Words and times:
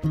Hey, 0.00 0.10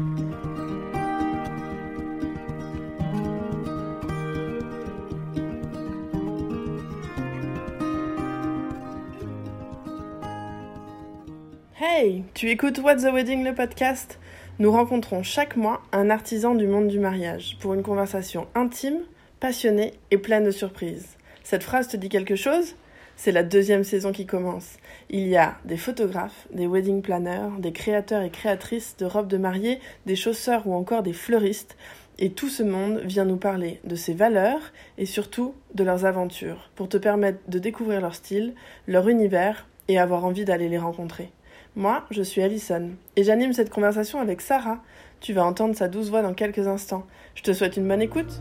tu 12.33 12.49
écoutes 12.49 12.79
What's 12.79 13.03
the 13.03 13.13
Wedding 13.13 13.45
le 13.45 13.53
podcast? 13.55 14.19
Nous 14.59 14.69
rencontrons 14.71 15.23
chaque 15.23 15.55
mois 15.55 15.81
un 15.93 16.09
artisan 16.09 16.53
du 16.53 16.67
monde 16.67 16.89
du 16.89 16.99
mariage 16.99 17.57
pour 17.61 17.73
une 17.73 17.83
conversation 17.83 18.47
intime, 18.55 18.99
passionnée 19.39 19.93
et 20.11 20.17
pleine 20.17 20.43
de 20.43 20.51
surprises. 20.51 21.15
Cette 21.43 21.63
phrase 21.63 21.87
te 21.87 21.95
dit 21.95 22.09
quelque 22.09 22.35
chose? 22.35 22.75
C'est 23.19 23.31
la 23.31 23.41
deuxième 23.41 23.83
saison 23.83 24.11
qui 24.11 24.27
commence. 24.27 24.77
Il 25.09 25.27
y 25.27 25.37
a 25.37 25.57
des 25.65 25.75
photographes, 25.75 26.47
des 26.53 26.67
wedding 26.67 27.01
planners, 27.01 27.49
des 27.57 27.71
créateurs 27.71 28.21
et 28.21 28.29
créatrices 28.29 28.95
de 28.97 29.05
robes 29.07 29.27
de 29.27 29.37
mariée, 29.37 29.79
des 30.05 30.15
chausseurs 30.15 30.67
ou 30.67 30.75
encore 30.75 31.01
des 31.01 31.13
fleuristes. 31.13 31.77
Et 32.19 32.29
tout 32.29 32.47
ce 32.47 32.61
monde 32.61 33.01
vient 33.03 33.25
nous 33.25 33.37
parler 33.37 33.79
de 33.85 33.95
ses 33.95 34.13
valeurs 34.13 34.71
et 34.99 35.07
surtout 35.07 35.55
de 35.73 35.83
leurs 35.83 36.05
aventures 36.05 36.69
pour 36.75 36.89
te 36.89 36.97
permettre 36.97 37.39
de 37.47 37.57
découvrir 37.57 38.01
leur 38.01 38.13
style, 38.13 38.53
leur 38.87 39.09
univers 39.09 39.67
et 39.87 39.97
avoir 39.97 40.23
envie 40.23 40.45
d'aller 40.45 40.69
les 40.69 40.77
rencontrer. 40.77 41.31
Moi, 41.75 42.05
je 42.11 42.21
suis 42.21 42.43
Alison 42.43 42.91
et 43.15 43.23
j'anime 43.23 43.53
cette 43.53 43.71
conversation 43.71 44.19
avec 44.19 44.41
Sarah. 44.41 44.83
Tu 45.21 45.33
vas 45.33 45.43
entendre 45.43 45.75
sa 45.75 45.87
douce 45.87 46.09
voix 46.09 46.21
dans 46.21 46.35
quelques 46.35 46.67
instants. 46.67 47.07
Je 47.33 47.41
te 47.41 47.51
souhaite 47.51 47.77
une 47.77 47.87
bonne 47.87 48.01
écoute. 48.03 48.39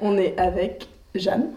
On 0.00 0.18
est 0.18 0.36
avec 0.38 0.88
Jeanne. 1.14 1.50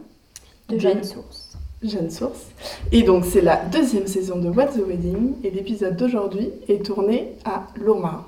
De 0.69 0.77
Jeanne 0.77 1.03
Source. 1.03 1.57
Jeanne 1.81 2.11
Source. 2.11 2.47
Et 2.91 3.01
donc, 3.01 3.25
c'est 3.25 3.41
la 3.41 3.55
deuxième 3.57 4.05
saison 4.05 4.37
de 4.37 4.49
What's 4.49 4.75
the 4.75 4.85
Wedding 4.87 5.33
et 5.43 5.49
l'épisode 5.49 5.95
d'aujourd'hui 5.95 6.51
est 6.67 6.85
tourné 6.85 7.33
à 7.43 7.63
Lourmarin. 7.75 8.25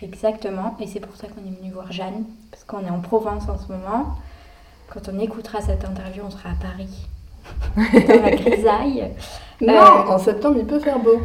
Exactement, 0.00 0.76
et 0.80 0.86
c'est 0.86 1.00
pour 1.00 1.14
ça 1.14 1.28
qu'on 1.28 1.40
est 1.46 1.54
venu 1.60 1.70
voir 1.72 1.92
Jeanne, 1.92 2.24
parce 2.50 2.64
qu'on 2.64 2.80
est 2.80 2.90
en 2.90 3.00
Provence 3.00 3.44
en 3.48 3.58
ce 3.58 3.70
moment. 3.70 4.16
Quand 4.92 5.08
on 5.12 5.18
écoutera 5.20 5.60
cette 5.60 5.84
interview, 5.84 6.22
on 6.26 6.30
sera 6.30 6.50
à 6.50 6.54
Paris 6.54 6.88
dans 8.08 8.22
la 8.22 8.30
grisaille. 8.30 9.10
Non, 9.60 9.74
Euh, 9.74 10.08
en 10.14 10.18
septembre, 10.18 10.56
il 10.58 10.66
peut 10.66 10.80
faire 10.80 10.98
beau. 10.98 11.20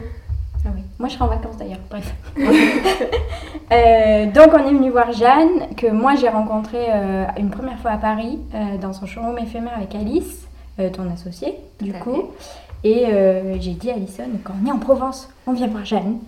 Ah 0.66 0.70
oui, 0.76 0.82
moi 1.00 1.08
je 1.10 1.14
serai 1.16 1.26
en 1.26 1.28
vacances 1.28 1.58
d'ailleurs, 1.58 1.80
bref. 1.90 2.14
Euh, 3.70 4.28
donc 4.28 4.48
on 4.54 4.60
est 4.66 4.74
venu 4.74 4.90
voir 4.92 5.12
Jeanne, 5.12 5.76
que 5.76 5.88
moi 5.88 6.16
j'ai 6.16 6.30
rencontrée 6.30 6.86
euh, 6.88 7.26
une 7.38 7.50
première 7.50 7.78
fois 7.80 7.92
à 7.92 7.98
Paris, 7.98 8.40
euh, 8.56 8.78
dans 8.82 8.94
son 8.94 9.06
showroom 9.06 9.38
éphémère 9.40 9.74
avec 9.76 9.94
Alice, 9.94 10.48
ton 10.94 11.12
associée, 11.12 11.56
du 11.82 11.92
coup. 11.92 12.30
Et 12.86 13.06
j'ai 13.60 13.72
dit 13.74 13.90
à 13.92 13.96
Alison, 13.96 14.24
quand 14.46 14.54
on 14.64 14.68
est 14.68 14.72
en 14.72 14.78
Provence, 14.78 15.28
on 15.48 15.52
vient 15.52 15.68
voir 15.68 15.84
Jeanne. 15.84 16.20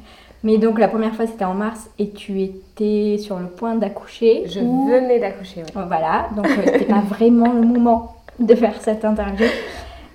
Mais 0.44 0.58
donc 0.58 0.80
la 0.80 0.88
première 0.90 1.14
fois 1.16 1.28
c'était 1.28 1.46
en 1.46 1.54
mars 1.54 1.90
et 1.98 2.10
tu 2.10 2.42
étais 2.42 3.18
sur 3.20 3.38
le 3.40 3.48
point 3.48 3.76
d'accoucher. 3.76 4.44
Je 4.48 4.60
ou- 4.60 4.88
venais 4.90 5.20
d'accoucher, 5.20 5.64
oui. 5.66 5.72
Voilà, 5.88 6.28
donc 6.36 6.48
c'était 6.48 6.86
pas 6.86 7.02
vraiment 7.10 7.54
le 7.54 7.62
moment 7.62 8.16
de 8.40 8.54
faire 8.56 8.74
cette 8.82 9.06
interview. 9.06 9.46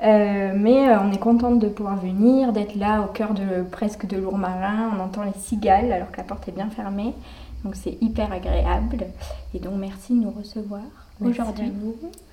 Euh, 0.05 0.53
mais 0.55 0.89
euh, 0.89 0.99
on 1.01 1.13
est 1.13 1.19
contente 1.19 1.59
de 1.59 1.69
pouvoir 1.69 1.97
venir, 1.97 2.53
d'être 2.53 2.77
là 2.77 3.01
au 3.03 3.13
cœur 3.13 3.33
de 3.33 3.63
presque 3.71 4.07
de 4.07 4.17
Lourmarin. 4.19 4.91
On 4.97 5.03
entend 5.03 5.23
les 5.23 5.41
cigales 5.41 5.93
alors 5.93 6.11
que 6.11 6.19
la 6.19 6.25
porte 6.25 6.47
est 6.49 6.53
bien 6.53 6.69
fermée. 6.69 7.15
Donc 7.65 7.75
c'est 7.77 7.97
hyper 8.03 8.31
agréable. 8.31 9.07
Et 9.55 9.59
donc 9.59 9.75
merci 9.79 10.13
de 10.13 10.23
nous 10.25 10.31
recevoir 10.31 10.83
aujourd'hui. 11.21 11.73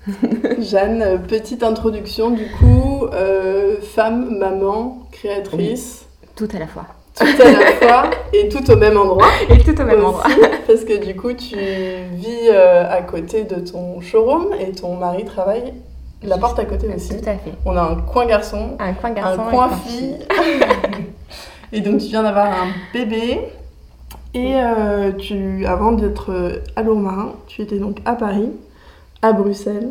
Jeanne, 0.58 1.02
euh, 1.02 1.18
petite 1.18 1.62
introduction 1.62 2.30
du 2.30 2.46
coup, 2.58 3.06
euh, 3.12 3.76
femme, 3.80 4.36
maman, 4.38 5.06
créatrice, 5.10 6.06
Tout 6.36 6.48
à 6.54 6.58
la 6.58 6.66
fois. 6.66 6.86
tout 7.14 7.24
à 7.24 7.50
la 7.50 7.72
fois 7.72 8.10
et 8.32 8.48
tout 8.48 8.70
au 8.70 8.76
même 8.76 8.96
endroit. 8.98 9.28
Et 9.50 9.58
tout 9.58 9.80
au 9.80 9.84
même 9.84 9.98
aussi, 9.98 10.06
endroit. 10.06 10.26
Parce 10.66 10.84
que 10.84 11.04
du 11.04 11.16
coup, 11.16 11.32
tu 11.32 11.56
vis 11.56 12.48
euh, 12.48 12.84
à 12.90 13.02
côté 13.02 13.44
de 13.44 13.56
ton 13.56 14.00
showroom 14.00 14.48
et 14.58 14.72
ton 14.72 14.96
mari 14.96 15.24
travaille 15.24 15.72
la 16.22 16.38
porte 16.38 16.58
à 16.58 16.64
côté 16.64 16.88
aussi. 16.94 17.10
Tout 17.20 17.28
à 17.28 17.36
fait. 17.36 17.52
On 17.64 17.76
a 17.76 17.82
un 17.82 17.96
coin 17.96 18.26
garçon, 18.26 18.76
Un 18.78 18.92
coin 18.94 19.10
garçon 19.10 19.42
un 19.42 19.50
coin 19.50 19.70
un 19.70 19.76
fille. 19.76 20.16
et 21.72 21.80
donc, 21.80 22.00
tu 22.00 22.06
viens 22.08 22.22
d'avoir 22.22 22.46
un 22.46 22.68
bébé. 22.92 23.40
Et 24.34 24.54
euh, 24.56 25.12
tu, 25.12 25.66
avant 25.66 25.92
d'être 25.92 26.62
à 26.76 26.82
Lourmarin, 26.82 27.34
tu 27.48 27.60
étais 27.62 27.78
donc 27.78 27.98
à 28.06 28.14
Paris, 28.14 28.50
à 29.20 29.32
Bruxelles. 29.32 29.90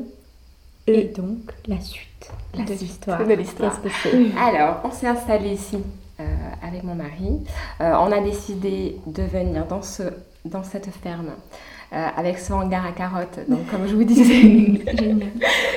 Et 0.88 1.00
Et 1.02 1.04
donc 1.06 1.54
la 1.68 1.80
suite 1.80 2.32
La 2.58 2.64
de 2.64 2.74
l'histoire. 2.74 3.24
de 3.26 3.34
l'histoire. 3.34 3.80
Qu'est-ce 3.82 4.04
que 4.04 4.10
c'est 4.10 4.40
Alors, 4.40 4.82
on 4.84 4.92
s'est 4.92 5.08
installé 5.08 5.50
ici 5.50 5.78
euh, 6.20 6.24
avec 6.68 6.84
mon 6.84 6.96
mari. 6.96 7.40
Euh, 7.82 7.94
on 8.00 8.12
a 8.12 8.20
décidé 8.20 8.98
de 9.06 9.22
venir 9.22 9.66
dans, 9.68 9.84
ce, 9.84 10.04
dans 10.46 10.64
cette 10.64 10.88
ferme 11.04 11.30
euh, 11.94 12.08
avec 12.16 12.40
ce 12.40 12.54
hangar 12.54 12.86
à 12.86 12.92
carottes. 12.92 13.40
Donc, 13.50 13.68
comme 13.70 13.88
je 13.88 13.96
vous 13.96 14.04
disais, 14.04 14.82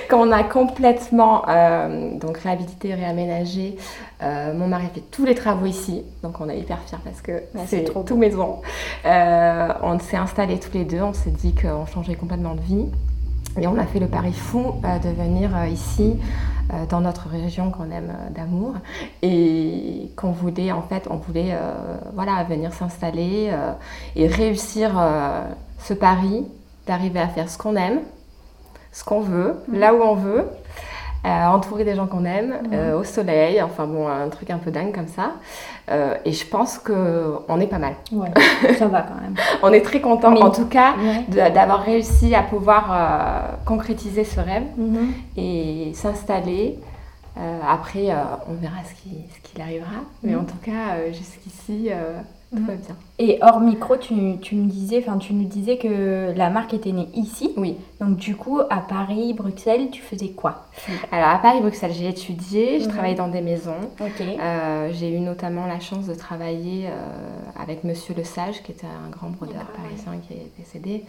quand 0.08 0.26
on 0.26 0.30
a 0.30 0.44
complètement 0.44 1.44
euh, 1.48 2.16
donc 2.18 2.38
réhabilité, 2.38 2.94
réaménagé, 2.94 3.76
euh, 4.22 4.54
mon 4.54 4.68
mari 4.68 4.86
a 4.86 4.88
fait 4.90 5.04
tous 5.10 5.24
les 5.24 5.34
travaux 5.34 5.66
ici. 5.66 6.02
Donc, 6.22 6.40
on 6.40 6.48
est 6.48 6.58
hyper 6.58 6.78
fiers 6.86 6.98
parce 7.04 7.20
que 7.20 7.42
c'est 7.66 7.66
c'est 7.66 7.84
trop 7.84 8.02
tout 8.02 8.16
maison. 8.16 8.60
On 9.04 9.98
s'est 9.98 10.16
installés 10.16 10.58
tous 10.60 10.72
les 10.74 10.84
deux. 10.84 11.02
On 11.02 11.12
s'est 11.12 11.30
dit 11.30 11.54
qu'on 11.54 11.86
changeait 11.86 12.14
complètement 12.14 12.54
de 12.54 12.60
vie. 12.60 12.86
Et 13.60 13.66
on 13.68 13.78
a 13.78 13.84
fait 13.84 14.00
le 14.00 14.08
pari 14.08 14.32
fou 14.32 14.74
de 14.82 15.08
venir 15.10 15.50
ici, 15.66 16.16
dans 16.88 17.00
notre 17.00 17.28
région 17.28 17.70
qu'on 17.70 17.90
aime 17.92 18.12
d'amour, 18.34 18.74
et 19.22 20.10
qu'on 20.16 20.32
voulait, 20.32 20.72
en 20.72 20.82
fait, 20.82 21.06
on 21.08 21.16
voulait 21.16 21.52
euh, 21.52 21.72
voilà, 22.14 22.42
venir 22.44 22.72
s'installer 22.72 23.48
euh, 23.50 23.72
et 24.16 24.26
réussir 24.26 24.92
euh, 24.98 25.44
ce 25.84 25.94
pari 25.94 26.44
d'arriver 26.86 27.20
à 27.20 27.28
faire 27.28 27.48
ce 27.48 27.56
qu'on 27.58 27.76
aime, 27.76 28.00
ce 28.92 29.04
qu'on 29.04 29.20
veut, 29.20 29.54
là 29.72 29.94
où 29.94 30.02
on 30.02 30.14
veut, 30.14 30.44
euh, 31.26 31.46
entouré 31.46 31.84
des 31.84 31.94
gens 31.94 32.06
qu'on 32.06 32.24
aime, 32.26 32.54
euh, 32.72 32.98
au 32.98 33.04
soleil, 33.04 33.60
enfin 33.62 33.86
bon, 33.86 34.06
un 34.08 34.28
truc 34.28 34.50
un 34.50 34.58
peu 34.58 34.70
dingue 34.70 34.94
comme 34.94 35.08
ça. 35.08 35.32
Euh, 35.90 36.14
et 36.24 36.32
je 36.32 36.46
pense 36.46 36.78
qu'on 36.78 37.60
est 37.60 37.66
pas 37.66 37.78
mal. 37.78 37.94
Ouais, 38.12 38.30
ça 38.78 38.86
va 38.88 39.02
quand 39.02 39.14
même. 39.20 39.34
On 39.62 39.72
est 39.72 39.80
très 39.82 40.00
content, 40.00 40.34
en 40.36 40.50
tout 40.50 40.66
cas, 40.66 40.94
Ouais. 41.32 41.50
d'avoir 41.50 41.82
réussi 41.82 42.34
à 42.34 42.42
pouvoir 42.42 42.90
euh, 42.92 43.56
concrétiser 43.66 44.24
ce 44.24 44.40
rêve 44.40 44.64
Mhm. 44.76 45.12
et 45.36 45.92
s'installer. 45.94 46.78
Après, 47.68 48.10
on 48.48 48.54
verra 48.54 48.76
ce 48.88 48.94
qui- 49.02 49.24
ce 49.34 49.40
qu'il 49.50 49.60
arrivera. 49.60 50.02
Mais 50.22 50.32
Mhm. 50.34 50.40
en 50.40 50.44
tout 50.44 50.58
cas, 50.64 51.10
jusqu'ici, 51.12 51.90
tout 52.54 52.60
Mhm. 52.62 52.66
va 52.66 52.74
bien. 52.74 52.96
Et 53.18 53.38
hors 53.42 53.60
micro, 53.60 53.96
tu, 53.96 54.14
tu 54.40 54.56
me 54.56 54.68
disais, 54.68 54.98
enfin 55.06 55.18
tu 55.18 55.34
nous 55.34 55.44
disais 55.46 55.76
que 55.78 56.32
la 56.36 56.50
marque 56.50 56.74
était 56.74 56.90
née 56.92 57.08
ici. 57.14 57.52
Oui. 57.56 57.76
Donc 58.00 58.16
du 58.16 58.34
coup, 58.36 58.58
à 58.70 58.78
Paris, 58.78 59.32
Bruxelles, 59.34 59.88
tu 59.90 60.02
faisais 60.02 60.28
quoi? 60.30 60.64
Alors, 61.12 61.28
à 61.28 61.38
Paris-Bruxelles, 61.38 61.92
j'ai 61.92 62.08
étudié, 62.08 62.80
je 62.80 62.86
Mhm. 62.86 62.90
travaille 62.92 63.14
dans 63.14 63.28
des 63.28 63.40
maisons. 63.40 63.76
Ok. 64.00 64.20
Euh, 64.20 64.90
j'ai 64.92 65.14
eu 65.14 65.20
notamment 65.20 65.66
la 65.66 65.78
chance 65.80 66.06
de 66.06 66.14
travailler 66.14 66.86
euh, 66.88 66.90
avec 67.60 67.84
Monsieur 67.84 68.14
Le 68.16 68.24
Sage, 68.24 68.62
qui 68.64 68.72
était 68.72 68.86
un 68.86 69.10
grand 69.10 69.28
brodeur 69.30 69.56
ouais. 69.62 69.82
parisien 69.82 70.12
qui 70.26 70.34
est 70.34 70.50
décédé. 70.58 71.04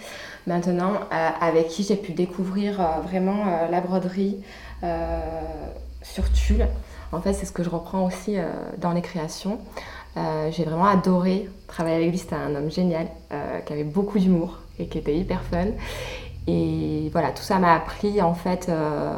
Maintenant, 0.45 0.93
euh, 1.11 1.29
avec 1.41 1.69
qui 1.69 1.83
j'ai 1.83 1.95
pu 1.95 2.11
découvrir 2.13 2.79
vraiment 3.03 3.45
la 3.71 3.81
broderie 3.81 4.37
sur 6.03 6.31
tulle. 6.31 6.67
En 7.11 7.21
fait, 7.21 7.33
c'est 7.33 7.45
ce 7.45 7.51
que 7.51 7.63
je 7.63 7.69
reprends 7.69 8.05
aussi 8.05 8.35
dans 8.79 8.91
les 8.91 9.01
créations. 9.01 9.57
Euh, 10.17 10.49
j'ai 10.51 10.63
vraiment 10.63 10.85
adoré 10.85 11.49
travailler 11.67 11.95
avec 11.97 12.09
lui. 12.09 12.17
C'était 12.17 12.35
un 12.35 12.55
homme 12.55 12.71
génial, 12.71 13.07
euh, 13.33 13.59
qui 13.59 13.73
avait 13.73 13.83
beaucoup 13.83 14.17
d'humour 14.19 14.59
et 14.79 14.87
qui 14.87 14.97
était 14.97 15.15
hyper 15.15 15.41
fun. 15.43 15.67
Et 16.47 17.09
voilà, 17.11 17.29
tout 17.31 17.43
ça 17.43 17.57
m'a 17.59 17.73
appris 17.73 18.21
en 18.21 18.33
fait 18.33 18.67
euh, 18.69 19.11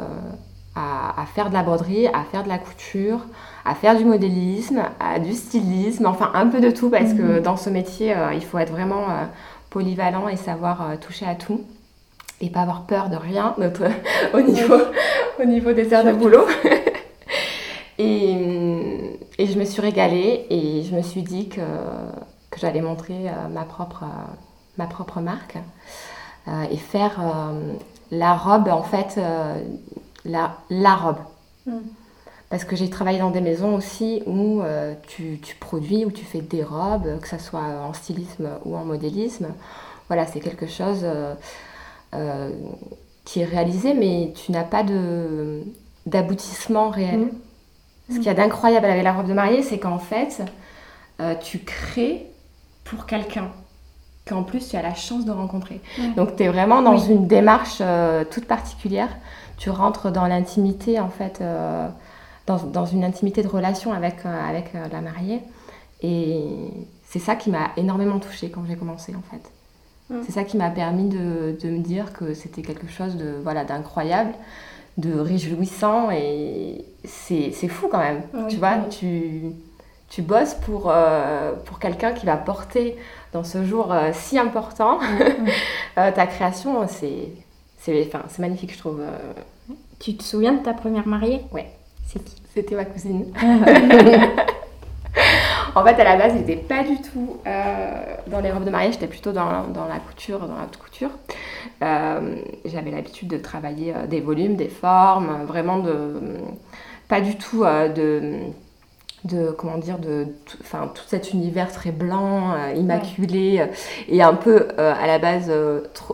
à, 0.74 1.20
à 1.20 1.26
faire 1.26 1.50
de 1.50 1.54
la 1.54 1.62
broderie, 1.62 2.06
à 2.08 2.24
faire 2.30 2.42
de 2.42 2.48
la 2.48 2.58
couture, 2.58 3.20
à 3.64 3.74
faire 3.74 3.96
du 3.96 4.04
modélisme, 4.04 4.82
à 4.98 5.18
du 5.18 5.34
stylisme, 5.34 6.06
enfin 6.06 6.30
un 6.34 6.46
peu 6.46 6.60
de 6.60 6.70
tout 6.70 6.88
parce 6.90 7.12
que 7.12 7.38
dans 7.40 7.56
ce 7.56 7.68
métier, 7.70 8.14
il 8.34 8.42
faut 8.44 8.58
être 8.58 8.72
vraiment 8.72 9.04
polyvalent 9.68 10.26
et 10.28 10.36
savoir 10.36 10.98
toucher 11.00 11.26
à 11.26 11.34
tout 11.34 11.60
et 12.40 12.48
pas 12.50 12.60
avoir 12.60 12.82
peur 12.86 13.10
de 13.10 13.16
rien 13.16 13.54
notre- 13.58 13.90
au, 14.34 14.40
niveau, 14.40 14.78
au 15.40 15.44
niveau 15.44 15.72
des 15.72 15.92
heures 15.92 16.04
de 16.04 16.12
boulot. 16.12 16.46
et, 17.98 18.47
et 19.38 19.46
je 19.46 19.58
me 19.58 19.64
suis 19.64 19.80
régalée 19.80 20.46
et 20.50 20.82
je 20.82 20.94
me 20.94 21.02
suis 21.02 21.22
dit 21.22 21.48
que, 21.48 21.60
que 22.50 22.60
j'allais 22.60 22.80
montrer 22.80 23.28
euh, 23.28 23.48
ma, 23.48 23.64
propre, 23.64 24.04
ma 24.76 24.86
propre 24.86 25.20
marque 25.20 25.56
euh, 26.48 26.64
et 26.70 26.76
faire 26.76 27.20
euh, 27.20 27.74
la 28.10 28.34
robe, 28.34 28.68
en 28.68 28.82
fait, 28.82 29.20
la, 30.24 30.56
la 30.70 30.94
robe. 30.94 31.18
Mm. 31.66 31.78
Parce 32.50 32.64
que 32.64 32.76
j'ai 32.76 32.88
travaillé 32.88 33.18
dans 33.18 33.30
des 33.30 33.42
maisons 33.42 33.74
aussi 33.74 34.22
où 34.26 34.62
tu, 35.06 35.38
tu 35.42 35.54
produis, 35.56 36.06
où 36.06 36.10
tu 36.10 36.24
fais 36.24 36.40
des 36.40 36.64
robes, 36.64 37.20
que 37.20 37.28
ce 37.28 37.36
soit 37.36 37.60
en 37.60 37.92
stylisme 37.92 38.48
ou 38.64 38.74
en 38.74 38.86
modélisme. 38.86 39.48
Voilà, 40.08 40.26
c'est 40.26 40.40
quelque 40.40 40.66
chose 40.66 41.04
euh, 42.14 42.50
qui 43.26 43.40
est 43.40 43.44
réalisé, 43.44 43.92
mais 43.92 44.32
tu 44.34 44.52
n'as 44.52 44.64
pas 44.64 44.82
d'aboutissement 46.06 46.88
réel. 46.88 47.18
Mm. 47.18 47.30
Ce 48.08 48.14
qu'il 48.14 48.24
y 48.24 48.28
a 48.28 48.34
d'incroyable 48.34 48.86
avec 48.86 49.04
la 49.04 49.12
robe 49.12 49.28
de 49.28 49.34
mariée, 49.34 49.62
c'est 49.62 49.78
qu'en 49.78 49.98
fait, 49.98 50.42
tu 51.42 51.58
crées 51.58 52.26
pour 52.84 53.06
quelqu'un 53.06 53.50
qu'en 54.26 54.42
plus 54.42 54.68
tu 54.68 54.76
as 54.76 54.82
la 54.82 54.94
chance 54.94 55.24
de 55.24 55.30
rencontrer. 55.30 55.80
Donc 56.16 56.36
tu 56.36 56.42
es 56.42 56.48
vraiment 56.48 56.82
dans 56.82 56.98
une 56.98 57.26
démarche 57.26 57.82
toute 58.30 58.46
particulière. 58.46 59.08
Tu 59.56 59.70
rentres 59.70 60.10
dans 60.10 60.26
l'intimité 60.26 61.00
en 61.00 61.08
fait, 61.08 61.42
dans, 62.46 62.58
dans, 62.58 62.86
une 62.86 63.04
intimité 63.04 63.42
de 63.42 63.48
relation 63.48 63.92
avec, 63.92 64.24
avec 64.24 64.72
la 64.72 65.00
mariée. 65.00 65.42
Et 66.02 66.44
c'est 67.04 67.18
ça 67.18 67.36
qui 67.36 67.50
m'a 67.50 67.70
énormément 67.76 68.18
touchée 68.18 68.50
quand 68.50 68.62
j'ai 68.66 68.76
commencé 68.76 69.14
en 69.14 69.22
fait. 69.30 69.50
C'est 70.24 70.32
ça 70.32 70.44
qui 70.44 70.56
m'a 70.56 70.70
permis 70.70 71.08
de, 71.08 71.58
de, 71.60 71.68
me 71.68 71.80
dire 71.80 72.14
que 72.14 72.32
c'était 72.32 72.62
quelque 72.62 72.88
chose 72.88 73.16
de 73.16 73.34
voilà 73.42 73.64
d'incroyable, 73.64 74.32
de 74.98 75.18
réjouissant 75.18 76.10
et 76.10 76.84
c'est 77.04 77.68
fou 77.68 77.88
quand 77.90 77.98
même. 77.98 78.22
tu 78.48 78.56
vois, 78.56 78.78
tu, 78.90 79.52
tu 80.10 80.22
bosses 80.22 80.54
pour, 80.54 80.90
euh, 80.90 81.52
pour 81.64 81.78
quelqu'un 81.78 82.12
qui 82.12 82.26
va 82.26 82.36
porter 82.36 82.96
dans 83.32 83.44
ce 83.44 83.64
jour 83.64 83.92
euh, 83.92 84.10
si 84.12 84.38
important. 84.38 84.98
Euh, 85.96 86.12
ta 86.12 86.28
création. 86.28 86.86
C'est 86.86 88.06
enfin, 88.06 88.22
magnifique, 88.38 88.72
je 88.72 88.78
trouve. 88.78 89.00
Tu 89.98 90.16
te 90.16 90.22
souviens 90.22 90.52
de 90.52 90.62
ta 90.62 90.72
première 90.72 91.08
mariée? 91.08 91.40
Ouais. 91.50 91.72
C'est 92.06 92.22
qui? 92.24 92.36
C'était 92.54 92.76
ma 92.76 92.84
cousine. 92.84 93.32
En 95.74 95.84
fait, 95.84 96.00
à 96.00 96.04
la 96.04 96.16
base, 96.16 96.32
j'étais 96.36 96.56
pas 96.56 96.82
du 96.82 97.00
tout 97.00 97.36
euh, 97.46 98.16
dans 98.26 98.40
les 98.40 98.50
robes 98.50 98.64
de 98.64 98.70
mariage, 98.70 98.94
j'étais 98.94 99.06
plutôt 99.06 99.32
dans, 99.32 99.44
la 99.44 99.98
couture, 100.06 100.40
dans 100.40 100.56
la 100.56 100.64
haute 100.64 100.76
couture. 100.76 101.10
Euh, 101.82 102.36
j'avais 102.64 102.90
l'habitude 102.90 103.28
de 103.28 103.38
travailler 103.38 103.94
euh, 103.94 104.06
des 104.06 104.20
volumes, 104.20 104.56
des 104.56 104.68
formes, 104.68 105.44
vraiment 105.46 105.78
de. 105.78 106.14
Pas 107.08 107.20
du 107.20 107.36
tout 107.36 107.64
de 107.64 108.40
de 109.24 109.50
comment 109.50 109.78
dire 109.78 109.98
de 109.98 110.26
enfin 110.60 110.92
tout 110.94 111.02
cet 111.08 111.32
univers 111.32 111.72
très 111.72 111.90
blanc 111.90 112.54
immaculé 112.76 113.66
et 114.08 114.22
un 114.22 114.34
peu 114.34 114.68
à 114.76 115.06
la 115.06 115.18
base 115.18 115.50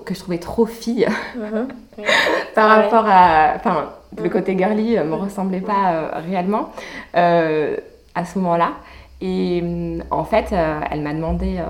que 0.05 0.15
je 0.15 0.21
trouvais 0.21 0.39
trop 0.39 0.67
fille. 0.67 1.07
Mhm. 1.37 1.69
par 2.55 2.69
rapport 2.69 3.07
à 3.07 3.55
enfin 3.57 3.91
le 4.17 4.29
côté 4.31 4.57
girly 4.57 4.97
me 4.97 5.15
ressemblait 5.15 5.61
pas 5.61 6.13
réellement 6.25 6.71
à 7.13 8.25
ce 8.25 8.39
moment-là 8.39 8.75
et 9.21 9.63
mm, 9.63 10.05
en 10.11 10.25
fait, 10.25 10.53
euh, 10.53 10.81
elle 10.91 11.01
m'a 11.01 11.15
demandé 11.15 11.57
euh, 11.59 11.65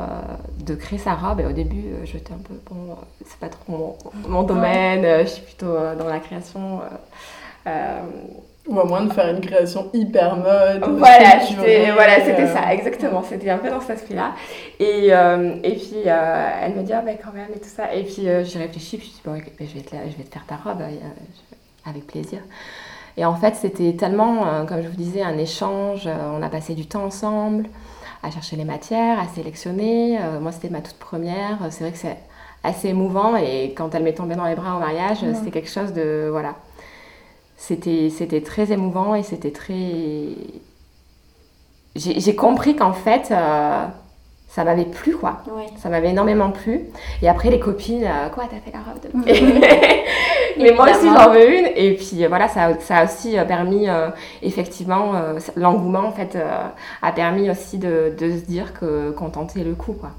de 0.65 0.75
créer 0.75 0.99
sa 0.99 1.15
robe. 1.15 1.41
Et 1.41 1.47
au 1.47 1.53
début, 1.53 1.93
euh, 1.93 2.05
j'étais 2.05 2.33
un 2.33 2.39
peu, 2.39 2.55
bon, 2.69 2.97
c'est 3.25 3.39
pas 3.39 3.49
trop 3.49 3.97
mon, 4.29 4.43
domaine, 4.43 5.25
je 5.25 5.31
suis 5.31 5.43
plutôt 5.43 5.75
dans 5.99 6.09
la 6.09 6.21
création. 6.21 6.81
Ou 8.67 8.81
à 8.81 8.85
moins 8.87 9.03
de 9.03 9.13
faire 9.13 9.29
une 9.29 9.43
création 9.43 9.91
hyper 9.93 10.37
mode. 10.37 10.83
Voilà, 10.97 11.41
c'était 11.47 11.91
voilà, 11.93 12.25
ça, 12.47 12.73
exactement. 12.73 13.23
C'était 13.23 13.51
un 13.51 13.59
peu 13.59 13.69
dans 13.69 13.81
cet 13.81 13.99
esprit-là. 13.99 14.33
Et, 14.81 15.09
et 15.09 15.75
puis, 15.77 16.07
elle 16.07 16.75
me 16.75 16.83
dit, 16.83 16.93
ah 16.95 17.03
ben 17.03 17.17
quand 17.23 17.33
même, 17.33 17.51
et 17.55 17.59
tout 17.59 17.69
ça. 17.69 17.95
Et 17.95 18.05
puis, 18.05 18.23
j'ai 18.23 18.59
réfléchi, 18.59 18.97
puis 18.97 19.13
je 19.25 19.31
me 19.31 19.37
suis 19.37 19.45
dit, 19.45 19.55
bon, 19.59 19.67
je, 19.67 19.75
vais 19.75 19.85
te, 19.85 19.97
je 20.11 20.17
vais 20.17 20.25
te 20.25 20.33
faire 20.33 20.47
ta 20.47 20.57
robe, 20.57 20.83
avec 21.87 22.07
plaisir. 22.07 22.41
Et 23.17 23.25
en 23.25 23.35
fait, 23.35 23.55
c'était 23.55 23.93
tellement, 23.95 24.47
euh, 24.47 24.65
comme 24.65 24.83
je 24.83 24.89
vous 24.89 24.97
disais, 24.97 25.23
un 25.23 25.39
échange. 25.39 26.07
Euh, 26.07 26.37
on 26.37 26.43
a 26.43 26.49
passé 26.49 26.75
du 26.75 26.87
temps 26.87 27.05
ensemble 27.05 27.67
à 28.23 28.31
chercher 28.31 28.57
les 28.57 28.65
matières, 28.65 29.21
à 29.21 29.29
sélectionner. 29.29 30.19
Euh, 30.21 30.41
moi, 30.41 30.51
c'était 30.53 30.71
ma 30.71 30.81
toute 30.81 30.99
première. 30.99 31.59
C'est 31.71 31.85
vrai 31.85 31.93
que 31.93 31.99
c'est 31.99 32.19
assez 32.63 32.89
émouvant. 32.89 33.37
Et 33.37 33.75
quand 33.77 33.95
elle 33.95 34.03
m'est 34.03 34.15
tombée 34.15 34.35
dans 34.35 34.47
les 34.47 34.55
bras 34.55 34.77
au 34.77 34.81
mariage, 34.81 35.19
c'était 35.35 35.51
quelque 35.51 35.71
chose 35.71 35.93
de. 35.93 36.29
Voilà. 36.31 36.55
C'était, 37.57 38.11
c'était 38.11 38.41
très 38.41 38.73
émouvant 38.73 39.15
et 39.15 39.23
c'était 39.23 39.53
très. 39.53 39.85
J'ai, 41.95 42.35
compris 42.35 42.75
qu'en 42.75 42.93
fait 42.93 43.33
ça 44.55 44.63
m'avait 44.63 44.85
plu 44.85 45.17
quoi. 45.17 45.43
Ça 45.79 45.89
m'avait 45.89 46.11
énormément 46.11 46.53
plu. 46.53 46.83
Et 47.23 47.29
après 47.29 47.51
les 47.51 47.59
copines, 47.59 48.05
euh, 48.05 48.29
quoi, 48.29 48.45
t'as 48.49 48.59
fait 48.59 48.71
la 48.73 48.85
robe 48.85 49.01
de... 49.03 49.09
Mais 50.59 50.73
moi 50.73 50.91
aussi 50.91 51.07
j'en 51.07 51.31
veux 51.31 51.59
une. 51.59 51.67
Et 51.75 51.95
puis 51.95 52.25
euh, 52.25 52.29
voilà, 52.29 52.49
ça, 52.49 52.79
ça 52.81 52.99
a 52.99 53.05
aussi 53.05 53.39
euh, 53.39 53.45
permis, 53.45 53.87
effectivement, 54.43 55.13
l'engouement 55.57 56.07
en 56.07 56.13
fait 56.13 56.39
a 57.03 57.13
permis 57.13 57.51
aussi 57.51 57.79
de, 57.79 58.15
de, 58.19 58.31
se 58.31 58.45
dire 58.45 58.73
que 58.73 59.11
qu'on 59.13 59.31
tentait 59.31 59.65
le 59.65 59.75
coup 59.75 59.93
quoi. 59.93 60.11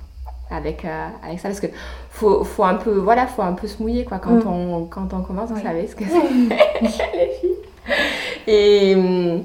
Avec, 0.52 0.86
avec 1.24 1.40
ça 1.40 1.50
parce 1.50 1.60
que 1.60 1.68
faut, 2.12 2.44
faut 2.44 2.64
un 2.64 2.76
peu 2.76 2.92
voilà 2.92 3.26
faut 3.26 3.42
un 3.42 3.54
peu 3.54 3.66
se 3.68 3.82
mouiller 3.82 4.06
quoi 4.06 4.20
quand 4.20 4.46
mm. 4.46 4.48
on 4.48 4.86
quand 4.86 5.12
on 5.12 5.22
commence 5.22 5.50
vous 5.50 5.60
savez 5.60 5.88
ce 5.88 5.96
que 5.96 6.04
c'est 6.08 7.18
les 7.18 7.32
filles 7.42 7.56
et 8.46 8.96
hum, 8.96 9.44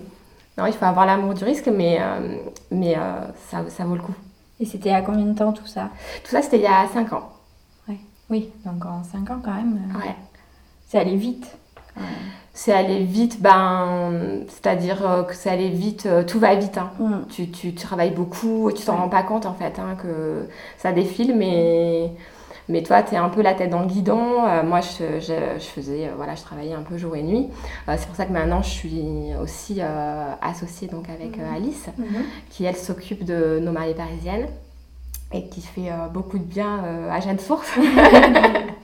non 0.59 0.67
il 0.67 0.75
faut 0.75 0.85
avoir 0.85 1.07
l'amour 1.07 1.33
du 1.33 1.43
risque 1.43 1.71
mais 1.75 1.99
mais 2.71 2.97
ça, 3.51 3.65
ça 3.71 3.85
vaut 3.85 3.95
le 3.95 4.03
coup 4.03 4.15
et 4.61 4.67
c'était 4.67 4.91
à 4.91 5.01
combien 5.01 5.25
de 5.25 5.37
temps 5.37 5.53
tout 5.53 5.67
ça? 5.67 5.89
Tout 6.23 6.31
ça, 6.31 6.43
c'était 6.43 6.59
il 6.59 6.63
y 6.63 6.67
a 6.67 6.87
5 6.87 7.15
ans. 7.15 7.31
Ouais. 7.89 7.97
Oui, 8.29 8.51
donc 8.67 8.85
en 8.85 9.03
5 9.03 9.31
ans 9.31 9.41
quand 9.43 9.55
même. 9.55 9.81
Euh, 9.95 9.99
ouais. 9.99 10.15
C'est 10.91 10.99
allé 10.99 11.15
vite. 11.15 11.47
C'est 12.53 12.73
allé 12.73 13.05
vite, 13.05 13.41
ben, 13.41 14.41
c'est-à-dire 14.49 15.09
euh, 15.09 15.23
que 15.23 15.37
c'est 15.37 15.49
allé 15.49 15.69
vite, 15.69 16.07
euh, 16.07 16.25
tout 16.25 16.41
va 16.41 16.57
vite. 16.57 16.79
Hein. 16.79 16.91
Mm. 16.99 17.27
Tu, 17.31 17.49
tu, 17.49 17.73
travailles 17.75 18.11
beaucoup, 18.11 18.73
tu 18.75 18.85
t'en 18.85 18.97
rends 18.97 19.09
pas 19.09 19.23
compte 19.23 19.47
en 19.47 19.55
fait, 19.55 19.79
hein, 19.79 19.97
que 20.03 20.49
ça 20.77 20.91
défile, 20.91 21.37
mais, 21.37 22.11
mais 22.69 22.83
toi, 22.83 23.05
tu 23.05 23.15
es 23.15 23.19
un 23.19 23.29
peu 23.29 23.41
la 23.41 23.55
tête 23.55 23.71
dans 23.71 23.83
le 23.83 23.87
guidon. 23.87 24.43
moi, 24.65 24.81
je, 24.81 25.21
je, 25.21 25.59
je, 25.61 25.65
faisais, 25.65 26.11
voilà, 26.17 26.35
je 26.35 26.43
travaillais 26.43 26.75
un 26.75 26.83
peu 26.83 26.99
jour 26.99 27.15
et 27.15 27.23
nuit. 27.23 27.47
c'est 27.87 28.07
pour 28.07 28.17
ça 28.17 28.27
que 28.27 28.33
maintenant, 28.33 28.63
je 28.63 28.71
suis 28.71 29.31
aussi 29.41 29.81
associée 30.43 30.89
donc, 30.89 31.09
avec 31.09 31.39
mm. 31.39 31.55
Alice, 31.55 31.87
mm-hmm. 31.87 32.25
qui 32.51 32.65
elle 32.65 32.77
s'occupe 32.77 33.25
de 33.25 33.61
nos 33.63 33.71
mariées 33.71 33.95
parisiennes 33.95 34.49
et 35.33 35.47
qui 35.47 35.61
fait 35.61 35.91
euh, 35.91 36.09
beaucoup 36.09 36.39
de 36.39 36.45
bien 36.45 36.85
euh, 36.85 37.11
à 37.11 37.21
Jeanne 37.21 37.39
Source. 37.39 37.71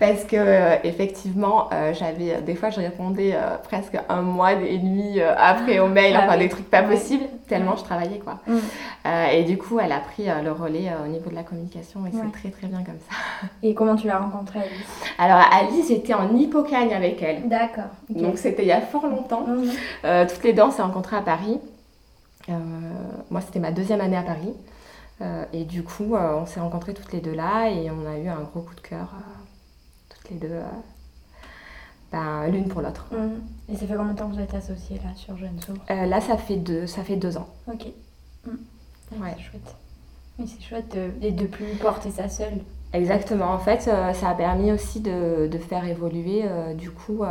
Parce 0.00 0.24
que 0.24 0.36
euh, 0.36 0.76
effectivement, 0.82 1.68
j'avais 1.92 2.40
des 2.40 2.54
fois 2.54 2.70
je 2.70 2.80
répondais 2.80 3.36
presque 3.62 3.96
un 4.08 4.22
mois 4.22 4.54
et 4.54 4.78
demi 4.78 5.20
après 5.20 5.78
au 5.78 5.88
mail, 5.88 6.16
ah 6.16 6.24
enfin 6.24 6.38
des 6.38 6.48
trucs 6.48 6.68
pas 6.68 6.82
possibles, 6.82 7.24
tellement 7.46 7.76
je 7.76 7.84
travaillais 7.84 8.18
quoi. 8.18 8.38
Mm. 8.46 8.58
et 9.32 9.44
du 9.44 9.58
coup, 9.58 9.78
elle 9.78 9.92
a 9.92 10.00
pris 10.00 10.24
le 10.42 10.52
relais 10.52 10.90
au 11.04 11.06
niveau 11.06 11.28
de 11.28 11.34
la 11.34 11.42
communication 11.42 12.06
et 12.06 12.10
c'est 12.12 12.32
très 12.32 12.50
très 12.50 12.66
bien 12.66 12.82
comme 12.82 12.98
ça. 13.08 13.46
Et 13.62 13.74
comment 13.74 13.94
tu 13.94 14.06
l'as 14.06 14.18
rencontrée 14.18 14.60
Alice? 14.60 14.86
Alors 15.18 15.42
Alice, 15.52 15.88
j'étais 15.88 16.14
en 16.14 16.34
hippocagne 16.34 16.94
avec 16.94 17.22
elle. 17.22 17.48
D'accord. 17.48 17.92
Donc 18.08 18.38
c'était 18.38 18.62
il 18.62 18.68
y 18.68 18.72
a 18.72 18.80
fort 18.80 19.06
longtemps. 19.06 19.46
Mm. 19.46 20.26
toutes 20.26 20.44
les 20.44 20.54
deux, 20.54 20.62
on 20.62 20.70
s'est 20.70 20.82
rencontrées 20.82 21.16
à 21.16 21.22
Paris. 21.22 21.60
moi, 22.48 23.40
c'était 23.42 23.60
ma 23.60 23.70
deuxième 23.70 24.00
année 24.00 24.16
à 24.16 24.22
Paris. 24.22 24.54
Euh, 25.22 25.44
et 25.52 25.64
du 25.64 25.82
coup, 25.82 26.14
euh, 26.14 26.38
on 26.40 26.46
s'est 26.46 26.60
rencontrés 26.60 26.94
toutes 26.94 27.12
les 27.12 27.20
deux 27.20 27.34
là 27.34 27.68
et 27.68 27.90
on 27.90 28.06
a 28.06 28.18
eu 28.18 28.28
un 28.28 28.40
gros 28.40 28.60
coup 28.60 28.74
de 28.74 28.80
cœur, 28.80 29.12
euh, 29.14 29.39
les 30.30 30.36
deux, 30.36 30.60
ben, 32.12 32.46
l'une 32.48 32.68
pour 32.68 32.80
l'autre. 32.80 33.06
Mhm. 33.12 33.40
Et 33.68 33.76
ça 33.76 33.86
fait 33.86 33.94
combien 33.94 34.12
de 34.12 34.18
temps 34.18 34.28
que 34.28 34.34
vous 34.34 34.40
êtes 34.40 34.54
associés 34.54 35.00
là 35.04 35.10
sur 35.16 35.36
Jeune 35.36 35.60
Source? 35.60 35.78
Là, 35.88 36.20
ça 36.20 36.36
fait, 36.36 36.56
deux, 36.56 36.86
ça 36.86 37.02
fait 37.02 37.16
deux 37.16 37.36
ans. 37.36 37.48
Ok. 37.72 37.86
Mhm. 38.46 38.58
Ouais. 39.20 39.34
C'est 39.36 39.42
chouette. 39.42 39.74
Oui, 40.38 40.48
c'est 40.48 40.62
chouette 40.62 40.96
de, 41.20 41.30
de 41.30 41.46
plus 41.46 41.74
porter 41.76 42.10
ça 42.10 42.28
seule. 42.28 42.60
Exactement. 42.92 43.52
En 43.52 43.58
fait, 43.58 43.82
ça 43.82 44.28
a 44.28 44.34
permis 44.34 44.72
aussi 44.72 45.00
de, 45.00 45.46
de 45.46 45.58
faire 45.58 45.84
évoluer 45.84 46.44
du 46.74 46.90
coup 46.90 47.22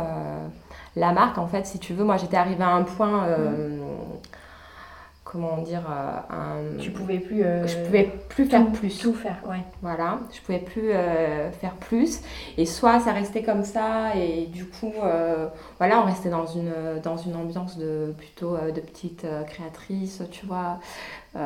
la 0.96 1.12
marque. 1.12 1.36
En 1.38 1.46
fait, 1.46 1.66
si 1.66 1.78
tu 1.78 1.92
veux, 1.92 2.04
moi 2.04 2.16
j'étais 2.16 2.36
arrivée 2.36 2.62
à 2.62 2.70
un 2.70 2.82
point. 2.82 3.26
Mhm 3.26 3.80
comment 5.30 5.58
dire 5.58 5.82
euh, 5.88 6.34
un... 6.34 6.78
tu 6.78 6.90
pouvais 6.90 7.18
plus 7.18 7.44
euh, 7.44 7.66
je 7.66 7.76
pouvais 7.84 8.10
plus 8.28 8.46
faire 8.46 8.66
plus. 8.66 8.98
tout 8.98 9.14
faire 9.14 9.36
ouais. 9.48 9.62
Voilà 9.80 10.18
je 10.32 10.40
pouvais 10.40 10.58
plus 10.58 10.90
euh, 10.90 11.50
faire 11.52 11.74
plus. 11.74 12.20
Et 12.58 12.66
soit 12.66 12.98
ça 13.00 13.12
restait 13.12 13.42
comme 13.42 13.62
ça 13.62 14.16
et 14.16 14.46
du 14.46 14.64
coup 14.64 14.92
voilà 15.78 16.02
on 16.02 16.06
restait 16.06 16.30
dans 16.30 16.46
une 16.46 16.72
dans 17.02 17.16
une 17.16 17.36
ambiance 17.36 17.78
de 17.78 18.12
plutôt 18.18 18.56
de 18.56 18.80
petite 18.80 19.24
créatrice 19.46 20.22
tu 20.30 20.46
vois 20.46 20.78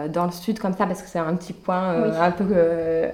dans 0.08 0.24
le 0.24 0.32
sud 0.32 0.58
comme 0.58 0.72
ça 0.72 0.86
parce 0.86 1.02
que 1.02 1.08
c'est 1.08 1.18
un 1.18 1.34
petit 1.34 1.52
coin 1.52 2.10
un 2.20 2.30
peu 2.30 2.54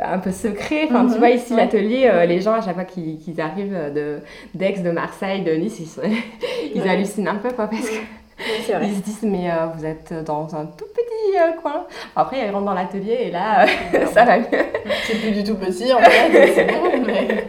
un 0.00 0.18
peu 0.18 0.30
secret. 0.30 0.84
Enfin 0.84 1.06
tu 1.06 1.14
mhm. 1.14 1.18
vois 1.18 1.30
ici 1.30 1.54
l'atelier 1.56 2.26
les 2.28 2.40
gens 2.40 2.52
à 2.52 2.60
chaque 2.60 2.74
fois 2.74 2.84
qu'ils 2.84 3.40
arrivent 3.40 3.92
de 3.92 4.20
d'Aix 4.54 4.82
de 4.82 4.90
Marseille 4.90 5.42
de 5.42 5.52
Nice 5.52 5.80
ils, 5.80 6.16
ils 6.76 6.88
hallucinent 6.88 7.28
un 7.28 7.36
peu 7.36 7.50
quoi 7.50 7.66
parce 7.66 7.88
que 7.88 8.19
ils 8.82 8.96
se 8.96 9.02
disent, 9.02 9.22
mais 9.22 9.50
euh, 9.50 9.66
vous 9.74 9.84
êtes 9.84 10.12
dans 10.24 10.54
un 10.54 10.66
tout 10.66 10.86
petit 10.94 11.38
euh, 11.38 11.52
coin. 11.60 11.86
Après, 12.16 12.38
ils 12.38 12.50
rentrent 12.50 12.66
dans 12.66 12.74
l'atelier 12.74 13.18
et 13.22 13.30
là, 13.30 13.66
euh, 13.66 14.06
ça 14.12 14.24
va 14.24 14.38
mieux. 14.38 14.46
C'est 15.04 15.20
plus 15.20 15.32
du 15.32 15.44
tout 15.44 15.56
petit 15.56 15.92
en 15.92 15.98
fait, 15.98 16.52
c'est 16.54 16.64
bon, 16.66 17.02
mais, 17.06 17.48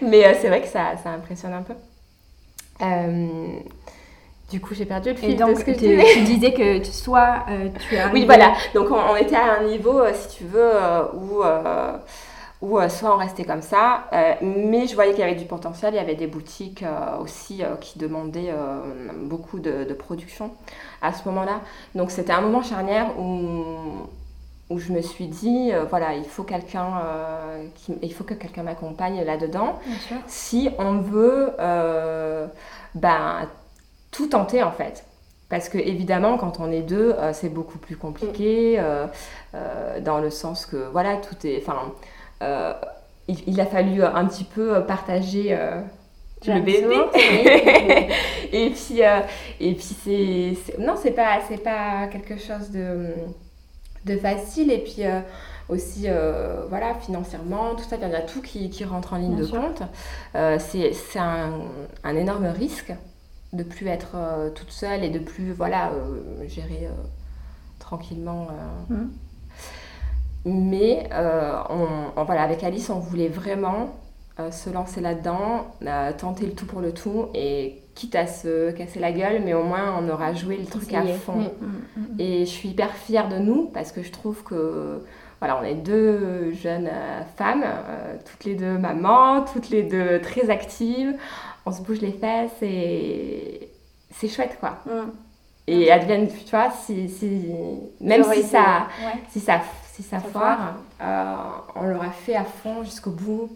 mais 0.00 0.34
c'est 0.34 0.48
vrai 0.48 0.60
que 0.60 0.68
ça, 0.68 0.96
ça 1.02 1.10
impressionne 1.10 1.52
un 1.52 1.62
peu. 1.62 1.74
Du 4.50 4.60
coup, 4.60 4.74
j'ai 4.74 4.84
perdu 4.84 5.10
le 5.10 5.16
fil 5.16 5.36
donc, 5.36 5.54
de 5.54 5.58
ce 5.60 5.64
que 5.64 5.70
tu, 5.70 6.20
disais 6.24 6.52
que 6.52 6.84
soit 6.84 7.46
tu 7.88 7.96
as. 7.96 8.10
Oui, 8.12 8.26
voilà. 8.26 8.52
Donc, 8.74 8.88
on, 8.90 9.16
était 9.16 9.36
à 9.36 9.58
un 9.58 9.64
niveau, 9.64 10.02
si 10.12 10.38
tu 10.38 10.44
veux, 10.44 10.72
où 11.14 11.42
ou 12.62 12.78
soit 12.88 13.14
on 13.14 13.18
restait 13.18 13.44
comme 13.44 13.60
ça. 13.60 14.08
mais 14.40 14.86
je 14.86 14.94
voyais 14.94 15.10
qu'il 15.10 15.20
y 15.20 15.24
avait 15.24 15.34
du 15.34 15.44
potentiel. 15.44 15.92
Il 15.92 15.96
y 15.96 16.00
avait 16.00 16.14
des 16.14 16.26
boutiques 16.28 16.84
aussi 17.20 17.62
qui 17.80 17.98
demandaient 17.98 18.54
beaucoup 19.16 19.58
de, 19.58 19.84
de, 19.84 19.94
production 19.94 20.52
à 21.02 21.12
ce 21.12 21.28
moment-là. 21.28 21.60
Donc 21.94 22.10
c'était 22.10 22.32
un 22.32 22.40
moment 22.40 22.62
charnière 22.62 23.18
où 23.18 24.06
où 24.72 24.78
je 24.78 24.92
me 24.92 25.02
suis 25.02 25.26
dit, 25.26 25.70
euh, 25.72 25.84
voilà, 25.84 26.14
il 26.14 26.24
faut 26.24 26.44
quelqu'un, 26.44 27.00
euh, 27.04 27.66
il 28.02 28.12
faut 28.12 28.24
que 28.24 28.34
quelqu'un 28.34 28.62
m'accompagne 28.62 29.22
là-dedans. 29.22 29.78
Si 30.26 30.70
on 30.78 30.98
veut, 30.98 31.52
euh, 31.60 32.46
ben, 32.94 33.48
tout 34.10 34.28
tenter 34.28 34.62
en 34.62 34.72
fait. 34.72 35.04
Parce 35.48 35.68
que 35.68 35.76
évidemment, 35.76 36.38
quand 36.38 36.60
on 36.60 36.72
est 36.72 36.80
deux, 36.80 37.14
c'est 37.34 37.50
beaucoup 37.50 37.76
plus 37.76 37.96
compliqué, 37.96 38.82
dans 40.00 40.18
le 40.18 40.30
sens 40.30 40.64
que, 40.64 40.88
voilà, 40.92 41.18
tout 41.18 41.46
est, 41.46 41.58
enfin, 41.60 41.92
il, 43.28 43.60
a 43.60 43.66
fallu 43.66 44.02
un 44.02 44.26
petit 44.26 44.44
peu 44.44 44.84
partager 44.86 45.56
le 46.46 46.60
bébé. 46.60 46.96
et 48.52 48.70
puis, 48.70 49.00
et 49.60 49.74
puis 49.74 49.96
c'est, 50.04 50.78
non, 50.78 50.94
c'est 51.00 51.12
pas, 51.12 51.40
c'est 51.48 51.62
pas 51.62 52.08
quelque 52.08 52.38
chose 52.38 52.70
de 52.70 53.14
de 54.04 54.16
facile 54.16 54.70
et 54.70 54.78
puis 54.78 55.04
euh, 55.04 55.20
aussi 55.68 56.04
euh, 56.06 56.64
voilà 56.68 56.94
financièrement 56.94 57.74
tout 57.74 57.84
ça 57.84 57.96
il 57.96 58.02
y 58.08 58.14
a 58.14 58.20
tout 58.20 58.42
qui, 58.42 58.70
qui 58.70 58.84
rentre 58.84 59.12
en 59.12 59.16
ligne 59.16 59.36
de 59.36 59.46
compte 59.46 59.82
euh, 60.34 60.58
c'est 60.58 61.18
un, 61.18 61.60
un, 62.02 62.16
énorme 62.16 62.46
risque 62.46 62.92
de 63.52 63.62
plus 63.62 63.86
être 63.86 64.16
toute 64.54 64.70
seule 64.70 65.04
et 65.04 65.10
de 65.10 65.18
plus 65.18 65.52
voilà 65.52 65.92
gérer 66.46 66.88
tranquillement 67.78 68.48
mmh. 68.88 68.96
Mais 70.44 71.08
on, 71.70 72.24
voilà 72.24 72.42
avec 72.42 72.64
Alice 72.64 72.90
on 72.90 72.98
voulait 72.98 73.28
vraiment 73.28 73.90
se 74.50 74.70
lancer 74.70 75.00
là-dedans 75.00 75.66
tenter 76.18 76.46
le 76.46 76.52
tout 76.52 76.66
pour 76.66 76.80
le 76.80 76.92
tout 76.92 77.26
et 77.34 77.82
quitte 77.94 78.14
à 78.14 78.26
se 78.26 78.70
casser 78.70 79.00
la 79.00 79.12
gueule, 79.12 79.42
mais 79.44 79.54
au 79.54 79.64
moins 79.64 79.98
on 79.98 80.08
aura 80.08 80.32
joué 80.32 80.56
le 80.56 80.64
truc 80.64 80.92
à 80.94 81.04
fond. 81.04 81.36
Mm, 81.36 81.42
mm, 81.42 81.76
mm, 81.96 82.20
et 82.20 82.40
je 82.40 82.50
suis 82.50 82.70
hyper 82.70 82.94
fière 82.94 83.28
de 83.28 83.36
nous 83.36 83.66
parce 83.66 83.92
que 83.92 84.02
je 84.02 84.10
trouve 84.10 84.42
que 84.42 85.02
voilà, 85.40 85.58
on 85.60 85.64
est 85.64 85.74
deux 85.74 86.52
jeunes 86.52 86.86
euh, 86.86 87.22
femmes, 87.36 87.64
euh, 87.64 88.14
toutes 88.24 88.44
les 88.44 88.54
deux 88.54 88.78
mamans, 88.78 89.44
toutes 89.44 89.70
les 89.70 89.82
deux 89.82 90.20
très 90.20 90.50
actives. 90.50 91.14
On 91.66 91.72
se 91.72 91.82
bouge 91.82 92.00
les 92.00 92.12
fesses 92.12 92.62
et 92.62 93.68
c'est 94.10 94.28
chouette 94.28 94.56
quoi. 94.60 94.78
Et 95.66 95.90
advienne, 95.92 96.28
tu 96.28 96.50
vois, 96.50 96.70
si, 96.70 97.08
si 97.08 97.52
même 98.00 98.24
si 98.24 98.42
ça, 98.42 98.88
si 99.30 99.40
ça, 99.40 99.60
foire, 100.02 100.74
euh, 101.00 101.34
on 101.76 101.86
l'aura 101.86 102.10
fait 102.10 102.36
à 102.36 102.44
fond 102.44 102.82
jusqu'au 102.84 103.10
bout 103.10 103.50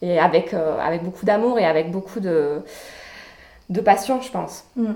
et 0.00 0.18
avec, 0.18 0.52
avec 0.52 1.04
beaucoup 1.04 1.24
d'amour 1.24 1.58
et 1.58 1.64
avec 1.64 1.90
beaucoup 1.90 2.20
de 2.20 2.62
de 3.72 3.80
passion, 3.80 4.20
je 4.20 4.30
pense. 4.30 4.64
Mm. 4.76 4.92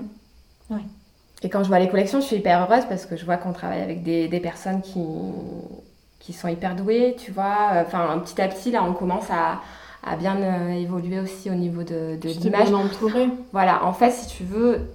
Et 1.43 1.49
quand 1.49 1.63
je 1.63 1.67
vois 1.67 1.79
les 1.79 1.89
collections, 1.89 2.19
je 2.19 2.25
suis 2.25 2.35
hyper 2.37 2.63
heureuse 2.63 2.85
parce 2.89 3.05
que 3.05 3.15
je 3.15 3.25
vois 3.25 3.37
qu'on 3.37 3.53
travaille 3.53 3.81
avec 3.81 4.03
des, 4.03 4.39
personnes 4.39 4.81
qui, 4.81 5.05
qui 6.19 6.33
sont 6.33 6.47
hyper 6.47 6.75
douées, 6.75 7.15
tu 7.17 7.31
vois. 7.31 7.83
Enfin, 7.85 8.19
petit 8.23 8.41
à 8.41 8.47
petit, 8.47 8.71
là, 8.71 8.83
on 8.83 8.93
commence 8.93 9.29
à, 9.29 9.61
bien 10.17 10.37
euh, 10.37 10.69
évoluer 10.69 11.19
aussi 11.19 11.49
au 11.49 11.53
niveau 11.53 11.83
de, 11.83 12.17
de 12.19 12.29
l'image. 12.29 12.69
Voilà, 13.51 13.85
en 13.85 13.93
fait, 13.93 14.11
si 14.11 14.27
tu 14.27 14.43
veux, 14.43 14.89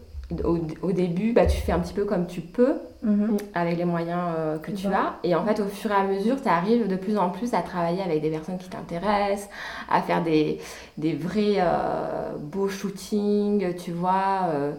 au, 0.44 0.92
début, 0.92 1.32
bah, 1.32 1.46
tu 1.46 1.58
fais 1.58 1.72
un 1.72 1.78
petit 1.78 1.94
peu 1.94 2.04
comme 2.04 2.26
tu 2.26 2.40
peux 2.40 2.76
mhm. 3.02 3.36
avec 3.54 3.78
les 3.78 3.84
moyens 3.84 4.20
euh, 4.36 4.58
que 4.58 4.70
tu 4.70 4.86
as. 4.88 5.14
Et 5.22 5.34
en 5.34 5.44
fait, 5.44 5.60
au 5.60 5.66
fur 5.66 5.90
et 5.90 5.94
à 5.94 6.04
mesure, 6.04 6.40
tu 6.40 6.48
arrives 6.48 6.88
de 6.88 6.96
plus 6.96 7.18
en 7.18 7.30
plus 7.30 7.54
à 7.54 7.62
travailler 7.62 8.02
avec 8.02 8.22
des 8.22 8.30
personnes 8.30 8.58
qui 8.58 8.68
t'intéressent, 8.68 9.48
à 9.90 10.02
faire 10.02 10.22
des, 10.22 10.58
des 10.98 11.14
vrais 11.14 11.56
euh, 11.58 12.32
beaux 12.38 12.68
shootings, 12.68 13.74
tu 13.76 13.92
vois. 13.92 14.48
Euh, 14.52 14.72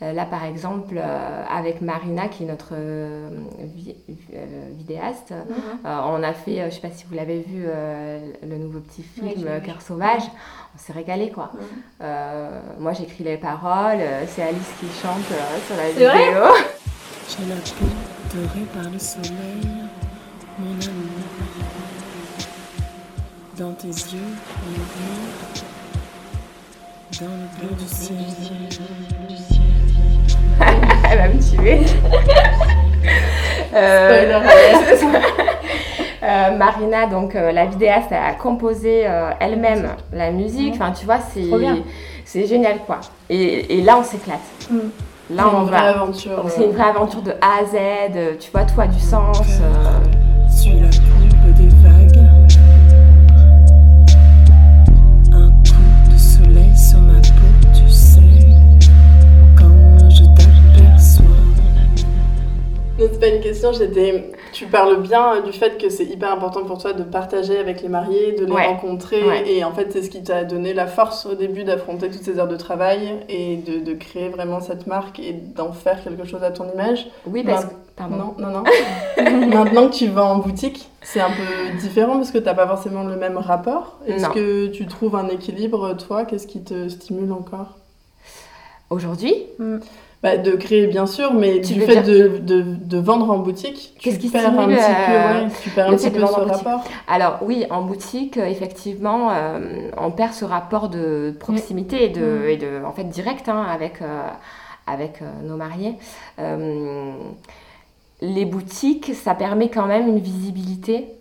là, 0.00 0.24
par 0.26 0.44
exemple, 0.44 1.00
avec 1.50 1.80
Marina, 1.80 2.28
qui 2.28 2.44
est 2.44 2.46
notre 2.46 2.74
vidéaste, 4.76 5.32
mhm. 5.32 5.80
on 5.84 6.22
a 6.22 6.32
fait, 6.32 6.58
je 6.58 6.64
ne 6.66 6.70
sais 6.70 6.80
pas 6.80 6.90
si 6.90 7.04
vous 7.04 7.14
l'avez 7.14 7.40
vu, 7.40 7.66
le 7.66 8.58
nouveau 8.58 8.80
petit 8.80 9.02
film 9.02 9.48
Cœur 9.64 9.82
sauvage 9.82 10.22
on 10.74 10.78
s'est 10.78 10.92
régalé 10.92 11.30
quoi. 11.30 11.50
Euh, 12.00 12.60
moi 12.78 12.92
j'écris 12.92 13.24
les 13.24 13.36
paroles, 13.36 14.00
c'est 14.28 14.42
Alice 14.42 14.72
qui 14.80 14.86
chante 15.00 15.24
sur 15.66 15.76
la 15.76 15.90
vidéo. 15.90 16.42
J'ai 17.28 17.44
la 17.46 17.56
peau 17.56 17.84
dorée 18.34 18.64
par 18.72 18.90
le 18.90 18.98
soleil, 18.98 19.68
mon 20.58 20.70
amour. 20.70 21.28
Dans 23.58 23.72
tes 23.72 23.88
yeux, 23.88 24.32
on 24.64 24.70
dans 27.22 27.30
le 27.30 27.46
bleu 27.58 27.74
du 27.76 27.86
ciel. 27.86 28.16
Elle 31.10 31.18
va 31.18 31.28
me 31.28 31.38
tuer. 31.38 31.80
euh, 33.74 34.40
euh, 36.22 36.56
Marina, 36.56 37.06
donc 37.08 37.36
euh, 37.36 37.52
la 37.52 37.66
vidéaste, 37.66 38.10
a 38.12 38.32
composé 38.34 39.06
elle-même 39.38 39.90
la 40.14 40.30
musique. 40.30 40.76
Enfin, 40.76 40.92
tu 40.92 41.04
vois, 41.04 41.18
c'est 41.18 41.44
c'est 42.24 42.46
génial 42.46 42.78
quoi. 42.86 43.00
Et, 43.28 43.82
là, 43.82 43.98
on 43.98 44.02
s'éclate. 44.04 44.40
Mm. 44.70 44.78
Là, 45.30 45.44
on 45.54 45.64
va. 45.64 45.76
C'est 46.48 46.64
une 46.64 46.72
vraie 46.72 46.88
aventure 46.88 47.22
de 47.22 47.32
A 47.32 47.60
à 47.60 47.64
Z. 47.64 48.38
Tu 48.40 48.50
vois, 48.50 48.64
tout 48.64 48.80
a 48.80 48.86
du 48.86 48.98
sens. 49.00 49.40
C'est 62.98 63.20
pas 63.20 63.28
une 63.28 63.40
question, 63.40 63.72
j'étais. 63.72 64.32
Tu 64.52 64.66
parles 64.66 65.00
bien 65.02 65.40
du 65.40 65.52
fait 65.52 65.78
que 65.78 65.88
c'est 65.88 66.04
hyper 66.04 66.32
important 66.32 66.64
pour 66.64 66.78
toi 66.78 66.92
de 66.92 67.02
partager 67.02 67.58
avec 67.58 67.82
les 67.82 67.88
mariés, 67.88 68.32
de 68.32 68.44
les 68.44 68.52
rencontrer, 68.52 69.22
et 69.46 69.64
en 69.64 69.72
fait, 69.72 69.92
c'est 69.92 70.02
ce 70.02 70.10
qui 70.10 70.22
t'a 70.22 70.44
donné 70.44 70.74
la 70.74 70.86
force 70.86 71.26
au 71.26 71.34
début 71.34 71.64
d'affronter 71.64 72.10
toutes 72.10 72.22
ces 72.22 72.38
heures 72.38 72.48
de 72.48 72.56
travail 72.56 73.16
et 73.28 73.56
de, 73.56 73.78
de 73.78 73.94
créer 73.94 74.28
vraiment 74.28 74.60
cette 74.60 74.86
marque 74.86 75.18
et 75.20 75.32
d'en 75.32 75.72
faire 75.72 76.02
quelque 76.02 76.24
chose 76.24 76.42
à 76.42 76.50
ton 76.50 76.70
image. 76.72 77.08
Oui, 77.26 77.42
parce 77.44 77.66
que. 77.66 77.70
Pardon. 77.96 78.16
Non, 78.16 78.34
non, 78.38 78.50
non. 78.50 78.64
Maintenant 79.48 79.88
que 79.88 79.94
tu 79.94 80.06
vas 80.06 80.24
en 80.24 80.38
boutique, 80.38 80.88
c'est 81.02 81.20
un 81.20 81.30
peu 81.30 81.78
différent 81.80 82.16
parce 82.16 82.30
que 82.30 82.38
tu 82.38 82.44
n'as 82.44 82.54
pas 82.54 82.66
forcément 82.68 83.02
le 83.02 83.16
même 83.16 83.36
rapport. 83.36 83.98
Est-ce 84.06 84.28
que 84.28 84.68
tu 84.68 84.86
trouves 84.86 85.16
un 85.16 85.28
équilibre, 85.28 85.94
toi? 85.94 86.24
Qu'est-ce 86.24 86.46
qui 86.46 86.62
te 86.62 86.88
stimule 86.88 87.32
encore? 87.32 87.76
Aujourd'hui? 88.90 89.34
Mm. 89.58 89.78
Bah, 90.20 90.36
de 90.36 90.50
créer 90.52 90.88
bien 90.88 91.06
sûr, 91.06 91.32
mais 91.32 91.60
du 91.60 91.80
fait 91.80 92.02
de, 92.02 92.38
de, 92.38 92.62
de, 92.62 92.98
vendre 92.98 93.30
en 93.30 93.38
boutique, 93.38 93.94
tu 94.00 94.18
qui 94.18 94.28
perds 94.28 94.58
un 94.58 94.66
petit 94.66 94.74
peu, 94.74 95.12
euh, 95.12 95.44
ouais, 95.44 95.48
tu 95.62 95.70
perds 95.70 95.88
un 95.88 95.94
petit 95.96 96.10
peu 96.10 96.26
ce 96.26 96.32
rapport. 96.32 96.84
Alors 97.06 97.38
oui, 97.42 97.66
en 97.70 97.82
boutique, 97.82 98.36
euh, 98.36 98.46
effectivement, 98.46 99.30
euh, 99.30 99.90
on 99.96 100.10
perd 100.10 100.32
ce 100.32 100.44
rapport 100.44 100.88
de 100.88 101.36
proximité 101.38 102.06
et, 102.06 102.08
de, 102.08 102.48
et 102.48 102.56
de, 102.56 102.84
en 102.84 102.92
fait, 102.92 103.04
direct 103.04 103.48
hein, 103.48 103.64
avec, 103.72 104.00
avec 104.88 105.20
nos 105.44 105.56
mariés. 105.56 105.94
les 108.20 108.44
boutiques, 108.44 109.14
ça 109.14 109.36
permet 109.36 109.68
quand 109.68 109.86
même 109.86 110.08
une 110.08 110.18
visibilité 110.18 111.17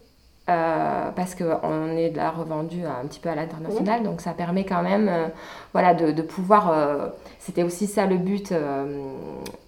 euh, 0.50 1.10
parce 1.14 1.36
qu'on 1.36 1.98
est 1.98 2.16
là 2.16 2.32
revendu 2.32 2.78
un 2.86 3.06
petit 3.06 3.20
peu 3.20 3.28
à 3.28 3.36
l'international, 3.36 4.04
donc 4.04 4.22
ça 4.22 4.32
permet 4.32 4.64
quand 4.64 4.82
même 4.82 5.10
euh, 5.10 5.28
voilà, 5.74 5.94
de, 5.94 6.12
de 6.12 6.22
pouvoir... 6.22 6.72
Euh, 6.72 7.08
c'était 7.40 7.64
aussi 7.64 7.88
ça 7.88 8.06
le 8.06 8.18
but 8.18 8.54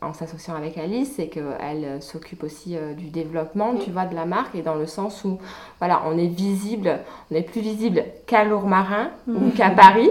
en 0.02 0.12
s'associant 0.12 0.54
avec 0.54 0.78
Alice, 0.78 1.14
c'est 1.16 1.28
qu'elle 1.28 2.02
s'occupe 2.02 2.44
aussi 2.44 2.76
du 2.98 3.08
développement, 3.08 3.76
tu 3.76 3.90
vois, 3.90 4.06
de 4.06 4.16
la 4.16 4.26
marque, 4.26 4.54
et 4.56 4.62
dans 4.62 4.76
le 4.76 4.86
sens 4.86 5.24
où, 5.24 5.38
voilà, 5.78 6.02
on 6.06 6.18
est 6.18 6.28
visible, 6.28 7.00
on 7.32 7.36
est 7.36 7.42
plus 7.42 7.62
visible 7.62 8.04
qu'à 8.28 8.44
Lourmarin 8.44 9.12
ou 9.30 9.46
mhm. 9.46 9.52
qu'à 9.54 9.70
Paris, 9.70 10.10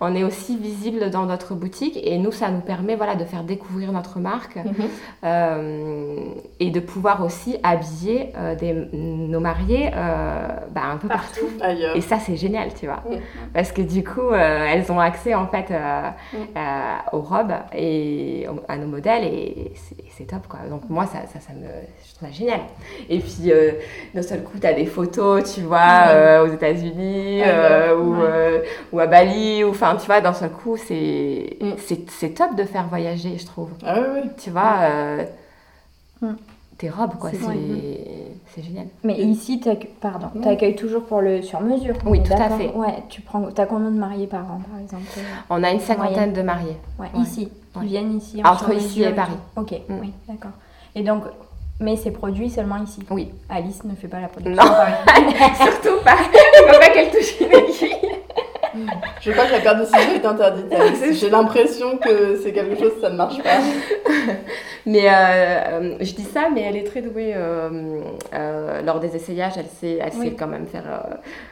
on 0.00 0.14
est 0.14 0.22
aussi 0.22 0.56
visible 0.56 1.10
dans 1.10 1.26
notre 1.26 1.54
boutique, 1.54 1.98
et 2.00 2.16
nous, 2.16 2.30
ça 2.30 2.48
nous 2.52 2.60
permet, 2.60 2.94
voilà, 2.94 3.16
de 3.16 3.24
faire 3.24 3.42
découvrir 3.42 3.90
notre 3.90 4.20
marque, 4.20 4.56
mhm. 4.56 6.34
et 6.60 6.70
de 6.70 6.80
pouvoir 6.80 7.24
aussi 7.24 7.56
habiller 7.64 8.32
des, 8.60 8.88
nos 8.92 9.40
mariés 9.40 9.90
euh, 10.00 10.48
bah, 10.70 10.82
un 10.92 10.96
peu 10.96 11.08
partout. 11.08 11.46
Et 11.94 12.00
ça, 12.00 12.18
c'est 12.18 12.36
génial, 12.36 12.72
tu 12.74 12.86
vois. 12.86 13.02
Mm. 13.08 13.20
Parce 13.52 13.72
que 13.72 13.82
du 13.82 14.02
coup, 14.02 14.20
euh, 14.20 14.66
elles 14.72 14.90
ont 14.90 14.98
accès 14.98 15.34
en 15.34 15.46
fait 15.46 15.70
euh, 15.70 16.10
mm. 16.32 17.12
aux 17.12 17.20
robes 17.20 17.52
et 17.74 18.46
à 18.68 18.76
nos 18.76 18.86
modèles 18.86 19.24
et 19.24 19.72
c'est 20.16 20.24
top, 20.24 20.46
quoi. 20.48 20.60
Donc 20.68 20.88
moi, 20.88 21.06
ça, 21.06 21.20
ça, 21.32 21.40
ça, 21.40 21.52
me, 21.52 21.66
je 21.66 22.14
trouve 22.14 22.28
ça 22.28 22.34
génial. 22.34 22.60
Et 23.08 23.18
puis, 23.18 23.52
d'un 24.14 24.22
seul 24.22 24.42
coup, 24.42 24.58
tu 24.58 24.66
as 24.66 24.72
des 24.72 24.86
photos, 24.86 25.54
tu 25.54 25.62
vois, 25.62 26.42
aux 26.44 26.52
États-Unis 26.52 27.42
ou, 27.96 28.16
ou, 28.92 29.00
à 29.00 29.06
Bali, 29.06 29.64
ou 29.64 29.70
enfin, 29.70 29.96
tu 29.96 30.06
vois, 30.06 30.20
d'un 30.20 30.34
seul 30.34 30.50
coup, 30.50 30.76
c'est 30.76 31.56
mm. 31.60 31.74
c'est 32.08 32.34
top 32.34 32.54
de 32.54 32.64
faire 32.64 32.86
voyager, 32.86 33.36
je 33.38 33.46
trouve. 33.46 33.70
Ah 33.84 33.98
oui. 34.14 34.30
Tu 34.42 34.50
vois, 34.50 34.78
tes 36.78 36.88
robes, 36.88 37.16
quoi. 37.18 37.30
C'est 37.30 38.29
c'est 38.54 38.62
génial. 38.62 38.86
Mais 39.04 39.14
ici, 39.18 39.60
Ouais. 39.64 39.88
t'accueilles 40.42 40.74
toujours 40.76 41.04
pour 41.04 41.20
le 41.20 41.42
sur 41.42 41.60
mesure. 41.60 41.94
Oui, 42.06 42.22
tout 42.22 42.32
à 42.32 42.50
fait. 42.50 42.72
Ouais, 42.74 43.02
tu 43.08 43.20
prends, 43.20 43.42
t'as 43.52 43.66
combien 43.66 43.90
de 43.90 43.98
mariés 43.98 44.26
par 44.26 44.42
an, 44.42 44.60
par 44.70 44.80
exemple 44.80 45.04
On 45.50 45.62
a 45.62 45.70
une 45.70 45.80
cinquantaine 45.80 46.12
Moyenne. 46.14 46.32
de 46.32 46.42
mariés. 46.42 46.76
Ouais, 46.98 47.06
Ouais. 47.14 47.22
ici, 47.22 47.48
Ouais. 47.76 47.84
viennent 47.86 48.16
ici. 48.16 48.40
en 48.44 48.50
Entre 48.52 48.72
ici 48.74 49.02
et 49.02 49.10
Paris. 49.10 49.32
Ok, 49.56 49.72
Mm. 49.88 49.94
oui, 50.00 50.12
d'accord. 50.28 50.50
Et 50.94 51.02
donc, 51.02 51.22
mais 51.78 51.96
c'est 51.96 52.10
produit 52.10 52.50
seulement 52.50 52.82
ici. 52.82 53.00
Oui. 53.10 53.30
Alice 53.48 53.84
ne 53.84 53.94
fait 53.94 54.08
pas 54.08 54.20
la 54.20 54.28
production. 54.28 54.62
Non. 54.62 54.70
Surtout 55.56 56.02
pas. 56.04 56.16
Il 56.32 56.72
faut 56.72 56.78
pas 56.80 56.90
qu'elle 56.90 57.10
touche 57.10 57.40
une 57.40 57.46
aiguille. 57.52 57.96
Je 59.20 59.32
crois 59.32 59.46
que 59.46 59.52
la 59.52 59.60
perte 59.60 59.80
de 59.80 59.84
ciseaux 59.84 60.14
est 60.14 60.24
interdite. 60.26 60.66
J'ai 61.12 61.30
l'impression 61.30 61.98
que 61.98 62.38
c'est 62.42 62.52
quelque 62.52 62.78
chose, 62.78 62.92
ça 63.00 63.10
ne 63.10 63.16
marche 63.16 63.42
pas. 63.42 63.58
Mais 64.86 65.02
euh, 65.10 65.96
je 66.00 66.14
dis 66.14 66.24
ça, 66.24 66.48
mais 66.52 66.62
elle 66.62 66.76
est 66.76 66.84
très 66.84 67.02
douée 67.02 67.34
euh, 67.36 68.00
euh, 68.32 68.80
lors 68.80 68.98
des 68.98 69.14
essayages. 69.14 69.52
Elle 69.58 69.66
sait, 69.66 69.98
elle 70.00 70.10
Oui. 70.18 70.28
sait 70.30 70.34
quand 70.34 70.46
même 70.46 70.66
faire 70.66 70.84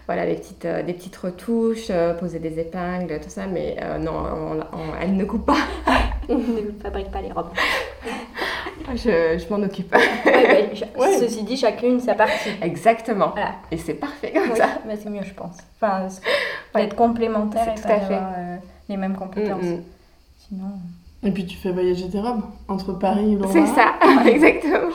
voilà, 0.07 0.25
les 0.25 0.35
petites, 0.37 0.67
des 0.67 0.95
petites 0.95 1.17
retouches, 1.17 1.91
poser 2.19 2.39
des 2.39 2.59
épingles, 2.59 3.21
tout 3.23 3.29
ça. 3.29 3.43
Mais 3.47 3.77
non, 4.01 4.13
on- 4.13 4.61
on- 4.79 4.95
elle 5.03 5.15
ne 5.15 5.25
coupe 5.27 5.45
pas. 5.45 5.59
ne 6.31 6.73
fabrique 6.83 7.11
pas 7.11 7.21
les 7.21 7.31
robes. 7.33 7.51
Je, 8.95 9.39
je 9.39 9.49
m'en 9.55 9.63
occupe. 9.65 9.95
Ouais, 9.95 10.01
bah, 10.25 11.01
Ouais. 11.01 11.19
Ceci 11.19 11.43
dit, 11.43 11.57
chacune 11.57 12.01
sa 12.01 12.15
partie. 12.15 12.51
Exactement. 12.63 13.31
Voilà. 13.33 13.53
Et 13.71 13.77
c'est 13.77 13.95
parfait 13.95 14.33
comme 14.33 14.51
Oui, 14.51 14.57
ça. 14.57 14.69
bah, 14.87 14.93
c'est 15.01 15.11
mieux, 15.11 15.23
je 15.25 15.35
pense. 15.35 15.57
Enfin, 15.81 16.09
c'est- 16.09 16.23
Ouais. 16.75 16.83
d'être 16.85 16.97
complémentaire 16.97 17.63
C'est 17.67 17.73
et 17.73 17.83
tout 17.83 17.89
pas 17.89 17.95
à 17.95 18.01
fait. 18.01 18.15
euh, 18.15 18.57
les 18.89 18.97
mêmes 18.97 19.17
compétences. 19.17 19.63
Mm, 19.63 19.75
mm. 19.77 19.83
Sinon, 20.49 20.71
Et 21.25 21.31
puis 21.31 21.47
tu 21.47 21.57
fais 21.57 21.73
voyager 21.73 22.09
tes 22.09 22.21
robes 22.21 22.43
entre 22.69 22.93
Paris 22.93 23.35
et 23.35 23.39
C'est 23.51 23.59
Lourdes. 23.61 23.75
ça, 23.75 23.95
exactement. 24.27 24.91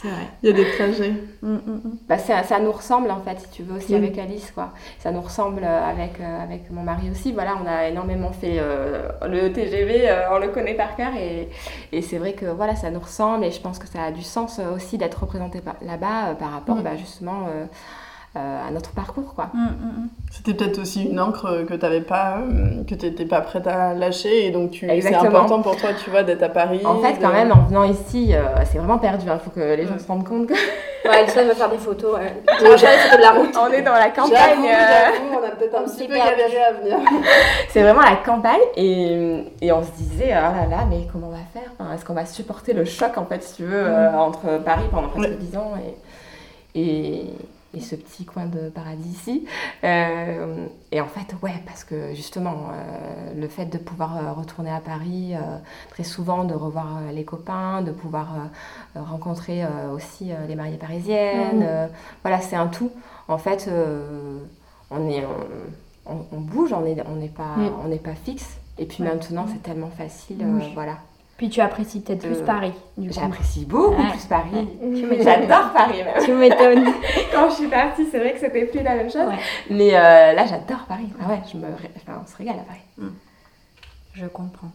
C'est 0.00 0.08
vrai. 0.08 0.28
Il 0.42 0.48
y 0.48 0.52
a 0.52 0.54
des 0.54 0.70
trajets. 0.70 1.12
Mm, 1.42 1.48
mm, 1.54 1.58
mm. 1.84 1.98
Bah, 2.08 2.16
ça, 2.18 2.42
ça 2.42 2.58
nous 2.58 2.72
ressemble 2.72 3.10
en 3.10 3.20
fait, 3.20 3.38
si 3.40 3.48
tu 3.50 3.62
veux, 3.62 3.76
aussi 3.76 3.94
avec 3.94 4.16
Alice. 4.18 4.50
quoi. 4.50 4.72
Ça 4.98 5.10
nous 5.10 5.20
ressemble 5.20 5.62
euh, 5.62 5.84
avec, 5.84 6.20
euh, 6.20 6.42
avec 6.42 6.70
mon 6.70 6.82
mari 6.82 7.10
aussi. 7.10 7.32
Voilà, 7.32 7.56
on 7.62 7.66
a 7.66 7.88
énormément 7.88 8.32
fait 8.32 8.56
euh, 8.58 9.08
le 9.28 9.52
TGV, 9.52 10.08
euh, 10.08 10.34
on 10.34 10.38
le 10.38 10.48
connaît 10.48 10.74
par 10.74 10.96
cœur 10.96 11.14
et, 11.16 11.50
et 11.92 12.00
c'est 12.02 12.18
vrai 12.18 12.32
que 12.32 12.46
voilà, 12.46 12.76
ça 12.76 12.90
nous 12.90 13.00
ressemble 13.00 13.44
et 13.44 13.50
je 13.50 13.60
pense 13.60 13.78
que 13.78 13.86
ça 13.86 14.04
a 14.04 14.10
du 14.10 14.22
sens 14.22 14.58
aussi 14.74 14.96
d'être 14.96 15.20
représenté 15.20 15.60
là-bas 15.82 16.30
euh, 16.30 16.34
par 16.34 16.50
rapport 16.52 16.76
bah, 16.76 16.96
justement 16.96 17.48
à 18.34 18.70
notre 18.70 18.90
parcours. 18.92 19.34
quoi. 19.34 19.48
Mm, 19.54 19.58
mm, 19.58 19.66
mm. 20.04 20.08
C'était 20.30 20.54
peut-être 20.54 20.78
aussi 20.78 21.04
une 21.04 21.18
encre 21.18 21.64
que 21.66 21.74
t'avais 21.74 22.00
pas, 22.00 22.38
euh, 22.38 22.84
que 22.88 22.94
t'étais 22.94 23.24
pas 23.24 23.40
prête 23.40 23.66
à 23.66 23.92
lâcher 23.94 24.46
et 24.46 24.50
donc 24.52 24.70
tu, 24.70 24.86
c'est 25.00 25.14
important 25.14 25.60
pour 25.62 25.76
toi, 25.76 25.90
tu 26.02 26.10
vois, 26.10 26.22
d'être 26.22 26.42
à 26.44 26.48
Paris. 26.48 26.80
En 26.84 26.98
fait, 27.00 27.14
de- 27.14 27.20
quand 27.22 27.32
même, 27.32 27.50
en 27.50 27.64
venant 27.64 27.82
ici, 27.84 28.32
euh, 28.34 28.42
c'est 28.70 28.78
vraiment 28.78 28.98
perdu. 28.98 29.26
Il 29.26 29.38
faut 29.40 29.50
que 29.50 29.74
les 29.74 29.84
gens 29.86 29.98
se 29.98 30.06
rendent 30.06 30.26
compte 30.28 30.48
Ouais, 31.02 31.22
Elsa 31.22 31.42
va 31.42 31.54
faire 31.54 31.70
des 31.70 31.78
photos. 31.78 32.14
Ouais. 32.18 32.42
Tu 32.58 32.64
vas 32.64 32.76
faire 32.76 32.90
des 32.92 32.98
photos 32.98 33.16
de 33.18 33.22
la 33.22 33.30
route. 33.32 33.52
qu'on 33.52 33.72
est 33.72 33.82
dans 33.82 33.94
la 33.94 34.10
campagne. 34.10 34.64
euh, 34.64 35.38
on 35.40 35.44
a 35.46 35.50
peut-être 35.56 35.74
un 35.74 35.82
On 35.82 35.84
petit 35.86 36.06
peu 36.06 36.14
galéré 36.14 36.62
à 36.62 36.72
venir. 36.74 36.98
C'est 37.70 37.82
vraiment 37.82 38.02
la 38.02 38.16
campagne 38.16 38.60
et, 38.76 39.44
et 39.62 39.72
on 39.72 39.82
se 39.82 39.90
disait, 39.96 40.32
ah 40.32 40.52
là 40.54 40.66
là, 40.76 40.84
mais 40.88 41.08
comment 41.10 41.28
on 41.28 41.30
va 41.30 41.38
faire? 41.52 41.70
Enfin, 41.78 41.94
Est-ce 41.94 42.04
qu'on 42.04 42.12
va 42.14 42.26
supporter 42.26 42.74
le 42.74 42.84
choc, 42.84 43.16
en 43.16 43.24
fait, 43.24 43.42
si 43.42 43.54
tu 43.56 43.64
veux, 43.64 43.82
euh, 43.82 44.12
entre 44.12 44.58
Paris 44.62 44.84
pendant 44.90 45.08
presque 45.08 45.30
Ouais. 45.30 45.36
10 45.36 45.56
ans 45.56 45.72
et, 46.74 46.80
et, 46.80 47.24
et 47.74 47.80
ce 47.80 47.94
petit 47.94 48.24
coin 48.24 48.46
de 48.46 48.68
paradis 48.68 49.08
ici 49.10 49.46
Euh, 49.84 50.66
Et 50.92 51.00
en 51.00 51.06
fait, 51.06 51.34
ouais, 51.42 51.54
parce 51.66 51.84
que 51.84 52.14
justement, 52.14 52.56
euh, 52.72 53.40
le 53.40 53.48
fait 53.48 53.66
de 53.66 53.78
pouvoir 53.78 54.16
euh, 54.16 54.32
retourner 54.32 54.70
à 54.70 54.80
Paris 54.80 55.34
euh, 55.34 55.38
très 55.90 56.02
souvent, 56.04 56.44
de 56.44 56.54
revoir 56.54 56.98
les 57.12 57.24
copains, 57.24 57.82
de 57.82 57.92
pouvoir 57.92 58.28
rencontrer 58.96 59.62
aussi 59.94 60.32
les 60.48 60.54
mariées 60.56 60.76
parisiennes, 60.78 61.60
Mhm. 61.60 61.88
voilà, 62.22 62.40
c'est 62.40 62.56
un 62.56 62.66
tout. 62.66 62.90
En 63.28 63.38
fait, 63.38 63.70
on 64.90 65.08
est... 65.08 65.24
on- 65.24 65.70
on, 66.06 66.36
on 66.36 66.40
bouge, 66.40 66.72
on 66.72 66.80
n'est 66.80 66.96
on 67.06 67.28
pas, 67.28 67.56
Mm. 67.56 67.70
on 67.92 67.96
pas 67.98 68.14
fixe. 68.14 68.58
Et 68.78 68.86
puis 68.86 69.02
Ouais. 69.04 69.10
maintenant, 69.10 69.46
c'est 69.52 69.62
tellement 69.62 69.90
facile. 69.90 70.38
Oui. 70.40 70.72
voilà. 70.74 70.96
Puis 71.40 71.48
tu 71.48 71.62
apprécies 71.62 72.00
peut-être 72.02 72.20
plus 72.20 72.36
Euh, 72.36 72.44
Paris, 72.44 72.74
du 72.98 73.08
coup. 73.08 73.14
J'apprécie 73.14 73.64
beaucoup 73.64 73.94
Ouais. 73.94 74.10
plus 74.10 74.26
Paris. 74.26 74.68
J'adore 75.24 75.72
Paris 75.72 76.02
même. 76.04 76.22
Tu 76.22 76.34
m'étonnes. 76.34 76.84
Quand 77.32 77.48
je 77.48 77.54
suis 77.54 77.68
partie, 77.68 78.04
c'est 78.10 78.18
vrai 78.18 78.34
que 78.34 78.40
c'était 78.40 78.66
plus 78.66 78.82
la 78.82 78.94
même 78.96 79.10
chose. 79.10 79.26
Ouais. 79.26 79.38
Mais 79.70 79.94
euh, 79.96 80.34
là, 80.34 80.44
j'adore 80.44 80.84
Paris. 80.86 81.08
Ah 81.18 81.30
ouais, 81.30 81.40
je 81.50 81.56
me, 81.56 81.64
enfin, 81.64 82.20
on 82.22 82.26
se 82.30 82.36
régale 82.36 82.56
à 82.58 82.64
Paris. 82.64 83.08
Je 84.12 84.26
comprends. 84.26 84.68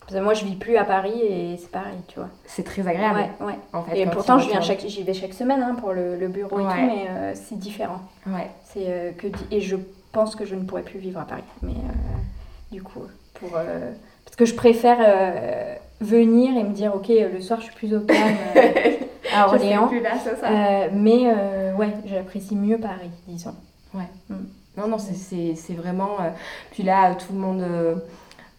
Parce 0.00 0.14
que 0.14 0.18
moi, 0.18 0.34
je 0.34 0.44
vis 0.44 0.56
plus 0.56 0.76
à 0.76 0.82
Paris 0.82 1.20
et 1.22 1.56
c'est 1.56 1.70
pareil, 1.70 1.98
tu 2.08 2.18
vois. 2.18 2.30
C'est 2.46 2.64
très 2.64 2.88
agréable. 2.88 3.20
Ouais, 3.40 3.46
ouais. 3.46 3.58
En 3.72 3.84
fait, 3.84 3.96
Et 4.00 4.06
pourtant, 4.06 4.40
je 4.40 4.48
viens 4.48 4.60
chaque, 4.60 4.80
j'y 4.80 5.04
vais 5.04 5.14
chaque 5.14 5.34
semaine 5.34 5.62
hein, 5.62 5.76
pour 5.78 5.92
le, 5.92 6.16
le 6.16 6.26
bureau 6.26 6.58
et 6.58 6.62
tout, 6.64 6.68
mais 6.80 7.06
euh, 7.10 7.32
c'est 7.36 7.60
différent. 7.60 8.00
Ouais. 8.26 8.50
C'est 8.64 8.86
euh, 8.88 9.12
que 9.12 9.28
et 9.52 9.60
je 9.60 9.76
pense 10.10 10.34
que 10.34 10.44
je 10.44 10.56
ne 10.56 10.64
pourrais 10.64 10.82
plus 10.82 10.98
vivre 10.98 11.20
à 11.20 11.26
Paris. 11.26 11.44
Mais 11.62 11.70
euh, 11.74 12.72
du 12.72 12.82
coup, 12.82 13.02
pour 13.34 13.50
euh, 13.54 13.92
parce 14.24 14.34
que 14.34 14.46
je 14.46 14.54
préfère 14.56 14.96
euh, 15.00 15.74
venir 16.00 16.56
et 16.56 16.64
me 16.64 16.72
dire, 16.72 16.94
ok, 16.94 17.08
le 17.08 17.40
soir, 17.40 17.60
je 17.60 17.66
suis 17.66 17.74
plus 17.74 17.94
au 17.94 18.00
calme 18.00 18.34
euh, 18.56 18.92
à 19.34 19.46
Orléans. 19.48 19.88
plus 19.88 20.00
là, 20.00 20.12
c'est 20.22 20.36
ça. 20.36 20.48
Euh, 20.50 20.88
mais 20.92 21.32
euh, 21.34 21.74
ouais, 21.74 21.92
j'apprécie 22.06 22.56
mieux 22.56 22.78
Paris, 22.78 23.10
disons. 23.26 23.54
Non, 24.76 24.86
non, 24.86 24.98
c'est- 24.98 25.14
vraiment. 25.74 26.20
euh, 26.20 26.30
puis 26.70 26.84
là, 26.84 27.14
tout 27.16 27.32
le 27.32 27.38
monde. 27.40 27.60
euh, 27.62 27.96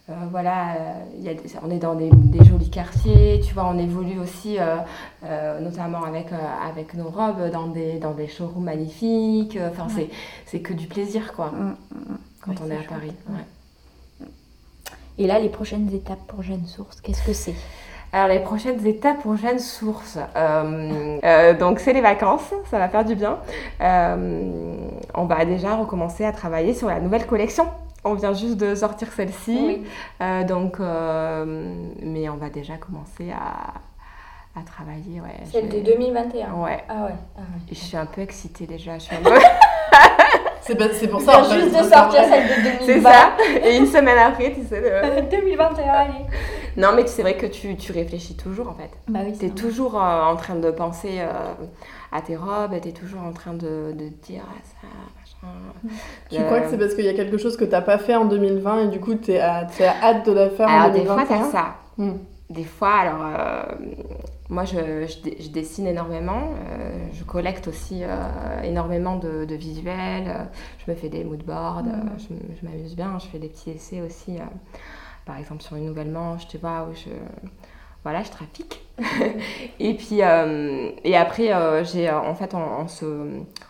euh, 0.09 0.13
voilà, 0.31 0.71
euh, 0.73 0.93
il 1.17 1.23
y 1.23 1.29
a 1.29 1.33
des- 1.35 1.41
on 1.63 1.69
est 1.71 1.77
dans 1.77 1.93
des, 1.95 2.09
des 2.11 2.43
jolis 2.43 2.69
quartiers, 2.71 3.39
tu 3.45 3.53
vois, 3.53 3.67
on 3.73 3.77
évolue 3.77 4.19
aussi, 4.19 4.57
euh, 4.59 4.77
euh, 5.23 5.59
notamment 5.61 6.03
avec, 6.03 6.33
euh, 6.33 6.69
avec 6.69 6.93
nos 6.95 7.09
robes, 7.09 7.49
dans 7.53 7.67
des, 7.67 7.99
dans 7.99 8.11
des 8.13 8.27
showrooms 8.27 8.63
magnifiques. 8.63 9.55
euh, 9.55 9.69
Enfin, 9.71 9.87
c'est- 9.95 10.09
c'est 10.47 10.59
que 10.61 10.73
du 10.73 10.87
plaisir, 10.87 11.31
quoi, 11.33 11.51
Mm, 11.51 11.57
mm, 11.57 11.73
mm. 12.13 12.17
quand 12.41 12.51
Ouais, 12.51 12.57
on 12.65 12.71
est 12.71 12.73
à 12.73 12.77
chouette, 12.79 12.89
Paris. 12.89 13.13
ouais. 13.29 13.35
ouais. 13.35 13.43
Et 15.19 15.27
là, 15.27 15.37
les 15.37 15.49
prochaines 15.49 15.93
étapes 15.93 16.25
pour 16.27 16.41
Jeune 16.41 16.65
Source, 16.65 17.01
qu'est-ce 17.01 17.21
que 17.23 17.33
c'est? 17.33 17.53
Alors, 18.13 18.29
les 18.29 18.39
prochaines 18.39 18.83
étapes 18.87 19.21
pour 19.21 19.35
Jeune 19.35 19.59
Source. 19.59 20.17
euh, 20.35 21.19
euh, 21.23 21.53
donc, 21.53 21.79
c'est 21.79 21.93
les 21.93 22.01
vacances, 22.01 22.51
ça 22.71 22.79
va 22.79 22.89
faire 22.89 23.05
du 23.05 23.13
bien. 23.15 23.37
Euh, 23.81 24.73
on 25.13 25.25
va 25.25 25.45
déjà 25.45 25.75
recommencer 25.75 26.25
à 26.25 26.31
travailler 26.31 26.73
sur 26.73 26.87
la 26.87 26.99
nouvelle 26.99 27.27
collection. 27.27 27.67
On 28.05 28.13
vient 28.15 28.33
juste 28.33 28.55
de 28.57 28.73
sortir 28.75 29.09
celle-ci. 29.11 29.83
Oui. 30.21 30.45
Donc, 30.47 30.79
mais 30.79 32.29
on 32.29 32.37
va 32.37 32.49
déjà 32.49 32.77
commencer 32.77 33.29
à, 33.31 33.73
à 34.59 34.63
travailler. 34.65 35.19
Ouais, 35.21 35.35
Celle 35.51 35.67
de 35.67 35.75
vais- 35.75 35.81
2021. 35.97 36.53
Ouais. 36.53 36.83
Ah 36.87 37.03
ouais. 37.03 37.11
Ah 37.37 37.41
ouais. 37.41 37.61
Je 37.69 37.75
suis 37.75 37.97
un 37.97 38.05
peu 38.05 38.21
excitée 38.21 38.65
déjà. 38.65 38.93
Je 38.97 39.03
suis 39.03 39.15
un 39.17 39.21
peu... 39.21 39.31
C'est 40.69 40.75
pas- 40.77 40.93
c'est 40.93 41.07
pour 41.07 41.21
ça. 41.21 41.41
juste 41.43 41.71
c'est 41.73 41.83
de 41.83 41.89
sortir 41.89 42.23
celle 42.23 42.43
de 42.47 42.85
2020. 42.85 42.85
C'est 42.85 43.01
ça. 43.01 43.31
Et 43.67 43.77
une 43.77 43.87
semaine 43.87 44.17
après, 44.19 44.53
tu 44.53 44.63
sais. 44.67 44.79
le- 44.81 45.29
2021, 45.29 45.83
allez. 45.91 46.11
Non, 46.77 46.89
mais 46.95 47.05
c'est 47.07 47.23
vrai 47.23 47.35
que 47.35 47.47
tu, 47.47 47.75
tu 47.75 47.91
réfléchis 47.91 48.35
toujours 48.37 48.69
en 48.69 48.73
fait. 48.75 48.91
Bah 49.07 49.19
oui, 49.25 49.35
Tu 49.37 49.47
es 49.47 49.49
toujours 49.49 49.95
euh, 50.01 50.21
en 50.23 50.35
train 50.35 50.55
de 50.55 50.69
penser 50.71 51.19
euh, 51.19 51.27
à 52.11 52.21
tes 52.21 52.35
robes, 52.35 52.79
tu 52.81 52.89
es 52.89 52.91
toujours 52.91 53.21
en 53.23 53.33
train 53.33 53.53
de, 53.53 53.91
de 53.93 54.09
te 54.09 54.25
dire 54.27 54.43
ah, 54.47 54.61
ça, 54.63 54.87
machin. 55.19 55.93
Tu 56.29 56.37
Euh, 56.37 56.45
crois 56.45 56.59
que 56.61 56.69
c'est 56.69 56.77
parce 56.77 56.93
qu'il 56.93 57.05
y 57.05 57.09
a 57.09 57.13
quelque 57.13 57.37
chose 57.37 57.57
que 57.57 57.65
t'as 57.65 57.81
pas 57.81 57.97
fait 57.97 58.15
en 58.15 58.25
2020 58.25 58.83
et 58.83 58.87
du 58.89 58.99
coup 58.99 59.15
t'es 59.15 59.39
à, 59.39 59.65
t'es 59.65 59.85
à 59.85 59.95
hâte 60.03 60.25
de 60.27 60.31
la 60.31 60.49
faire 60.51 60.67
en 60.69 60.79
Alors, 60.81 60.91
des 60.91 61.03
fois, 61.05 61.15
2021 61.15 61.37
t'as 61.39 61.51
ça. 61.51 61.65
Hmm. 61.97 62.13
Des 62.51 62.63
fois, 62.63 62.93
alors, 63.01 63.25
euh, 63.25 63.63
moi, 64.49 64.65
je, 64.65 65.05
je 65.07 65.21
dé- 65.21 65.37
je 65.39 65.49
dessine 65.49 65.85
énormément. 65.87 66.49
euh, 66.71 67.07
je 67.13 67.23
collecte 67.23 67.67
aussi 67.67 68.01
euh, 68.03 68.61
énormément 68.63 69.15
de, 69.17 69.45
de 69.45 69.55
visuels. 69.55 70.27
euh, 70.27 70.43
je 70.85 70.91
me 70.91 70.95
fais 70.97 71.09
des 71.09 71.23
moodboards. 71.23 71.83
Euh, 71.87 72.17
je, 72.17 72.65
m'amuse 72.65 72.95
bien. 72.95 73.17
Je 73.19 73.27
fais 73.27 73.39
des 73.39 73.49
petits 73.49 73.71
essais 73.71 74.01
aussi. 74.01 74.37
par 75.25 75.37
exemple, 75.37 75.61
sur 75.61 75.75
une 75.75 75.85
nouvelle 75.85 76.09
manche, 76.09 76.47
tu 76.47 76.57
vois, 76.57 76.87
où 76.89 76.95
je... 76.95 77.09
Voilà, 78.03 78.23
je 78.23 78.31
trafique. 78.31 78.81
et 79.79 79.93
puis, 79.93 80.19
et 80.21 81.15
après, 81.17 81.83
j'ai, 81.85 82.09
en 82.09 82.33
fait, 82.33 82.53
on, 82.55 82.81
on 82.81 82.87
se, 82.87 83.05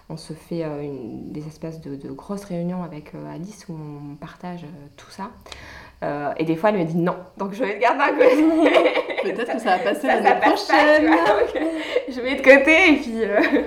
on 0.10 0.16
se 0.18 0.34
fait 0.34 0.62
une- 0.64 1.32
des 1.32 1.46
espèces 1.48 1.82
de, 1.82 1.96
de 1.96 2.10
grosses 2.12 2.46
réunions 2.46 2.84
avec 2.84 3.12
Alice 3.34 3.66
où 3.70 3.74
on 3.74 4.16
partage 4.16 4.66
tout 4.98 5.10
ça. 5.10 5.32
Et 6.38 6.46
des 6.46 6.56
fois, 6.56 6.70
elle 6.70 6.78
me 6.78 6.86
dit 6.86 6.96
non, 6.96 7.16
donc 7.38 7.54
je 7.54 7.64
vais 7.64 7.74
le 7.74 7.80
garder 7.80 8.04
à 8.04 8.12
côté. 8.14 9.09
Peut-être 9.36 9.54
que 9.54 9.60
ça 9.60 9.78
va 9.78 9.80
passer 9.80 10.08
l'année 10.08 10.30
pas, 10.30 10.36
prochaine. 10.52 11.08
vois, 11.08 11.16
donc, 11.18 11.64
je 12.10 12.22
mets 12.22 12.36
de 12.36 12.42
côté 12.42 12.94
et 12.94 12.96
puis, 12.98 13.24
euh, 13.24 13.62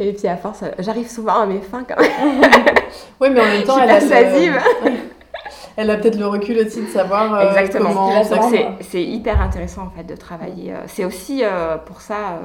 et 0.00 0.12
puis 0.12 0.28
à 0.28 0.36
force, 0.36 0.62
euh, 0.62 0.70
j'arrive 0.78 1.08
souvent 1.08 1.40
à 1.42 1.46
mes 1.46 1.60
fins 1.60 1.84
quand 1.88 2.00
même. 2.00 2.10
Oui, 3.20 3.28
mais 3.30 3.40
en 3.40 3.44
même 3.44 3.62
temps, 3.64 3.78
Je 3.78 3.82
elle 3.84 3.90
a, 3.90 4.00
le... 4.00 4.58
elle 5.76 5.90
a 5.90 5.96
peut-être 5.96 6.18
le 6.18 6.26
recul 6.26 6.58
aussi 6.58 6.82
de 6.82 6.88
savoir 6.88 7.34
euh, 7.34 7.50
Exactement. 7.50 7.90
comment... 7.90 8.24
Se 8.24 8.34
c'est, 8.80 9.02
hyper 9.02 9.40
intéressant 9.40 9.82
en 9.82 9.90
fait 9.90 10.04
de 10.04 10.16
travailler. 10.16 10.72
euh, 10.72 10.78
C'est 10.86 11.04
aussi 11.04 11.42
euh, 11.44 11.76
pour 11.76 12.00
ça 12.00 12.38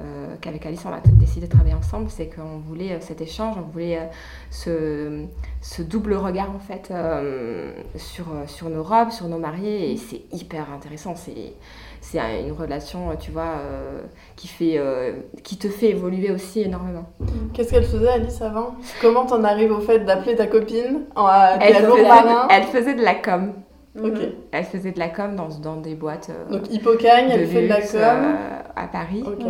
euh, 0.00 0.34
qu'avec 0.40 0.66
Alice 0.66 0.82
on 0.84 0.92
a 0.92 1.00
décidé 1.14 1.46
de 1.46 1.52
travailler 1.52 1.74
ensemble, 1.74 2.10
c'est 2.10 2.26
qu'on 2.26 2.58
voulait 2.58 2.92
euh, 2.92 3.00
cet 3.00 3.20
échange, 3.20 3.56
on 3.58 3.70
voulait 3.70 3.98
euh, 3.98 4.04
ce, 4.50 5.24
ce 5.60 5.82
double 5.82 6.14
regard 6.14 6.50
en 6.50 6.58
fait 6.58 6.90
euh, 6.90 7.72
sur, 7.96 8.26
sur 8.46 8.68
nos 8.68 8.82
robes, 8.82 9.10
sur 9.10 9.28
nos 9.28 9.38
mariés 9.38 9.92
et 9.92 9.96
c'est 9.96 10.22
hyper 10.32 10.72
intéressant. 10.72 11.14
C'est, 11.14 11.54
c'est 12.00 12.20
une 12.46 12.52
relation, 12.52 13.16
tu 13.18 13.32
vois, 13.32 13.54
qui, 14.36 14.46
fait, 14.46 14.80
qui 15.42 15.58
te 15.58 15.68
fait 15.68 15.90
évoluer 15.90 16.30
aussi 16.30 16.60
énormément. 16.60 17.10
Qu'est-ce 17.52 17.72
qu'elle 17.72 17.84
faisait, 17.84 18.08
Alice, 18.08 18.40
avant? 18.42 18.76
Comment 19.00 19.26
t'en 19.26 19.42
arrives 19.42 19.72
au 19.72 19.80
fait 19.80 20.00
d'appeler 20.00 20.36
ta 20.36 20.46
copine 20.46 21.06
en, 21.16 21.28
elle, 21.60 21.74
faisait, 21.74 22.06
elle 22.50 22.62
faisait 22.64 22.94
de 22.94 23.02
la 23.02 23.14
com. 23.16 23.54
Ok. 24.02 24.18
Elle 24.52 24.64
faisait 24.64 24.92
de 24.92 24.98
la 24.98 25.08
com 25.08 25.36
dans, 25.36 25.48
dans 25.48 25.76
des 25.76 25.94
boîtes. 25.94 26.30
Donc 26.50 26.70
Hippocagne, 26.70 27.30
elle 27.30 27.46
fait 27.46 27.62
de 27.62 27.68
la 27.68 27.80
com. 27.80 28.36
à 28.74 28.86
Paris. 28.88 29.22
Ok. 29.26 29.44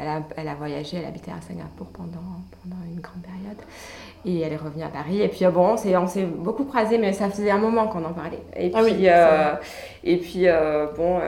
elle, 0.00 0.08
a, 0.08 0.22
elle, 0.36 0.48
a, 0.48 0.54
voyagé, 0.54 0.96
elle 0.98 1.06
habitait 1.06 1.30
à 1.30 1.40
Singapour 1.40 1.86
pendant, 1.88 2.40
pendant 2.62 2.82
une 2.92 3.00
grande 3.00 3.22
période. 3.22 3.58
Et 4.26 4.40
elle 4.40 4.52
est 4.52 4.56
revenue 4.56 4.82
à 4.82 4.88
Paris. 4.88 5.22
Et 5.22 5.28
puis, 5.28 5.44
euh, 5.44 5.50
bon, 5.50 5.76
on 5.76 6.06
s'est 6.06 6.24
beaucoup 6.24 6.64
croisés, 6.64 6.98
mais 6.98 7.12
ça 7.12 7.30
faisait 7.30 7.50
un 7.50 7.58
moment 7.58 7.86
qu'on 7.86 8.04
en 8.04 8.12
parlait. 8.12 8.42
Et 8.56 8.72
ah 8.74 8.82
puis, 8.82 8.92
oui, 8.92 9.04
euh, 9.04 9.54
et 10.02 10.16
puis 10.16 10.48
euh, 10.48 10.86
bon, 10.96 11.20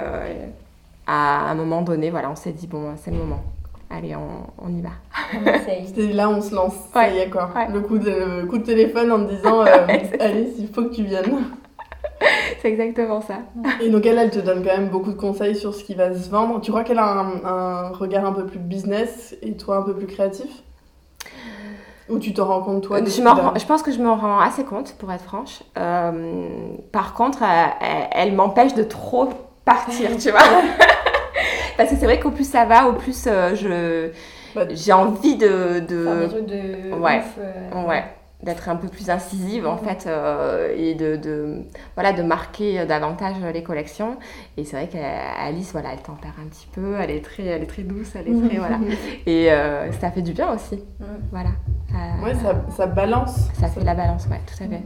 à 1.06 1.50
un 1.50 1.54
moment 1.54 1.82
donné, 1.82 2.10
voilà, 2.10 2.28
on 2.28 2.34
s'est 2.34 2.50
dit, 2.50 2.66
bon, 2.66 2.94
c'est 2.96 3.12
le 3.12 3.18
moment. 3.18 3.42
Allez, 3.88 4.16
on, 4.16 4.50
on 4.62 4.76
y 4.76 4.82
va. 4.82 4.90
C'était 5.86 6.12
là, 6.12 6.28
on 6.28 6.42
se 6.42 6.52
lance. 6.54 6.74
Ouais. 6.94 7.08
Ça 7.08 7.08
y 7.10 7.18
est, 7.18 7.30
quoi. 7.30 7.50
Le, 7.72 7.80
coup 7.80 7.98
de, 7.98 8.40
le 8.40 8.46
coup 8.46 8.58
de 8.58 8.64
téléphone 8.64 9.12
en 9.12 9.24
te 9.24 9.32
disant, 9.32 9.60
Alice, 10.20 10.56
il 10.58 10.68
faut 10.68 10.82
que 10.82 10.94
tu 10.94 11.04
viennes. 11.04 11.44
c'est 12.62 12.68
exactement 12.68 13.20
ça. 13.20 13.38
Et 13.80 13.90
donc 13.90 14.06
elle, 14.06 14.18
elle 14.18 14.30
te 14.30 14.38
donne 14.38 14.64
quand 14.64 14.76
même 14.76 14.88
beaucoup 14.88 15.12
de 15.12 15.18
conseils 15.18 15.56
sur 15.56 15.74
ce 15.74 15.84
qui 15.84 15.94
va 15.94 16.14
se 16.14 16.28
vendre. 16.30 16.60
Tu 16.60 16.70
crois 16.70 16.84
qu'elle 16.84 16.98
a 16.98 17.06
un, 17.06 17.44
un, 17.44 17.88
regard 17.90 18.24
un 18.24 18.32
peu 18.32 18.46
plus 18.46 18.58
business 18.58 19.36
et 19.42 19.56
toi 19.56 19.78
un 19.78 19.82
peu 19.82 19.94
plus 19.94 20.06
créatif? 20.06 20.50
Ou 22.08 22.18
tu 22.18 22.32
te 22.32 22.40
rends 22.40 22.62
compte 22.62 22.82
toi 22.84 23.00
je, 23.04 23.22
rends, 23.22 23.54
je, 23.54 23.66
pense 23.66 23.82
que 23.82 23.92
je 23.92 24.02
m'en 24.02 24.16
rends 24.16 24.40
assez 24.40 24.64
compte, 24.64 24.94
pour 24.98 25.12
être 25.12 25.24
franche. 25.24 25.62
Euh, 25.76 26.48
par 26.90 27.12
contre, 27.12 27.42
elle, 27.42 28.08
elle 28.12 28.32
m'empêche 28.32 28.72
de 28.72 28.82
trop 28.82 29.28
partir, 29.66 30.16
tu 30.18 30.30
vois. 30.30 30.40
Parce 31.76 31.90
que 31.90 31.96
c'est 31.96 32.06
vrai 32.06 32.18
qu'au 32.18 32.30
plus 32.30 32.48
ça 32.48 32.64
va, 32.64 32.88
au 32.88 32.94
plus 32.94 33.24
euh, 33.26 33.54
je 33.54 34.10
bah, 34.54 34.66
j'ai 34.70 34.92
envie 34.92 35.36
de, 35.36 35.80
de... 35.80 36.22
des 36.22 36.28
trucs 36.28 36.46
de 36.46 36.92
ouais, 36.94 37.18
ouf, 37.18 37.38
euh... 37.38 37.86
ouais 37.86 38.04
d'être 38.42 38.68
un 38.68 38.76
peu 38.76 38.86
plus 38.86 39.10
incisive 39.10 39.66
en 39.66 39.76
fait 39.76 40.06
euh, 40.06 40.72
et 40.76 40.94
de, 40.94 41.16
de, 41.16 41.62
voilà 41.94 42.12
de 42.12 42.22
marquer 42.22 42.86
davantage 42.86 43.34
les 43.52 43.62
collections. 43.64 44.16
Et 44.56 44.64
c'est 44.64 44.76
vrai 44.76 44.88
qu'Alice 44.88 45.72
voilà 45.72 45.92
elle 45.92 46.02
tempère 46.02 46.34
un 46.40 46.48
petit 46.48 46.68
peu 46.72 46.96
elle 47.00 47.10
est 47.10 47.24
très 47.24 47.44
elle 47.44 47.62
est 47.62 47.66
très 47.66 47.82
douce 47.82 48.12
elle 48.14 48.28
est 48.28 48.48
très 48.48 48.58
voilà. 48.58 48.78
Et 49.26 49.50
euh, 49.50 49.90
ça 49.92 50.10
fait 50.10 50.22
du 50.22 50.32
bien 50.32 50.52
aussi. 50.54 50.84
Voilà. 51.32 51.50
Euh, 51.90 52.24
ouais 52.24 52.34
ça, 52.34 52.54
ça, 52.76 52.86
balance. 52.86 53.48
ça 53.54 53.66
fait 53.68 53.82
la 53.82 53.94
balance 53.94 54.26
ouais 54.26 54.40
tout 54.46 54.62
à 54.62 54.68
fait. 54.68 54.82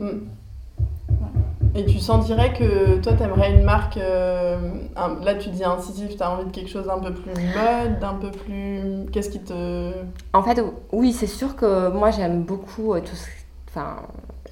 Et 1.74 1.86
tu 1.86 1.98
sentirais 2.00 2.52
que 2.52 2.98
toi 3.00 3.12
tu 3.14 3.22
aimerais 3.22 3.52
une 3.52 3.64
marque 3.64 3.96
là 3.96 5.34
tu 5.38 5.50
dis 5.50 5.64
incisive 5.64 6.16
tu 6.16 6.22
as 6.22 6.30
envie 6.30 6.46
de 6.46 6.50
quelque 6.50 6.70
chose 6.70 6.86
d'un 6.86 6.98
peu 6.98 7.12
plus 7.12 7.32
mode 7.32 7.98
d'un 8.00 8.14
peu 8.14 8.30
plus 8.30 9.06
qu'est-ce 9.10 9.30
qui 9.30 9.40
te 9.40 9.92
en 10.32 10.42
fait 10.42 10.62
oui 10.92 11.12
c'est 11.12 11.26
sûr 11.26 11.56
que 11.56 11.90
moi 11.90 12.10
j'aime 12.10 12.42
beaucoup 12.42 12.98
tout 13.00 13.16
ce 13.16 13.26
Enfin, 13.74 14.02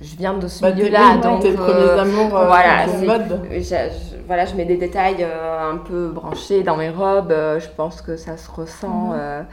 je 0.00 0.16
viens 0.16 0.32
de 0.32 0.48
ce 0.48 0.62
bah, 0.62 0.72
milieu-là, 0.72 1.18
donc 1.18 1.42
tes 1.42 1.52
premiers 1.52 1.90
amours, 1.90 2.34
euh, 2.34 2.46
voilà, 2.46 2.86
mode. 2.86 3.42
Je, 3.50 3.60
je, 3.60 4.16
voilà, 4.26 4.46
je 4.46 4.54
mets 4.54 4.64
des 4.64 4.78
détails 4.78 5.18
euh, 5.20 5.72
un 5.72 5.76
peu 5.76 6.08
branchés 6.08 6.62
dans 6.62 6.78
mes 6.78 6.88
robes. 6.88 7.30
Euh, 7.30 7.60
je 7.60 7.68
pense 7.68 8.00
que 8.00 8.16
ça 8.16 8.38
se 8.38 8.50
ressent 8.50 9.12
mhm. 9.12 9.46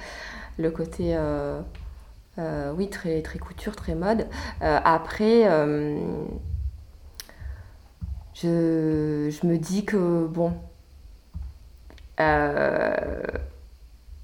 le 0.58 0.72
côté, 0.72 1.18
oui, 2.78 2.90
très 2.90 3.22
très 3.22 3.40
couture, 3.40 3.76
très 3.76 3.94
mode. 3.94 4.28
après, 4.62 5.44
je, 8.36 9.30
je, 9.30 9.48
me 9.48 9.58
dis 9.58 9.84
que 9.84 10.28
bon, 10.28 10.54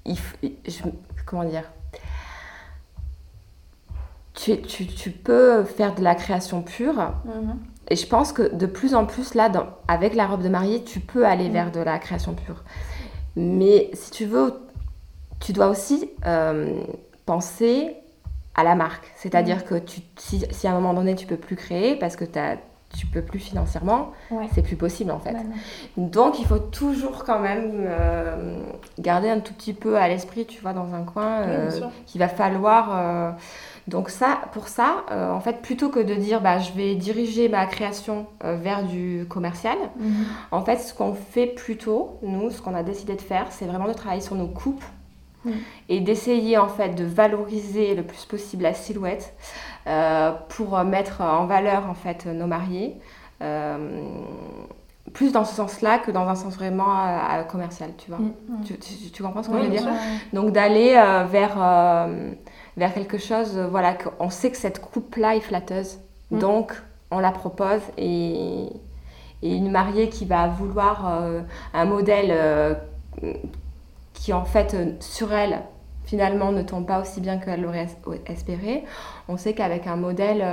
il, 0.06 0.16
je, 0.66 0.84
comment 1.26 1.44
dire 1.44 1.64
tu, 4.34 4.60
tu, 4.62 4.86
tu, 4.86 5.10
peux 5.10 5.64
faire 5.64 5.94
de 5.94 6.02
la 6.02 6.14
création 6.14 6.62
pure. 6.62 7.12
Mhm. 7.24 7.58
Et 7.88 7.96
je 7.96 8.06
pense 8.06 8.32
que 8.32 8.54
de 8.54 8.66
plus 8.66 8.94
en 8.94 9.06
plus, 9.06 9.34
là, 9.34 9.48
dans, 9.48 9.66
avec 9.88 10.14
la 10.14 10.26
robe 10.26 10.42
de 10.42 10.48
mariée, 10.48 10.82
tu 10.82 11.00
peux 11.00 11.26
aller 11.26 11.46
mhm. 11.46 11.52
vers 11.52 11.72
de 11.72 11.80
la 11.80 11.98
création 11.98 12.34
pure. 12.34 12.64
Mais 13.36 13.90
si 13.94 14.10
tu 14.10 14.24
veux, 14.26 14.54
tu 15.40 15.52
dois 15.52 15.68
aussi 15.68 16.10
euh, 16.26 16.82
penser 17.26 17.96
à 18.54 18.64
la 18.64 18.74
marque. 18.74 19.12
C'est-à-dire 19.16 19.58
mhm. 19.58 19.62
que 19.62 19.74
tu, 19.76 20.00
si, 20.16 20.44
si, 20.50 20.66
à 20.66 20.72
un 20.72 20.74
moment 20.74 20.94
donné, 20.94 21.14
tu 21.14 21.26
peux 21.26 21.36
plus 21.36 21.56
créer 21.56 21.96
parce 21.96 22.16
que 22.16 22.24
as, 22.38 22.56
tu 22.96 23.06
peux 23.06 23.22
plus 23.22 23.38
financièrement, 23.38 24.12
c'est 24.54 24.62
plus 24.62 24.76
possible 24.76 25.10
en 25.10 25.18
fait. 25.18 25.32
Bah 25.32 25.40
Donc 25.96 26.38
il 26.38 26.46
faut 26.46 26.58
toujours 26.58 27.24
quand 27.24 27.40
même 27.40 27.72
euh, 27.86 28.60
garder 28.98 29.28
un 29.28 29.40
tout 29.40 29.52
petit 29.52 29.72
peu 29.72 29.96
à 29.96 30.08
l'esprit, 30.08 30.46
tu 30.46 30.60
vois, 30.60 30.72
dans 30.72 30.94
un 30.94 31.02
coin, 31.02 31.42
euh, 31.42 31.70
qu'il 32.06 32.20
va 32.20 32.28
falloir 32.28 33.36
donc 33.86 34.08
ça, 34.08 34.40
pour 34.52 34.68
ça, 34.68 35.04
euh, 35.10 35.30
en 35.30 35.40
fait, 35.40 35.60
plutôt 35.60 35.90
que 35.90 36.00
de 36.00 36.14
dire 36.14 36.40
bah, 36.40 36.58
je 36.58 36.72
vais 36.72 36.94
diriger 36.94 37.48
ma 37.48 37.66
création 37.66 38.26
euh, 38.42 38.56
vers 38.56 38.82
du 38.82 39.26
commercial, 39.28 39.76
mhm. 39.98 40.24
en 40.52 40.64
fait, 40.64 40.78
ce 40.78 40.94
qu'on 40.94 41.14
fait 41.14 41.46
plutôt, 41.46 42.18
nous, 42.22 42.50
ce 42.50 42.62
qu'on 42.62 42.74
a 42.74 42.82
décidé 42.82 43.14
de 43.14 43.20
faire, 43.20 43.46
c'est 43.50 43.66
vraiment 43.66 43.86
de 43.86 43.92
travailler 43.92 44.22
sur 44.22 44.36
nos 44.36 44.46
coupes 44.46 44.84
mhm. 45.44 45.52
et 45.90 46.00
d'essayer 46.00 46.56
en 46.56 46.68
fait 46.68 46.94
de 46.94 47.04
valoriser 47.04 47.94
le 47.94 48.02
plus 48.02 48.24
possible 48.24 48.62
la 48.62 48.72
silhouette 48.72 49.34
euh, 49.86 50.32
pour 50.48 50.82
mettre 50.84 51.20
en 51.20 51.44
valeur 51.44 51.88
en 51.88 51.94
fait 51.94 52.24
nos 52.24 52.46
mariés. 52.46 52.96
plus 55.12 55.32
dans 55.32 55.44
ce 55.44 55.54
sens-là 55.54 55.98
que 55.98 56.10
dans 56.10 56.26
un 56.26 56.34
sens 56.34 56.54
vraiment 56.54 57.04
commercial, 57.50 57.90
tu 57.98 58.10
vois. 58.10 58.18
Mhm. 58.18 58.64
Tu, 59.12 59.22
comprends 59.22 59.42
ce 59.42 59.50
que 59.50 59.58
je 59.58 59.64
veux 59.64 59.68
dire? 59.68 59.86
Donc 60.32 60.52
d'aller 60.52 60.94
vers 61.30 61.58
vers 62.76 62.92
quelque 62.92 63.18
chose, 63.18 63.56
euh, 63.56 63.66
voilà, 63.68 63.94
qu'on 63.94 64.30
sait 64.30 64.50
que 64.50 64.56
cette 64.56 64.80
coupe-là 64.80 65.36
est 65.36 65.40
flatteuse. 65.40 65.98
Mm. 66.30 66.38
Donc, 66.38 66.72
on 67.10 67.18
la 67.18 67.30
propose 67.30 67.80
et, 67.96 68.66
et, 69.42 69.54
une 69.54 69.70
mariée 69.70 70.08
qui 70.08 70.24
va 70.24 70.48
vouloir 70.48 71.06
euh, 71.06 71.40
un 71.72 71.84
modèle 71.84 72.28
euh, 72.30 72.74
qui, 74.12 74.32
en 74.32 74.44
fait, 74.44 74.76
sur 75.00 75.32
elle, 75.32 75.60
finalement, 76.04 76.50
ne 76.50 76.62
tombe 76.62 76.86
pas 76.86 77.00
aussi 77.00 77.20
bien 77.20 77.38
qu'elle 77.38 77.62
l'aurait 77.62 77.86
espéré. 78.26 78.84
On 79.28 79.36
sait 79.36 79.54
qu'avec 79.54 79.86
un 79.86 79.96
modèle 79.96 80.44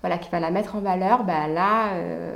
voilà, 0.00 0.18
qui 0.18 0.28
va 0.28 0.40
la 0.40 0.50
mettre 0.50 0.74
en 0.74 0.80
valeur, 0.80 1.22
bah, 1.22 1.46
là, 1.46 1.92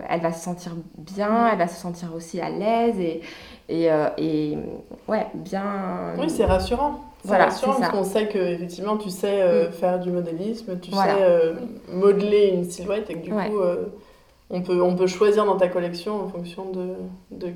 elle 0.08 0.20
va 0.20 0.32
se 0.32 0.44
sentir 0.44 0.76
bien, 0.96 1.48
elle 1.50 1.58
va 1.58 1.66
se 1.66 1.80
sentir 1.80 2.14
aussi 2.14 2.40
à 2.40 2.50
l'aise 2.50 3.00
et, 3.00 3.20
et, 3.68 3.88
et 4.16 4.58
ouais, 5.08 5.26
bien... 5.34 6.14
Oui, 6.18 6.30
c'est 6.30 6.44
rassurant. 6.44 7.00
Voilà, 7.24 7.50
c'est 7.50 7.66
parce 7.66 7.88
qu'on 7.88 8.04
sait 8.04 8.28
que 8.28 8.38
effectivement 8.38 8.96
tu 8.96 9.10
sais 9.10 9.42
euh, 9.42 9.68
mm. 9.68 9.72
faire 9.72 10.00
du 10.00 10.10
modélisme, 10.10 10.78
tu 10.80 10.90
sais 10.90 10.98
euh, 11.20 11.54
modeler 11.92 12.48
une 12.48 12.64
silhouette 12.64 13.10
et 13.10 13.14
que 13.14 13.24
du 13.24 13.30
coup 13.30 13.60
euh, 13.60 13.86
on, 14.50 14.62
peut, 14.62 14.82
on 14.82 14.96
peut 14.96 15.06
choisir 15.06 15.44
dans 15.44 15.56
ta 15.56 15.68
collection 15.68 16.20
en 16.20 16.28
fonction 16.28 16.70
de, 16.70 16.94
de 17.30 17.52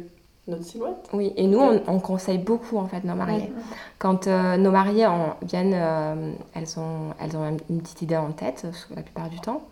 notre 0.47 0.63
silhouette. 0.63 1.09
Oui, 1.13 1.33
et 1.37 1.49
nous 1.49 1.59
on, 1.59 1.83
on, 1.89 1.99
conseille 1.99 2.39
beaucoup 2.39 2.79
en 2.79 2.87
fait 2.87 3.03
nos 3.03 3.17
mariés. 3.17 3.51
Quand 3.99 4.29
nos 4.29 4.71
mariés 4.71 5.09
viennent, 5.43 5.75
elles, 6.55 6.79
ont, 6.79 7.15
elles 7.21 7.37
ont 7.37 7.57
une 7.69 7.81
petite 7.81 8.03
idée 8.03 8.17
en 8.17 8.31
tête 8.31 8.67
la 8.95 9.03
plupart 9.03 9.29
du 9.29 9.41
temps. 9.41 9.63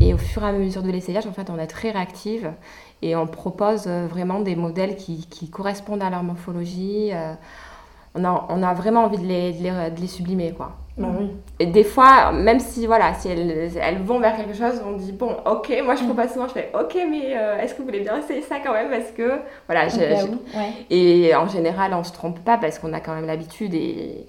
et 0.00 0.14
au 0.14 0.18
fur 0.18 0.42
et 0.42 0.48
à 0.48 0.52
mesure 0.52 0.82
de 0.82 0.90
l'essayage, 0.90 1.26
en 1.26 1.32
fait, 1.32 1.50
on 1.50 1.58
est 1.58 1.66
très 1.66 1.90
réactive 1.90 2.50
et 3.02 3.14
on 3.14 3.26
propose 3.26 3.86
vraiment 3.86 4.40
des 4.40 4.56
modèles 4.56 4.96
qui, 4.96 5.26
qui 5.26 5.50
correspondent 5.50 6.02
à 6.02 6.08
leur 6.08 6.22
morphologie 6.22 7.12
on 8.14 8.24
a, 8.24 8.46
on 8.48 8.62
a 8.62 8.74
vraiment 8.74 9.04
envie 9.04 9.18
de 9.18 9.26
les, 9.26 9.52
de 9.52 10.00
les, 10.00 10.06
sublimer, 10.06 10.52
quoi. 10.52 10.72
Bah 10.98 11.08
oui. 11.18 11.30
Et 11.58 11.66
des 11.66 11.84
fois, 11.84 12.32
même 12.32 12.60
si, 12.60 12.86
voilà, 12.86 13.14
si 13.14 13.28
elles, 13.28 13.70
elles 13.80 14.02
vont 14.02 14.20
vers 14.20 14.36
quelque 14.36 14.54
chose, 14.54 14.82
on 14.86 14.92
dit, 14.92 15.12
bon, 15.12 15.36
ok, 15.46 15.72
moi 15.82 15.94
je 15.94 16.04
pas 16.12 16.28
souvent, 16.28 16.46
je 16.48 16.52
fais, 16.52 16.70
ok, 16.78 16.94
mais 17.10 17.34
euh, 17.34 17.58
est-ce 17.58 17.72
que 17.72 17.78
vous 17.78 17.86
voulez 17.86 18.00
bien 18.00 18.18
essayer 18.18 18.42
ça 18.42 18.56
quand 18.62 18.74
même? 18.74 18.90
Parce 18.90 19.10
que, 19.12 19.40
voilà, 19.66 19.86
et 20.90 21.34
en 21.34 21.48
général, 21.48 21.94
on 21.94 22.04
se 22.04 22.12
trompe 22.12 22.40
pas 22.40 22.58
parce 22.58 22.78
qu'on 22.78 22.92
a 22.92 23.00
quand 23.00 23.14
même 23.14 23.26
l'habitude 23.26 23.74
et... 23.74 24.26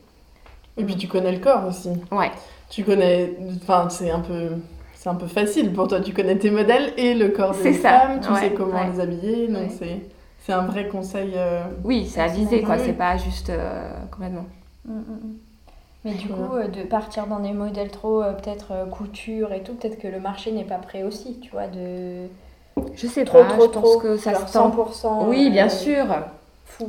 Et 0.75 0.85
puis 0.85 0.95
tu 0.95 1.07
connais 1.07 1.31
le 1.31 1.37
corps 1.37 1.67
aussi. 1.67 1.89
Ouais. 2.11 2.31
Tu 2.69 2.83
connais, 2.83 3.35
enfin, 3.61 3.89
c'est 3.89 4.09
un 4.09 4.21
peu... 4.21 4.51
C'est 4.95 5.09
un 5.09 5.15
peu 5.15 5.27
facile 5.27 5.73
pour 5.73 5.89
toi, 5.89 5.99
tu 5.99 6.13
connais 6.13 6.37
tes 6.37 6.49
modèles 6.49 6.93
et 6.95 7.13
le 7.13 7.27
corps 7.27 7.53
des 7.53 7.73
femmes, 7.73 8.21
tu 8.21 8.33
sais 8.35 8.53
comment 8.53 8.89
les 8.89 9.01
habiller, 9.01 9.49
donc 9.49 9.69
c'est... 9.77 9.99
C'est 10.45 10.51
un 10.51 10.65
vrai 10.65 10.89
conseil. 10.89 11.33
Euh, 11.35 11.61
oui, 11.85 12.05
c'est 12.09 12.19
avisé, 12.19 12.61
quoi. 12.63 12.77
C'est 12.77 12.93
pas 12.93 13.15
juste 13.15 13.49
euh, 13.49 13.89
complètement. 14.11 14.45
Mm, 14.85 14.93
mm, 14.93 14.97
mm. 14.97 15.35
Mais 16.03 16.13
du 16.15 16.27
coup, 16.27 16.55
euh, 16.55 16.67
de 16.67 16.83
partir 16.83 17.27
dans 17.27 17.39
des 17.39 17.53
modèles 17.53 17.91
trop, 17.91 18.21
peut-être 18.21 18.89
couture 18.91 19.53
et 19.53 19.63
tout, 19.63 19.73
peut-être 19.73 19.97
que 19.97 20.07
le 20.07 20.19
marché 20.19 20.51
n'est 20.51 20.65
pas 20.65 20.75
prêt 20.75 21.03
aussi, 21.03 21.39
tu 21.39 21.49
vois, 21.51 21.67
de. 21.67 22.27
Je 22.93 23.07
sais 23.07 23.23
trop, 23.23 23.43
pas, 23.43 23.45
trop, 23.45 23.63
je 23.63 23.67
pense 23.69 23.95
que 24.01 24.17
ça 24.17 24.35
se 24.35 24.51
tente. 24.51 24.75
100%. 24.75 25.27
Oui, 25.27 25.49
bien 25.49 25.69
sûr. 25.69 26.05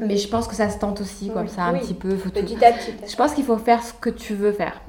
Mais 0.01 0.17
je 0.17 0.27
pense 0.29 0.49
que 0.49 0.55
ça 0.57 0.71
se 0.71 0.79
tente 0.79 1.01
aussi, 1.01 1.31
comme 1.31 1.47
ça, 1.47 1.65
un 1.65 1.75
petit 1.75 1.95
peu. 1.95 2.17
petit 2.17 2.65
à 2.65 2.73
petit. 2.73 2.93
Je 3.07 3.15
pense 3.15 3.35
qu'il 3.35 3.45
faut 3.45 3.59
faire 3.59 3.85
ce 3.85 3.93
que 3.93 4.11
tu 4.11 4.35
veux 4.35 4.51
faire. 4.51 4.81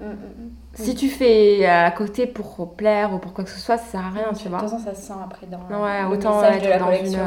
Si 0.73 0.95
tu 0.95 1.09
fais 1.09 1.67
à 1.67 1.91
côté 1.91 2.25
pour 2.25 2.73
plaire 2.73 3.13
ou 3.13 3.19
pour 3.19 3.33
quoi 3.33 3.43
que 3.43 3.51
ce 3.51 3.59
soit, 3.59 3.77
ça 3.77 3.91
sert 3.91 4.05
à 4.05 4.09
rien, 4.09 4.33
tu 4.33 4.49
vois. 4.49 4.57
De 4.57 4.63
toute 4.63 4.71
façon, 4.71 4.83
ça 4.83 4.95
se 4.95 5.05
sent 5.05 5.13
après 5.23 5.45
dans 5.45 5.83
ouais, 5.83 6.03
autant 6.11 6.41
être 6.43 6.79
dans 6.79 6.91
une 6.91 7.19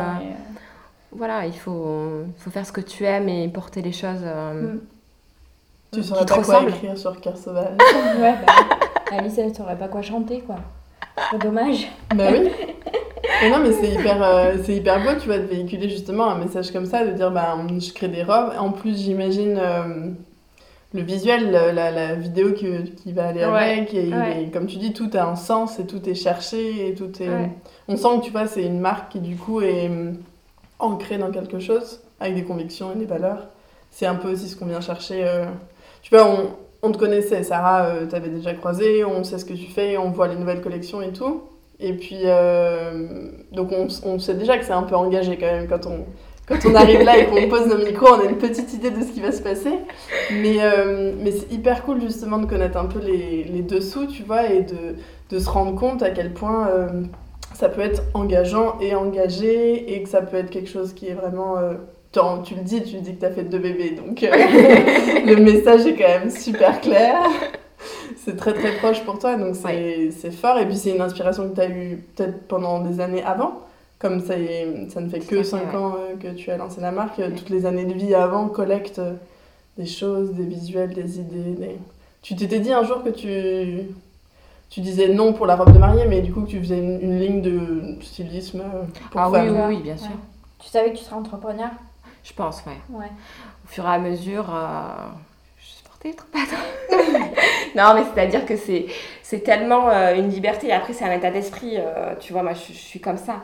voilà, 1.13 1.47
il 1.47 1.55
faut, 1.57 2.25
faut 2.39 2.51
faire 2.51 2.67
ce 2.67 2.73
que 2.73 2.81
tu 2.81 3.05
aimes 3.05 3.29
et 3.29 3.49
porter 3.49 3.83
les 3.83 3.93
choses 3.93 4.23
euh, 4.25 4.75
Mm. 4.75 4.81
Tu 5.91 6.01
qui 6.01 6.07
saurais 6.07 6.27
pas 6.27 6.43
quoi 6.43 6.63
écrire 6.69 6.99
sur 6.99 7.19
cœur 7.21 7.37
sauvage. 7.39 7.73
Ouais, 8.21 8.35
bah, 8.47 8.53
Alice, 9.17 9.39
elle 9.39 9.55
saurait 9.55 9.79
pas 9.79 9.89
quoi 9.89 10.03
chanter, 10.03 10.41
quoi. 10.41 10.57
C'est 11.31 11.41
dommage. 11.41 11.89
bah 12.15 12.25
oui. 12.31 12.51
Mais 13.41 13.51
non, 13.51 13.59
mais 13.61 13.73
c'est 13.73 13.89
hyper, 13.93 14.23
euh, 14.23 14.57
c'est 14.65 14.75
hyper 14.77 15.03
beau, 15.03 15.19
tu 15.19 15.27
vois, 15.29 15.39
de 15.39 15.45
véhiculer 15.45 15.89
justement 15.89 16.29
un 16.31 16.37
message 16.39 16.71
comme 16.73 16.85
ça, 16.85 17.07
de 17.07 17.13
dire, 17.13 17.31
bah, 17.31 17.57
je 17.79 17.93
crée 17.95 18.09
des 18.09 18.23
robes. 18.23 18.53
En 18.59 18.71
plus, 18.71 18.99
j'imagine 19.03 19.59
euh, 19.59 20.11
le 20.93 21.01
visuel, 21.03 21.51
la, 21.51 21.73
la- 21.73 21.91
la 21.91 22.15
vidéo 22.17 22.53
que- 22.53 22.83
qui 22.83 23.13
va 23.15 23.29
aller 23.29 23.41
Ouais, 23.47 23.47
avec. 23.79 23.95
Et, 23.95 24.13
ouais. 24.13 24.51
comme 24.53 24.67
tu 24.67 24.77
dis, 24.77 24.93
tout 24.93 25.09
a 25.15 25.23
un 25.25 25.37
sens 25.37 25.79
et 25.79 25.87
tout 25.87 26.07
est 26.07 26.15
cherché 26.15 26.89
et 26.89 26.95
tout 26.95 27.11
est... 27.23 27.29
Ouais. 27.31 27.51
On 27.89 27.97
sent 27.97 28.19
que, 28.21 28.25
tu 28.27 28.31
vois, 28.31 28.47
c'est 28.47 28.65
une 28.65 28.81
marque 28.81 29.13
qui, 29.13 29.21
du 29.21 29.37
coup, 29.37 29.63
est 29.63 29.91
ancrée 30.79 31.19
dans 31.19 31.31
quelque 31.31 31.59
chose, 31.59 32.01
avec 32.21 32.35
des 32.35 32.45
convictions 32.45 32.93
et 32.93 32.97
des 32.97 33.07
valeurs. 33.07 33.49
C'est 33.91 34.07
un 34.07 34.15
peu 34.15 34.31
aussi 34.31 34.49
ce 34.49 34.57
qu'on 34.57 34.67
vient 34.67 34.81
chercher. 34.81 35.25
euh, 35.27 35.47
Tu 36.03 36.15
vois, 36.15 36.29
on, 36.83 36.93
te 36.93 36.99
connaissait, 36.99 37.43
Sarah, 37.43 37.87
euh, 37.87 38.07
t'avais 38.07 38.29
déjà 38.29 38.55
croisé, 38.55 39.05
on 39.05 39.25
sait 39.25 39.39
ce 39.39 39.45
que 39.45 39.55
tu 39.55 39.67
fais, 39.67 39.97
on 39.97 40.11
voit 40.11 40.29
les 40.29 40.37
nouvelles 40.37 40.61
collections 40.61 41.03
et 41.03 41.13
tout. 41.13 41.43
Et 41.81 41.93
puis, 41.93 42.21
euh, 42.25 43.31
donc 43.53 43.71
on, 43.73 43.87
on 44.05 44.19
sait 44.19 44.35
déjà 44.35 44.59
que 44.59 44.65
c'est 44.65 44.73
un 44.73 44.83
peu 44.83 44.95
engagé 44.97 45.37
quand 45.39 45.47
même 45.47 45.69
quand 45.69 45.87
on, 45.87 46.05
quand 46.49 46.59
on 46.67 46.75
arrive 46.75 47.03
là 47.03 47.19
et 47.19 47.27
qu'on 47.27 47.49
pose 47.49 47.67
nos 47.67 47.79
micros, 47.79 48.15
on 48.15 48.21
a 48.27 48.31
une 48.31 48.39
petite 48.39 48.73
idée 48.75 48.91
de 48.91 49.01
ce 49.03 49.13
qui 49.13 49.21
va 49.21 49.33
se 49.33 49.43
passer. 49.43 49.73
Mais, 50.33 50.59
mais 51.23 51.31
c'est 51.31 51.53
hyper 51.53 51.85
cool 51.85 52.01
justement 52.01 52.39
de 52.39 52.47
connaître 52.47 52.79
un 52.79 52.87
peu 52.87 52.99
les, 53.01 53.45
les 53.45 53.63
dessous, 53.63 54.07
tu 54.07 54.23
vois, 54.25 54.47
et 54.51 54.63
de, 54.63 54.97
de 55.31 55.39
se 55.39 55.49
rendre 55.49 55.75
compte 55.77 56.03
à 56.03 56.11
quel 56.11 56.33
point 56.33 56.69
ça 57.55 57.69
peut 57.69 57.81
être 57.81 58.03
engageant 58.15 58.79
et 58.81 58.95
engagé 58.95 59.95
et 59.95 60.03
que 60.03 60.09
ça 60.09 60.23
peut 60.23 60.37
être 60.37 60.51
quelque 60.51 60.69
chose 60.71 60.93
qui 60.93 61.09
est 61.09 61.15
vraiment. 61.15 61.59
euh, 61.59 61.75
tu 62.45 62.55
le 62.55 62.63
dis, 62.63 62.83
tu 62.83 62.97
dis 63.01 63.15
que 63.15 63.21
tu 63.21 63.27
as 63.27 63.31
fait 63.31 63.45
deux 63.45 63.59
bébés, 63.59 63.91
donc 63.91 64.23
euh, 64.23 64.31
le 65.27 65.37
message 65.37 65.87
est 65.87 65.95
quand 65.95 66.09
même 66.09 66.31
super 66.31 66.81
clair. 66.81 67.17
C'est 68.25 68.37
très 68.37 68.53
très 68.55 68.73
proche 68.77 69.05
pour 69.05 69.19
toi, 69.19 69.37
donc 69.37 69.55
c'est 69.55 70.11
c'est 70.11 70.31
fort. 70.33 70.59
Et 70.59 70.67
puis 70.67 70.77
c'est 70.77 70.91
une 70.95 71.01
inspiration 71.01 71.49
que 71.49 71.55
tu 71.55 71.61
as 71.61 71.69
eue 71.69 72.05
peut-être 72.17 72.47
pendant 72.49 72.81
des 72.81 73.01
années 73.01 73.23
avant. 73.23 73.61
Comme 73.99 74.21
ça, 74.21 74.35
ça 74.91 75.01
ne 75.01 75.09
fait 75.09 75.19
que 75.21 75.35
à 75.37 75.39
fait, 75.39 75.45
5 75.45 75.59
ouais. 75.73 75.77
ans 75.77 75.95
euh, 75.99 76.17
que 76.17 76.29
tu 76.37 76.51
as 76.51 76.57
lancé 76.57 76.81
la 76.81 76.93
marque, 76.93 77.21
toutes 77.37 77.51
les 77.51 77.67
années 77.67 77.85
de 77.85 77.95
vie 77.95 78.15
avant 78.15 78.49
collectent 78.49 79.01
des 79.77 79.87
choses, 79.87 80.33
des 80.33 80.45
visuels, 80.45 80.95
des 80.95 81.19
idées. 81.19 81.55
des- 81.59 81.77
Tu 82.23 82.37
t'étais 82.37 82.61
dit 82.61 82.73
un 82.73 82.85
jour 82.85 83.03
que 83.03 83.11
tu, 83.11 83.85
tu 84.71 84.81
disais 84.81 85.09
non 85.09 85.33
pour 85.33 85.47
la 85.47 85.57
robe 85.57 85.73
de 85.73 85.79
mariée, 85.79 86.05
mais 86.07 86.21
du 86.21 86.33
coup 86.33 86.43
que 86.43 86.49
tu 86.51 86.59
faisais 86.61 86.79
une, 86.79 87.01
une 87.01 87.19
ligne 87.21 87.43
de 87.43 87.97
stylisme 88.03 88.61
euh, 88.61 88.83
pour 89.11 89.21
Ah 89.21 89.31
oui, 89.31 89.39
femmes. 89.39 89.49
oui, 89.57 89.63
oui, 89.77 89.83
bien 89.83 89.97
sûr. 89.97 90.09
Ouais. 90.09 90.17
Tu 90.59 90.69
savais 90.69 90.93
que 90.93 90.99
tu 90.99 91.05
serais 91.05 91.17
entrepreneur? 91.17 91.71
Je 92.25 92.33
pense, 92.35 92.63
ouais. 92.67 92.77
Ouais. 92.91 93.07
Au 93.65 93.69
fur 93.69 93.85
et 93.87 93.89
à 93.95 93.99
mesure, 93.99 94.47
euh, 94.55 95.07
je 95.59 95.89
portais 95.89 96.13
trop 96.13 96.27
pas 96.33 96.41
Non, 97.77 97.95
mais 97.95 98.05
c'est-à-dire 98.13 98.45
que 98.45 98.57
c'est, 98.57 98.87
c'est 99.23 99.41
tellement 99.41 99.89
euh, 99.89 100.15
une 100.17 100.29
liberté. 100.31 100.69
Et 100.69 100.73
après, 100.73 100.93
c'est 100.93 101.05
un 101.05 101.13
état 101.13 101.31
d'esprit. 101.31 101.75
euh, 101.77 102.15
tu 102.21 102.33
vois, 102.33 102.43
moi, 102.43 102.53
je, 102.55 102.73
je 102.73 102.79
suis 102.79 103.01
comme 103.01 103.17
ça. 103.19 103.37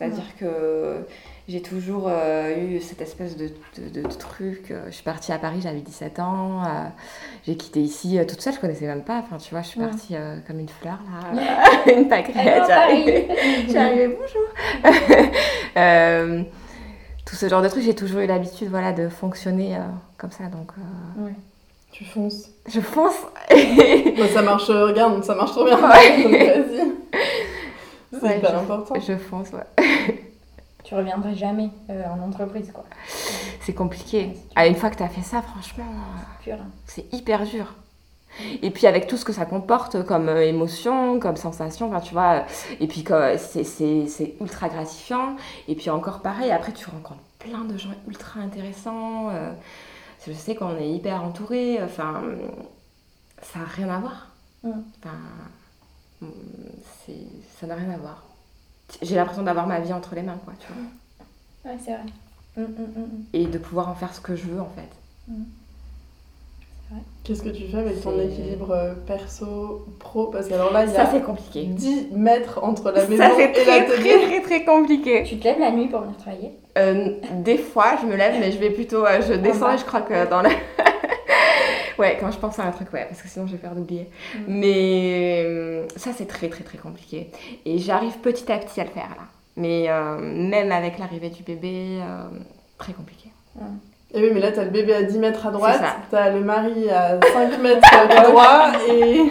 C'est-à-dire 0.00 0.24
que 0.38 1.04
j'ai 1.46 1.60
toujours 1.60 2.04
euh, 2.08 2.56
eu 2.56 2.80
cette 2.80 3.02
espèce 3.02 3.36
de, 3.36 3.50
de, 3.76 4.00
de 4.00 4.08
truc. 4.08 4.70
euh, 4.70 4.86
Je 4.86 4.92
suis 4.94 5.02
partie 5.04 5.30
à 5.30 5.38
Paris, 5.38 5.60
j'avais 5.62 5.80
17 5.80 6.18
ans. 6.20 6.62
euh, 6.64 6.68
j'ai 7.46 7.54
quitté 7.56 7.80
ici 7.80 8.18
euh, 8.18 8.24
toute 8.24 8.40
seule, 8.40 8.54
je 8.54 8.60
connaissais 8.60 8.86
même 8.86 9.02
pas. 9.04 9.18
Enfin, 9.18 9.36
tu 9.36 9.50
vois, 9.50 9.60
je 9.62 9.68
suis 9.68 9.80
partie 9.80 10.14
comme 10.46 10.58
une 10.58 10.68
fleur, 10.70 10.98
là. 11.34 11.34
une 11.92 12.08
pâquerette. 12.08 12.62
J'arrivais-. 12.66 13.28
J'arrivais, 13.68 14.08
bonjour. 14.08 14.46
Tout 17.26 17.36
ce 17.36 17.48
genre 17.48 17.62
de 17.62 17.68
trucs, 17.68 17.84
j'ai 17.84 17.94
toujours 17.94 18.20
eu 18.20 18.26
l'habitude 18.26 18.68
voilà, 18.70 18.92
de 18.92 19.08
fonctionner 19.08 19.76
comme 20.18 20.30
ça. 20.32 20.44
Donc, 20.44 20.72
Ouais. 21.18 21.34
Tu 21.92 22.04
fonces. 22.04 22.48
je 22.72 22.80
fonce. 22.80 23.14
Bah, 23.50 24.28
ça 24.32 24.42
marche, 24.42 24.68
regarde, 24.68 25.22
ça 25.24 25.34
marche 25.34 25.50
trop 25.50 25.64
bien. 25.64 25.76
Donc 25.76 25.90
vas-y. 25.90 26.92
C'est 28.12 28.22
Ouais, 28.22 28.38
hyper 28.38 28.50
je- 28.50 28.56
important. 28.56 28.94
je 29.00 29.16
fonce, 29.16 29.48
ouais. 29.52 29.66
Tu 30.84 30.94
reviendrais 30.94 31.34
jamais 31.34 31.70
euh, 31.90 32.02
en 32.06 32.20
entreprise, 32.26 32.72
quoi. 32.72 32.84
C'est 33.60 33.74
compliqué. 33.74 34.32
Ah, 34.56 34.66
une 34.66 34.74
fois 34.74 34.90
que 34.90 34.96
tu 34.96 35.02
as 35.02 35.08
fait 35.08 35.22
ça, 35.22 35.42
franchement, 35.42 35.84
euh, 36.48 36.52
hein. 36.52 36.56
c'est 36.86 37.12
hyper 37.12 37.44
dur. 37.44 37.74
Et 38.62 38.70
puis 38.70 38.86
avec 38.86 39.06
tout 39.06 39.16
ce 39.16 39.24
que 39.24 39.32
ça 39.32 39.44
comporte 39.44 40.04
comme 40.04 40.28
euh, 40.28 40.42
émotion, 40.46 41.20
comme 41.20 41.36
sensation, 41.36 41.88
enfin, 41.88 42.00
tu 42.00 42.12
vois, 42.14 42.32
euh, 42.32 42.40
et 42.80 42.86
puis 42.86 43.02
que 43.04 43.36
c'est- 43.36 43.64
c'est 43.64 44.06
c'est 44.06 44.34
ultra 44.40 44.68
gratifiant. 44.68 45.36
Et 45.68 45.74
puis 45.74 45.90
encore 45.90 46.20
pareil, 46.22 46.50
après 46.50 46.72
tu 46.72 46.88
rencontres 46.88 47.20
plein 47.38 47.64
de 47.64 47.76
gens 47.76 47.90
ultra 48.08 48.40
intéressants. 48.40 49.28
euh, 49.30 49.52
je 50.26 50.32
sais 50.32 50.54
qu'on 50.54 50.76
est 50.78 50.88
hyper 50.90 51.22
entouré, 51.22 51.80
enfin, 51.82 52.22
ça 53.42 53.58
n'a 53.60 53.64
rien 53.66 53.88
à 53.90 53.98
voir. 53.98 54.28
Mm. 54.64 54.70
Enfin, 55.04 55.16
ça 57.60 57.66
n'a 57.66 57.74
rien 57.74 57.90
à 57.90 57.96
voir. 57.96 58.24
J'ai 59.02 59.14
l'impression 59.16 59.42
d'avoir 59.42 59.66
ma 59.66 59.80
vie 59.80 59.92
entre 59.92 60.14
les 60.14 60.22
mains, 60.22 60.38
quoi, 60.44 60.54
tu 60.58 60.66
vois. 60.72 61.72
Ouais, 61.72 61.78
c'est 61.84 61.92
vrai. 61.92 62.02
Mm, 62.56 62.62
mm, 62.62 63.00
mm. 63.00 63.24
Et 63.34 63.46
de 63.46 63.58
pouvoir 63.58 63.88
en 63.88 63.94
faire 63.94 64.12
ce 64.14 64.20
que 64.20 64.34
je 64.36 64.44
veux, 64.44 64.60
en 64.60 64.70
fait. 64.76 65.34
Qu'est-ce 67.22 67.42
que 67.42 67.50
tu 67.50 67.68
fais 67.68 67.78
avec 67.78 68.00
ton 68.02 68.16
C'est- 68.16 68.26
équilibre 68.26 68.72
euh, 68.72 68.94
perso-pro 69.06 70.26
Parce 70.26 70.48
que 70.48 70.54
alors 70.54 70.72
là, 70.72 70.84
il 70.84 70.90
y 70.90 70.94
Ça, 70.94 71.02
a 71.08 71.12
c'est 71.12 71.20
compliqué. 71.22 71.64
10 71.66 72.08
mètres 72.12 72.58
entre 72.64 72.90
la 72.90 73.06
maison 73.06 73.22
Ça, 73.22 73.30
c'est 73.36 73.50
et 73.50 73.52
très, 73.52 73.80
l'atelier. 73.80 74.10
très, 74.10 74.26
très, 74.26 74.40
très 74.42 74.64
compliqué. 74.64 75.22
Tu 75.22 75.38
te 75.38 75.44
lèves 75.44 75.60
la 75.60 75.70
nuit 75.70 75.86
pour 75.86 76.00
venir 76.00 76.16
travailler? 76.16 76.50
Euh, 76.78 77.14
des 77.44 77.58
fois, 77.58 77.96
je 78.02 78.06
me 78.06 78.16
lève, 78.16 78.34
mais 78.40 78.50
je 78.50 78.58
vais 78.58 78.70
plutôt. 78.70 79.06
euh, 79.06 79.20
je 79.22 79.34
descends 79.34 79.70
et 79.72 79.78
je 79.78 79.84
crois 79.84 80.00
que 80.00 80.28
dans 80.28 80.42
la. 80.42 80.50
Ouais, 82.00 82.16
quand 82.18 82.30
je 82.30 82.38
pense 82.38 82.58
à 82.58 82.64
un 82.64 82.72
truc, 82.72 82.92
ouais, 82.92 83.06
parce 83.08 83.22
que 83.22 83.28
sinon 83.28 83.46
je 83.46 83.52
vais 83.52 83.58
peur 83.58 83.74
d'oublier. 83.74 84.08
Mm. 84.34 84.40
Mais 84.48 85.44
euh, 85.46 85.86
ça, 85.96 86.10
c'est 86.16 86.26
très, 86.26 86.48
très, 86.48 86.64
très 86.64 86.78
compliqué. 86.78 87.30
Et 87.64 87.78
j'arrive 87.78 88.18
petit 88.18 88.50
à 88.50 88.58
petit 88.58 88.80
à 88.80 88.84
le 88.84 88.90
faire, 88.90 89.10
là. 89.10 89.24
Mais 89.56 89.86
euh, 89.88 90.18
même 90.18 90.72
avec 90.72 90.98
l'arrivée 90.98 91.28
du 91.28 91.42
bébé, 91.42 91.98
euh, 92.00 92.24
très 92.78 92.92
compliqué. 92.92 93.28
Et 94.12 94.22
oui, 94.22 94.30
mais 94.32 94.40
là, 94.40 94.50
t'as 94.50 94.64
le 94.64 94.70
bébé 94.70 94.94
à 94.94 95.02
10 95.02 95.18
mètres 95.18 95.46
à 95.46 95.50
droite, 95.50 95.82
t'as 96.10 96.30
le 96.30 96.40
mari 96.40 96.88
à 96.90 97.20
5 97.20 97.58
mètres 97.60 97.94
à 97.94 98.22
droite, 98.22 98.80
et... 98.88 99.30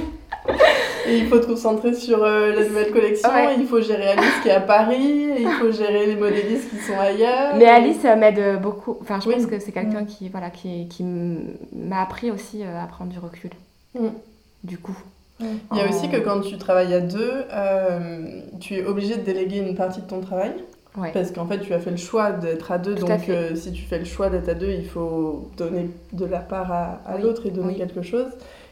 et 1.07 1.17
il 1.17 1.27
faut 1.27 1.39
te 1.39 1.45
concentrer 1.45 1.93
sur 1.93 2.23
euh, 2.23 2.53
la 2.53 2.63
nouvelle 2.65 2.91
collection, 2.91 3.29
Ouais. 3.29 3.55
il 3.59 3.65
faut 3.65 3.81
gérer 3.81 4.09
Alice 4.09 4.39
qui 4.43 4.49
est 4.49 4.53
à 4.53 4.59
Paris, 4.61 5.29
il 5.39 5.49
faut 5.59 5.71
gérer 5.71 6.05
les 6.07 6.15
modélistes 6.15 6.69
qui 6.69 6.77
sont 6.77 6.97
ailleurs. 6.99 7.55
Mais 7.57 7.65
Alice 7.65 8.03
euh, 8.05 8.15
m'aide 8.15 8.61
beaucoup. 8.61 8.97
Enfin, 9.01 9.19
je 9.21 9.27
Oui. 9.29 9.35
pense 9.35 9.45
que 9.45 9.59
c'est 9.59 9.71
quelqu'un 9.71 10.05
qui, 10.05 10.29
voilà, 10.29 10.49
qui, 10.49 10.87
qui 10.87 11.03
m'a 11.03 12.01
appris 12.01 12.31
aussi 12.31 12.63
euh, 12.63 12.83
à 12.83 12.87
prendre 12.87 13.11
du 13.11 13.19
recul. 13.19 13.51
Mm. 13.95 14.07
Du 14.63 14.77
coup. 14.77 14.97
Il 15.41 15.77
y 15.77 15.79
a 15.81 15.87
aussi 15.87 16.09
que 16.09 16.17
quand 16.17 16.41
tu 16.41 16.57
travailles 16.57 16.93
à 16.93 16.99
deux, 16.99 17.45
euh, 17.53 18.41
tu 18.59 18.75
es 18.75 18.85
obligé 18.85 19.15
de 19.15 19.21
déléguer 19.21 19.59
une 19.59 19.73
partie 19.73 20.01
de 20.01 20.05
ton 20.07 20.19
travail. 20.19 20.51
Ouais. 20.97 21.11
Parce 21.13 21.31
qu'en 21.31 21.45
fait, 21.45 21.59
tu 21.59 21.73
as 21.73 21.79
fait 21.79 21.91
le 21.91 21.97
choix 21.97 22.31
d'être 22.31 22.73
à 22.73 22.77
deux. 22.77 22.95
Tout 22.95 23.05
donc, 23.05 23.29
euh, 23.29 23.55
si 23.55 23.71
tu 23.71 23.83
fais 23.83 23.99
le 23.99 24.05
choix 24.05 24.29
d'être 24.29 24.49
à 24.49 24.53
deux, 24.53 24.71
il 24.71 24.85
faut 24.85 25.49
donner 25.55 25.89
de 26.11 26.25
la 26.25 26.39
part 26.39 26.71
à, 26.73 26.99
à 27.07 27.15
Oui, 27.15 27.21
l'autre 27.21 27.45
et 27.45 27.51
donner 27.51 27.69
oui. 27.69 27.77
quelque 27.77 28.01
chose. 28.01 28.25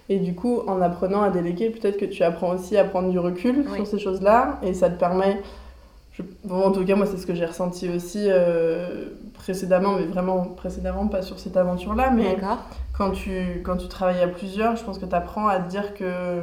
Et 0.09 0.19
du 0.19 0.33
coup, 0.35 0.61
en 0.67 0.81
apprenant 0.81 1.21
à 1.21 1.29
déléguer, 1.29 1.69
peut-être 1.69 1.97
que 1.97 2.05
tu 2.05 2.23
apprends 2.23 2.51
aussi 2.55 2.77
à 2.77 2.83
prendre 2.85 3.09
du 3.09 3.19
recul 3.19 3.65
Oui. 3.69 3.75
sur 3.75 3.87
ces 3.87 3.99
choses-là. 3.99 4.57
Et 4.63 4.73
ça 4.73 4.89
te 4.89 4.97
permet. 4.99 5.41
je- 6.13 6.23
bon, 6.45 6.63
en 6.63 6.71
tout 6.71 6.85
cas, 6.85 6.95
moi, 6.95 7.05
c'est 7.05 7.17
ce 7.17 7.27
que 7.27 7.35
j'ai 7.35 7.45
ressenti 7.45 7.89
aussi 7.89 8.25
euh, 8.29 9.05
précédemment, 9.33 9.93
mais 9.99 10.05
vraiment 10.05 10.43
précédemment, 10.55 11.07
pas 11.07 11.21
sur 11.21 11.37
cette 11.39 11.57
aventure-là. 11.57 12.09
Mais 12.11 12.37
quand 12.97 13.11
tu, 13.11 13.61
quand 13.65 13.77
tu 13.77 13.87
travailles 13.87 14.21
à 14.23 14.27
plusieurs, 14.27 14.75
je 14.77 14.83
pense 14.83 14.97
que 14.97 15.05
tu 15.05 15.13
apprends 15.15 15.47
à 15.47 15.59
te 15.59 15.69
dire 15.69 15.93
que 15.93 16.39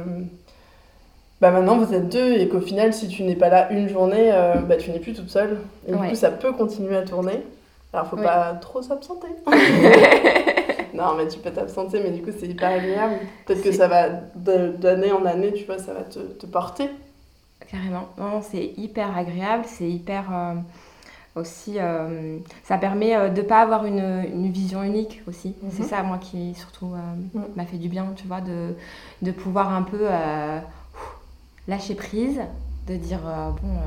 bah 1.41 1.51
maintenant 1.51 1.77
vous 1.77 1.93
êtes 1.93 2.07
deux 2.07 2.31
et 2.33 2.47
qu'au 2.47 2.61
final, 2.61 2.93
si 2.93 3.09
tu 3.09 3.23
n'es 3.23 3.35
pas 3.35 3.49
là 3.49 3.69
une 3.73 3.89
journée, 3.89 4.29
euh, 4.31 4.55
bah, 4.61 4.77
tu 4.77 4.91
n'es 4.91 4.99
plus 4.99 5.13
toute 5.13 5.29
seule. 5.29 5.57
Et 5.87 5.91
du 5.91 5.97
coup, 5.97 6.15
ça 6.15 6.29
peut 6.31 6.53
continuer 6.53 6.95
à 6.95 7.01
tourner. 7.01 7.41
Alors, 7.91 8.07
faut 8.07 8.15
pas 8.15 8.53
trop 8.61 8.81
s'absenter. 8.81 9.27
non, 10.95 11.15
mais 11.15 11.27
tu 11.27 11.39
peux 11.39 11.51
t'absenter, 11.51 12.01
mais 12.03 12.11
du 12.11 12.21
coup, 12.23 12.31
c'est 12.37 12.47
hyper 12.47 12.71
agréable. 12.71 13.19
Peut-être 13.45 13.61
que 13.63 13.71
ça 13.71 13.87
va, 13.87 14.09
d'année 14.35 15.11
en 15.11 15.25
année, 15.25 15.53
tu 15.53 15.65
vois, 15.65 15.77
ça 15.79 15.93
va 15.93 16.03
te, 16.03 16.19
te 16.19 16.45
porter. 16.45 16.89
Carrément. 17.67 18.09
Non, 18.17 18.41
c'est 18.41 18.73
hyper 18.77 19.15
agréable, 19.17 19.65
c'est 19.67 19.89
hyper 19.89 20.25
euh, 20.33 20.55
aussi. 21.35 21.79
euh, 21.79 22.39
ça 22.63 22.77
permet 22.77 23.15
euh, 23.15 23.29
de 23.29 23.41
pas 23.41 23.61
avoir 23.61 23.85
une, 23.85 23.99
une 24.33 24.51
vision 24.51 24.83
unique 24.83 25.21
aussi. 25.27 25.55
Mhm. 25.61 25.71
C'est 25.71 25.83
ça, 25.83 26.03
moi, 26.03 26.17
qui 26.19 26.55
surtout 26.55 26.93
m'a 27.55 27.65
fait 27.65 27.77
du 27.77 27.89
bien, 27.89 28.13
tu 28.15 28.27
vois, 28.27 28.41
de, 28.41 28.75
de 29.21 29.31
pouvoir 29.31 29.73
un 29.73 29.83
peu 29.83 30.07
lâcher 31.67 31.95
prise, 31.95 32.41
de 32.87 32.95
dire 32.95 33.21
bon, 33.61 33.79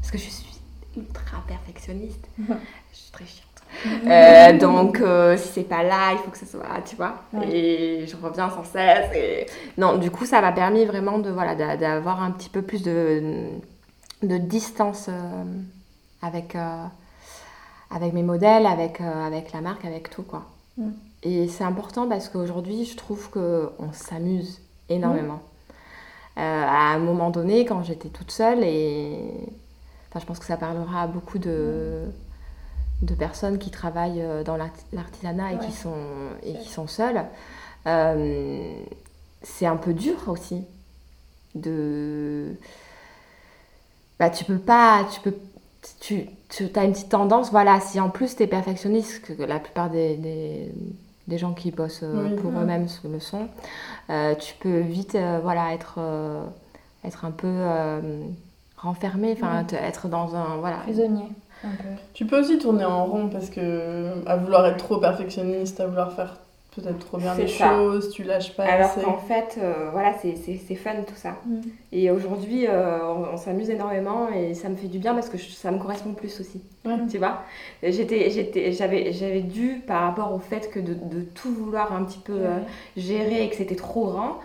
parce 0.00 0.10
que 0.10 0.18
je 0.18 0.28
suis 0.30 0.60
ultra 0.96 1.42
perfectionniste, 1.46 2.26
je 2.38 2.96
suis 2.96 3.10
très 3.12 3.26
chiante. 3.26 3.45
Euh, 4.06 4.58
donc, 4.58 5.00
euh, 5.00 5.36
si 5.36 5.48
c'est 5.48 5.62
pas 5.64 5.82
là, 5.82 6.12
il 6.12 6.18
faut 6.18 6.30
que 6.30 6.38
ça 6.38 6.46
soit, 6.46 6.64
tu 6.84 6.96
vois. 6.96 7.16
Ouais. 7.32 7.48
Et 7.50 8.06
je 8.06 8.16
reviens 8.16 8.48
sans 8.50 8.64
cesse. 8.64 9.10
Et... 9.14 9.46
Non, 9.78 9.96
du 9.98 10.10
coup, 10.10 10.24
ça 10.26 10.40
m'a 10.40 10.52
permis 10.52 10.84
vraiment 10.86 11.18
de 11.18 11.30
voilà 11.30 11.54
d'a- 11.54 11.76
d'avoir 11.76 12.22
un 12.22 12.30
petit 12.30 12.48
peu 12.48 12.62
plus 12.62 12.82
de, 12.82 13.48
de 14.22 14.36
distance 14.38 15.06
euh, 15.08 15.44
avec, 16.22 16.56
euh, 16.56 16.84
avec 17.90 18.12
mes 18.12 18.22
modèles, 18.22 18.66
avec, 18.66 19.00
avec 19.00 19.52
la 19.52 19.60
marque, 19.60 19.84
avec 19.84 20.10
tout 20.10 20.22
quoi. 20.22 20.44
Mm. 20.78 20.90
Et 21.22 21.48
c'est 21.48 21.64
important 21.64 22.08
parce 22.08 22.28
qu'aujourd'hui, 22.28 22.84
je 22.84 22.96
trouve 22.96 23.30
qu'on 23.30 23.92
s'amuse 23.92 24.60
énormément. 24.88 25.40
à 26.36 26.92
un 26.94 26.98
moment 26.98 27.30
donné, 27.30 27.64
quand 27.64 27.82
j'étais 27.82 28.08
toute 28.08 28.30
seule, 28.30 28.62
et 28.62 29.18
enfin, 30.08 30.20
je 30.20 30.26
pense 30.26 30.38
que 30.38 30.44
ça 30.44 30.56
parlera 30.56 31.02
à 31.02 31.06
beaucoup 31.06 31.38
de, 31.38 32.04
de 33.02 33.14
personnes 33.14 33.58
qui 33.58 33.70
travaillent 33.70 34.24
dans 34.44 34.56
l'artisanat 34.56 35.52
et, 35.52 35.58
qui 35.58 35.72
sont, 35.72 35.94
et 36.42 36.54
qui 36.54 36.68
sont 36.68 36.86
seules, 36.86 37.24
c'est 39.42 39.66
un 39.66 39.76
peu 39.76 39.92
dur 39.94 40.16
aussi 40.28 40.64
de 41.54 42.54
bah 44.18 44.30
tu 44.30 44.44
peux 44.44 44.58
pas 44.58 45.06
tu 45.12 45.20
peux 45.20 45.34
tu, 46.00 46.26
tu 46.48 46.68
as 46.74 46.84
une 46.84 46.92
petite 46.92 47.08
tendance 47.08 47.50
voilà 47.50 47.80
si 47.80 48.00
en 48.00 48.10
plus 48.10 48.36
tu 48.36 48.42
es 48.42 48.46
perfectionniste 48.46 49.22
que 49.22 49.42
la 49.42 49.58
plupart 49.58 49.88
des, 49.88 50.16
des, 50.16 50.72
des 51.28 51.38
gens 51.38 51.52
qui 51.52 51.70
bossent 51.70 52.00
euh, 52.02 52.36
pour 52.36 52.50
eux-mêmes 52.50 52.86
le 53.04 53.20
sont 53.20 53.48
euh, 54.10 54.34
tu 54.34 54.54
peux 54.54 54.80
vite 54.80 55.14
euh, 55.14 55.40
voilà 55.42 55.72
être 55.74 56.00
être 57.04 57.24
un 57.24 57.30
peu 57.30 57.54
renfermé 58.76 59.32
enfin 59.32 59.66
être 59.72 60.08
dans 60.08 60.34
un 60.34 60.56
voilà 60.56 60.78
prisonnier 60.78 61.28
Tu 62.14 62.26
peux 62.26 62.40
aussi 62.40 62.58
tourner 62.58 62.84
en 62.84 63.04
rond 63.06 63.28
parce 63.28 63.50
que 63.50 64.26
à 64.26 64.36
vouloir 64.36 64.66
être 64.66 64.78
trop 64.78 64.98
perfectionniste, 64.98 65.80
à 65.80 65.86
vouloir 65.86 66.12
faire 66.12 66.36
peut-être 66.76 66.98
trop 66.98 67.16
bien 67.16 67.34
les 67.34 67.48
choses, 67.48 68.10
tu 68.10 68.22
lâches 68.22 68.54
pas. 68.54 68.64
Alors 68.64 68.94
qu'en 68.94 69.18
fait, 69.18 69.58
euh, 69.60 69.88
voilà, 69.92 70.14
c'est 70.20 70.74
fun 70.74 71.02
tout 71.06 71.14
ça. 71.16 71.36
Mm. 71.46 71.60
Et 71.92 72.10
aujourd'hui, 72.10 72.66
euh, 72.68 72.98
on, 73.32 73.36
s'amuse 73.36 73.70
énormément 73.70 74.28
et 74.28 74.54
ça 74.54 74.68
me 74.68 74.76
fait 74.76 74.88
du 74.88 74.98
bien 74.98 75.14
parce 75.14 75.28
que 75.28 75.38
ça 75.38 75.70
me 75.70 75.78
correspond 75.78 76.12
plus 76.12 76.40
aussi. 76.40 76.60
Tu 77.10 77.18
vois 77.18 77.42
J'avais 77.82 79.40
dû, 79.40 79.82
par 79.86 80.02
rapport 80.02 80.32
au 80.32 80.38
fait 80.38 80.70
que 80.70 80.78
de, 80.78 80.94
de 80.94 81.22
tout 81.22 81.52
vouloir 81.52 81.92
un 81.92 82.04
petit 82.04 82.18
peu 82.18 82.34
euh, 82.34 82.58
gérer 82.96 83.44
et 83.44 83.50
que 83.50 83.56
c'était 83.56 83.76
trop 83.76 84.06
grand, 84.06 84.38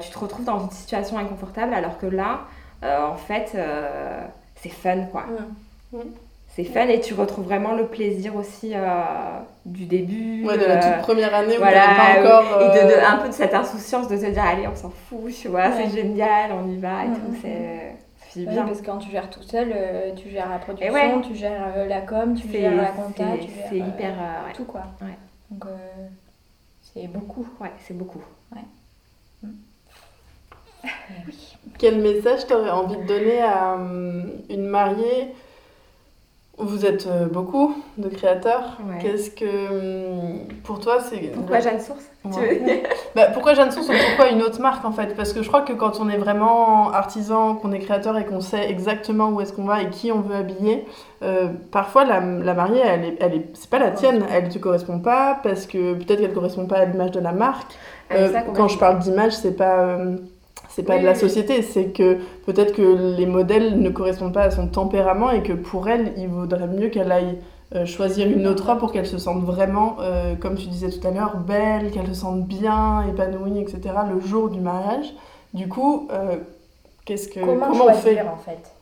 tu 0.00 0.10
te 0.10 0.18
retrouves 0.18 0.44
dans 0.44 0.60
une 0.60 0.70
situation 0.70 1.18
inconfortable 1.18 1.74
alors 1.74 1.98
que 1.98 2.06
là, 2.06 2.42
en 2.82 3.16
fait, 3.16 3.56
c'est 4.56 4.68
fun 4.68 5.06
quoi 5.06 5.24
c'est 6.64 6.72
fun 6.72 6.88
et 6.88 7.00
tu 7.00 7.14
retrouves 7.14 7.44
vraiment 7.44 7.74
le 7.74 7.86
plaisir 7.86 8.36
aussi 8.36 8.72
euh, 8.74 9.02
du 9.64 9.86
début. 9.86 10.44
Ouais, 10.44 10.58
de 10.58 10.64
la 10.64 10.76
toute 10.76 10.92
euh, 10.92 11.00
première 11.00 11.34
année 11.34 11.56
où 11.56 11.58
voilà, 11.58 11.86
pas 11.96 12.20
encore. 12.20 12.60
Et 12.62 12.68
de, 12.68 12.92
euh, 12.92 13.06
un 13.06 13.16
peu 13.18 13.28
de 13.28 13.34
cette 13.34 13.54
insouciance 13.54 14.08
de 14.08 14.16
te 14.16 14.26
dire, 14.30 14.42
allez, 14.42 14.66
on 14.68 14.76
s'en 14.76 14.90
fout, 14.90 15.32
tu 15.32 15.48
vois, 15.48 15.72
c'est 15.72 15.90
génial, 15.90 16.50
on 16.52 16.68
y 16.68 16.76
va 16.76 17.04
et 17.04 17.08
mm, 17.08 17.14
tout. 17.14 17.30
Mm, 17.30 17.36
c'est. 18.30 18.44
bien. 18.44 18.64
parce 18.64 18.80
que 18.80 18.86
quand 18.86 18.98
tu 18.98 19.10
gères 19.10 19.30
tout 19.30 19.42
seul, 19.42 19.74
tu 20.16 20.30
gères 20.30 20.48
la 20.48 20.58
production, 20.58 21.20
tu 21.22 21.34
gères 21.34 21.86
la 21.88 22.00
com, 22.00 22.34
tu 22.34 22.48
gères 22.50 22.74
la 22.74 22.86
compta, 22.86 23.24
tu 23.40 23.48
gères. 23.48 23.66
C'est 23.70 23.78
hyper. 23.78 24.14
Tout 24.54 24.64
quoi. 24.64 24.82
Donc 25.50 25.64
c'est 26.82 27.06
beaucoup. 27.06 27.46
Ouais, 27.60 27.72
c'est 27.86 27.96
beaucoup. 27.96 28.22
Ouais. 28.54 28.62
Mm. 29.42 29.48
Oui. 31.26 31.56
Quel 31.78 32.00
message 32.00 32.46
tu 32.46 32.54
aurais 32.54 32.70
envie 32.70 32.96
de 32.96 33.04
donner 33.04 33.40
à 33.42 33.76
une 34.48 34.66
mariée 34.66 35.34
vous 36.62 36.86
êtes 36.86 37.06
euh, 37.06 37.26
beaucoup 37.26 37.74
de 37.98 38.08
créateurs. 38.08 38.78
Qu'est-ce 39.00 39.30
que 39.30 39.44
hum, 39.44 40.48
pour 40.64 40.80
toi 40.80 40.98
c'est 41.00 41.32
pourquoi 41.34 41.60
Jeanne 41.60 41.80
Source 41.80 42.04
bah, 43.14 43.26
Pourquoi 43.32 43.54
Jeanne 43.54 43.70
Source 43.70 43.88
ou 43.88 43.92
pourquoi 43.92 44.30
une 44.30 44.42
autre 44.42 44.60
marque 44.60 44.84
en 44.84 44.92
fait? 44.92 45.14
Parce 45.16 45.32
que 45.32 45.42
je 45.42 45.48
crois 45.48 45.62
que 45.62 45.72
quand 45.72 46.00
on 46.00 46.08
est 46.08 46.18
vraiment 46.18 46.92
artisan, 46.92 47.54
qu'on 47.54 47.72
est 47.72 47.78
créateur 47.78 48.16
et 48.18 48.24
qu'on 48.24 48.40
sait 48.40 48.70
exactement 48.70 49.30
où 49.30 49.40
est-ce 49.40 49.52
qu'on 49.52 49.64
va 49.64 49.82
et 49.82 49.90
qui 49.90 50.12
on 50.12 50.20
veut 50.20 50.36
habiller, 50.36 50.86
euh, 51.22 51.48
parfois 51.70 52.04
la, 52.04 52.20
la, 52.20 52.54
mariée 52.54 52.82
elle 52.84 53.04
est, 53.04 53.16
elle 53.20 53.34
est 53.34 53.46
c'est 53.54 53.70
pas 53.70 53.78
la 53.78 53.90
tienne, 53.90 54.24
elle 54.30 54.48
te 54.48 54.58
correspond 54.58 54.98
pas 54.98 55.38
parce 55.42 55.66
que 55.66 55.94
peut-être 55.94 56.20
qu'elle 56.20 56.34
correspond 56.34 56.66
pas 56.66 56.78
à 56.78 56.84
l'image 56.84 57.12
de 57.12 57.20
la 57.20 57.32
marque. 57.32 57.72
Euh, 58.12 58.28
quand 58.54 58.68
je 58.68 58.78
parle 58.78 58.98
d'image, 58.98 59.32
c'est 59.32 59.56
pas 59.56 59.96
c'est 60.70 60.84
pas 60.84 60.98
de 60.98 61.04
la 61.04 61.14
société, 61.14 61.62
c'est 61.62 61.86
que 61.86 62.18
peut-être 62.46 62.72
que 62.72 63.16
les 63.16 63.26
modèles 63.26 63.80
ne 63.80 63.90
correspondent 63.90 64.32
pas 64.32 64.44
à 64.44 64.50
son 64.50 64.68
tempérament 64.68 65.30
et 65.30 65.42
que 65.42 65.52
pour 65.52 65.88
elle, 65.88 66.12
il 66.16 66.28
vaudrait 66.28 66.68
mieux 66.68 66.88
qu'elle 66.88 67.10
aille 67.10 67.38
euh, 67.74 67.86
choisir 67.86 68.28
une 68.28 68.46
autre 68.46 68.66
robe 68.66 68.78
pour 68.78 68.92
qu'elle 68.92 69.06
se 69.06 69.18
sente 69.18 69.42
vraiment, 69.44 69.96
euh, 70.00 70.34
comme 70.36 70.56
tu 70.56 70.66
disais 70.66 70.90
tout 70.90 71.06
à 71.06 71.10
l'heure, 71.10 71.36
belle, 71.38 71.90
qu'elle 71.90 72.06
se 72.06 72.14
sente 72.14 72.46
bien, 72.46 73.06
épanouie, 73.08 73.60
etc. 73.60 73.80
le 74.12 74.20
jour 74.20 74.48
du 74.48 74.60
mariage. 74.60 75.12
Du 75.54 75.68
coup, 75.68 76.08
euh, 76.12 76.36
qu'est-ce 77.04 77.28
que 77.28 77.40
comment, 77.40 77.68
comment 77.68 77.86
on 77.86 77.94
fait? 77.94 78.20
en 78.20 78.36
fait? 78.36 78.72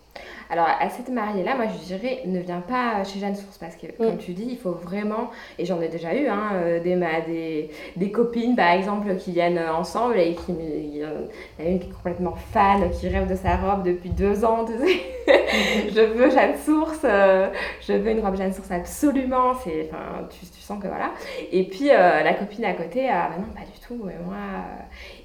Alors, 0.51 0.67
à 0.67 0.89
cette 0.89 1.11
mariée-là, 1.11 1.57
moi, 1.57 1.67
je 1.67 1.85
dirais, 1.85 2.23
ne 2.25 2.41
viens 2.41 2.61
pas 2.61 3.05
chez 3.05 3.19
Jeanne 3.19 3.37
Source 3.37 3.59
parce 3.59 3.77
que, 3.77 3.87
mm. 3.87 3.97
comme 3.99 4.17
tu 4.17 4.33
dis, 4.33 4.47
il 4.51 4.57
faut 4.57 4.73
vraiment, 4.73 5.31
et 5.59 5.67
j'en 5.67 5.81
ai 5.83 5.89
déjà 5.89 6.15
eu, 6.15 6.27
hein, 6.27 6.51
euh, 6.55 6.81
des, 6.81 6.97
des, 7.27 7.71
des, 7.97 8.11
copines, 8.11 8.57
par 8.57 8.71
exemple, 8.71 9.15
qui 9.17 9.33
viennent 9.33 9.59
ensemble 9.59 10.19
et 10.19 10.35
qui. 10.35 10.53
Il 10.59 10.97
y 10.97 11.05
en 11.05 11.67
a 11.67 11.69
une 11.69 11.79
qui 11.79 11.89
est 11.89 11.93
complètement 11.93 12.35
fan, 12.53 12.91
qui 12.91 13.09
rêve 13.09 13.29
de 13.29 13.35
sa 13.35 13.57
robe 13.57 13.85
depuis 13.85 14.11
deux 14.11 14.45
ans, 14.45 14.65
tu 14.65 14.73
sais. 14.79 15.01
je 15.95 16.01
veux 16.01 16.31
Jeanne 16.31 16.57
Source, 16.57 17.01
euh, 17.05 17.51
je 17.87 17.93
veux 17.93 18.11
une 18.11 18.21
robe 18.21 18.37
Jeanne 18.37 18.53
Source 18.53 18.71
absolument. 18.71 19.55
C'est, 19.63 19.91
tu, 20.31 20.47
tu, 20.47 20.61
sens 20.61 20.83
que 20.83 20.89
voilà. 20.89 21.13
Et 21.53 21.65
puis, 21.65 21.91
euh, 21.91 22.23
la 22.23 22.33
copine 22.35 22.65
à 22.65 22.73
côté, 22.73 23.09
ah 23.11 23.31
bah 23.31 23.37
non, 23.39 23.53
pas 23.53 23.67
du 23.67 23.79
tout, 23.87 24.09
et 24.09 24.25
moi. 24.25 24.37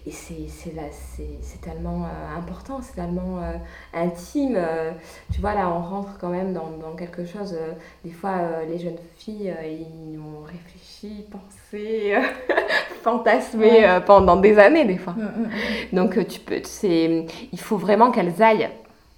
Et 0.06 0.12
c'est 0.12 1.62
tellement 1.62 2.04
euh, 2.04 2.38
important, 2.38 2.82
c'est 2.82 2.96
tellement 2.96 3.42
euh, 3.42 3.54
intime. 3.94 4.56
Euh, 4.58 4.92
tu 5.32 5.40
vois, 5.40 5.54
là, 5.54 5.70
on 5.70 5.82
rentre 5.82 6.18
quand 6.20 6.28
même 6.28 6.54
dans, 6.54 6.72
dans 6.82 6.94
quelque 6.94 7.26
chose. 7.26 7.58
des 8.04 8.12
fois, 8.12 8.34
les 8.68 8.80
jeunes 8.80 8.98
filles, 9.18 9.54
ils 9.66 10.20
ont 10.20 10.44
réfléchi, 10.44 11.26
pensé, 11.32 12.16
fantasmé 13.02 14.00
pendant 14.06 14.36
des 14.36 14.60
années, 14.60 14.84
des 14.84 14.98
fois. 14.98 15.14
Mm, 15.14 15.22
mm, 15.22 15.48
mm. 15.94 15.96
Donc, 15.96 16.28
tu 16.28 16.40
peux, 16.42 16.62
il 16.84 17.60
faut 17.60 17.78
vraiment 17.78 18.12
qu'elles 18.12 18.42
aillent 18.44 18.70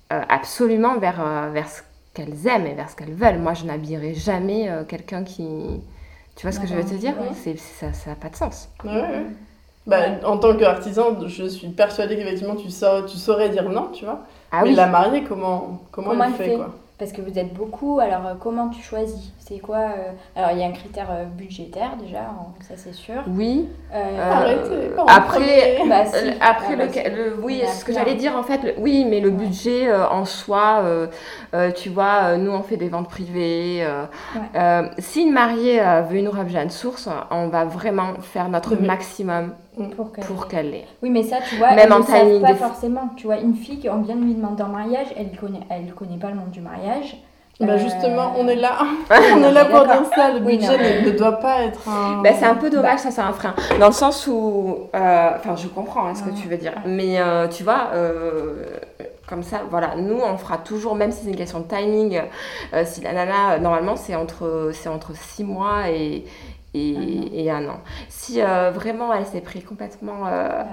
absolument 0.10 1.00
vers, 1.00 1.50
vers 1.52 1.68
ce 1.68 1.82
qu'elles 2.14 2.46
aiment 2.46 2.68
et 2.68 2.76
vers 2.76 2.92
ce 2.92 2.96
qu'elles 2.96 3.16
veulent. 3.16 3.40
Moi, 3.40 3.56
je 3.56 3.66
n'habillerai 3.66 4.14
jamais 4.14 4.70
quelqu'un 4.88 5.24
qui... 5.24 5.82
Tu 6.36 6.44
vois 6.44 6.52
ce 6.52 6.60
que 6.60 6.68
je 6.68 6.76
veux 6.76 6.86
te 6.86 6.94
dire? 6.94 7.16
Ça 7.58 7.88
n'a 8.08 8.16
pas 8.16 8.30
de 8.30 8.36
sens. 8.36 8.70
Ouais, 9.88 10.20
bah, 10.22 10.28
en 10.28 10.38
tant 10.38 10.56
qu'artisan, 10.56 11.18
je 11.28 11.46
suis 11.46 11.68
persuadée 11.68 12.16
qu'effectivement 12.16 12.56
tu, 12.56 12.68
tu 12.68 13.18
saurais 13.18 13.50
dire 13.50 13.70
non, 13.70 13.90
tu 13.94 14.06
vois. 14.06 14.22
Ah 14.52 14.62
Mais 14.64 14.74
la 14.74 14.88
mariée, 14.88 15.24
comment, 15.24 15.82
comment, 15.92 16.12
elle, 16.24 16.34
fait, 16.34 16.56
quoi? 16.56 16.74
Parce 16.98 17.12
que 17.12 17.20
vous 17.20 17.38
êtes 17.38 17.54
beaucoup, 17.54 18.00
alors 18.00 18.26
euh, 18.26 18.34
comment 18.40 18.70
tu 18.70 18.82
choisis? 18.82 19.34
C'est 19.40 19.60
quoi 19.60 19.80
euh, 19.80 20.12
Alors 20.34 20.52
il 20.54 20.60
y 20.60 20.64
a 20.64 20.68
un 20.68 20.72
critère 20.72 21.08
euh, 21.12 21.26
budgétaire 21.26 21.98
déjà, 22.02 22.22
ça 22.62 22.76
c'est 22.78 22.94
sûr. 22.94 23.22
Oui. 23.28 23.68
Arrêtez, 23.94 24.92
après, 25.06 25.82
bah, 25.90 26.04
après 26.40 26.40
ah, 26.40 26.78
bah, 26.78 27.10
le, 27.10 27.36
oui, 27.44 27.64
ce 27.68 27.84
que 27.84 27.92
j'allais 27.92 28.16
dire 28.16 28.38
en 28.38 28.44
fait, 28.44 28.76
oui, 28.78 29.06
mais 29.06 29.20
le 29.20 29.30
budget 29.30 29.94
en 29.94 30.24
soi, 30.24 30.84
tu 31.76 31.90
vois, 31.90 32.38
nous 32.38 32.52
on 32.52 32.64
fait 32.64 32.78
des 32.78 32.88
ventes 32.88 33.10
privées. 33.10 33.86
si 34.98 35.24
une 35.24 35.34
mariée 35.34 35.82
veut 36.10 36.18
une 36.18 36.30
robe 36.30 36.48
Jeanne 36.48 36.70
Source, 36.70 37.10
on 37.30 37.50
va 37.50 37.66
vraiment 37.66 38.14
faire 38.22 38.48
notre 38.48 38.78
maximum 38.78 39.52
pour 39.96 40.48
qu'elle 40.48 40.72
l'ait. 40.72 40.86
Oui, 41.04 41.10
mais 41.10 41.24
ça, 41.24 41.38
tu 41.48 41.56
vois, 41.58 41.72
Même 41.72 41.92
en 41.92 42.00
ne 42.00 42.42
pas 42.42 42.56
forcément. 42.56 43.10
Tu 43.16 43.28
vois, 43.28 43.38
une 43.38 43.56
fille 43.56 43.80
qui 43.80 43.90
on 43.90 44.02
vient 44.02 44.16
de 44.16 44.24
lui 44.24 44.34
demander 44.34 44.64
en 44.64 44.70
mariage, 44.70 45.08
elle 45.18 45.32
connaît, 45.38 45.62
elle 45.70 45.94
connaît 45.94 46.18
pas 46.18 46.30
le 46.30 46.36
monde 46.36 46.52
du 46.52 46.62
mariage. 46.62 47.18
Bah 47.60 47.68
euh, 47.70 47.78
justement, 47.78 48.34
on 48.38 48.48
est 48.50 48.56
là. 48.56 48.80
on 49.10 49.44
est 49.44 49.52
là 49.52 49.66
pour 49.66 49.84
dire 49.84 50.04
ça. 50.14 50.32
Le 50.32 50.42
budget 50.42 51.04
ne, 51.04 51.12
doit 51.12 51.40
pas 51.40 51.64
être 51.64 51.88
un... 51.88 52.22
Bah, 52.22 52.32
c'est 52.38 52.46
un 52.46 52.56
peu 52.56 52.70
dommage, 52.70 53.00
ça 53.00 53.12
c'est 53.12 53.22
un 53.22 53.32
frein. 53.32 53.56
Dans 53.80 53.88
le 53.88 53.94
sens 53.94 54.28
où... 54.28 54.90
Euh, 54.94 55.30
enfin, 55.38 55.56
je 55.56 55.68
comprends 55.68 56.08
hein, 56.08 56.16
ce 56.16 56.24
que 56.24 56.32
tu 56.32 56.50
veux 56.50 56.58
dire. 56.58 56.74
Mais 56.86 57.20
euh, 57.20 57.48
tu 57.48 57.64
vois, 57.64 57.92
comme 59.26 59.42
ça, 59.42 59.62
voilà, 59.70 59.96
nous 59.96 60.20
on 60.20 60.38
fera 60.38 60.58
toujours, 60.58 60.96
même 60.96 61.12
si 61.12 61.24
c'est 61.24 61.30
une 61.30 61.38
question 61.38 61.62
de 61.62 61.68
timing, 61.68 62.22
si 62.84 63.02
la 63.02 63.14
nana, 63.14 63.58
normalement 63.60 63.96
c'est 63.96 64.16
entre, 64.16 64.72
entre 64.88 65.16
6 65.16 65.44
mois 65.46 65.90
et, 65.90 66.26
et, 66.76 67.52
un 67.52 67.68
an. 67.68 67.80
Si 68.10 68.42
euh, 68.42 68.72
vraiment 68.72 69.14
elle 69.14 69.26
s'est 69.26 69.42
pris 69.42 69.62
complètement 69.62 70.28
euh, 70.28 70.64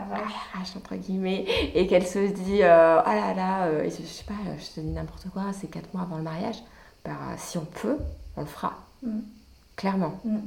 entre 0.77 0.95
guillemets 0.97 1.45
et 1.75 1.87
qu'elle 1.87 2.07
se 2.07 2.19
dit 2.19 2.63
euh, 2.63 3.01
ah 3.05 3.15
là 3.15 3.35
là, 3.35 3.85
je, 3.85 3.91
sais 3.91 4.25
pas, 4.25 4.35
je 4.59 4.75
te 4.75 4.81
dis 4.81 4.93
n'importe 4.93 5.27
quoi, 5.33 5.45
c'est 5.53 5.69
quatre 5.69 5.93
mois 5.95 6.03
avant 6.03 6.17
le 6.17 6.23
mariage, 6.23 6.57
bah, 7.05 7.13
si 7.37 7.59
on 7.59 7.65
peut, 7.65 7.99
on 8.37 8.41
le 8.43 8.47
fera. 8.47 8.75
Mm. 9.03 9.21
Clairement. 9.77 10.15
Mm. 10.25 10.39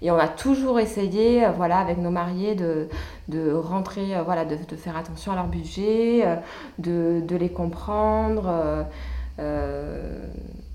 Et 0.00 0.10
on 0.10 0.18
a 0.18 0.28
toujours 0.28 0.78
essayé, 0.78 1.44
voilà, 1.56 1.78
avec 1.78 1.98
nos 1.98 2.10
mariés, 2.10 2.54
de, 2.54 2.88
de 3.28 3.52
rentrer, 3.52 4.14
voilà, 4.24 4.44
de, 4.44 4.56
de, 4.56 4.76
faire 4.76 4.96
attention 4.96 5.32
à 5.32 5.34
leur 5.34 5.48
budget, 5.48 6.24
de, 6.78 7.20
de 7.26 7.36
les 7.36 7.48
comprendre 7.48 8.86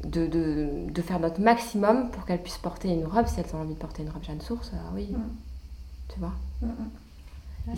de, 0.04 0.28
de, 0.28 0.92
de, 0.92 1.02
faire 1.02 1.20
notre 1.20 1.42
maximum 1.42 2.12
pour 2.12 2.26
qu'elles 2.26 2.42
puissent 2.42 2.58
porter 2.58 2.90
une 2.90 3.06
robe, 3.06 3.26
si 3.28 3.40
elles 3.40 3.56
ont 3.56 3.62
envie 3.62 3.74
de 3.74 3.80
porter 3.80 4.04
une 4.04 4.10
robe 4.10 4.24
Jeanne 4.24 4.42
Source, 4.42 4.72
euh, 4.74 4.96
oui, 4.96 5.08
mm. 5.12 5.22
tu 6.14 6.20
vois. 6.20 6.34
Mm, 6.62 6.68
mm. 6.68 6.90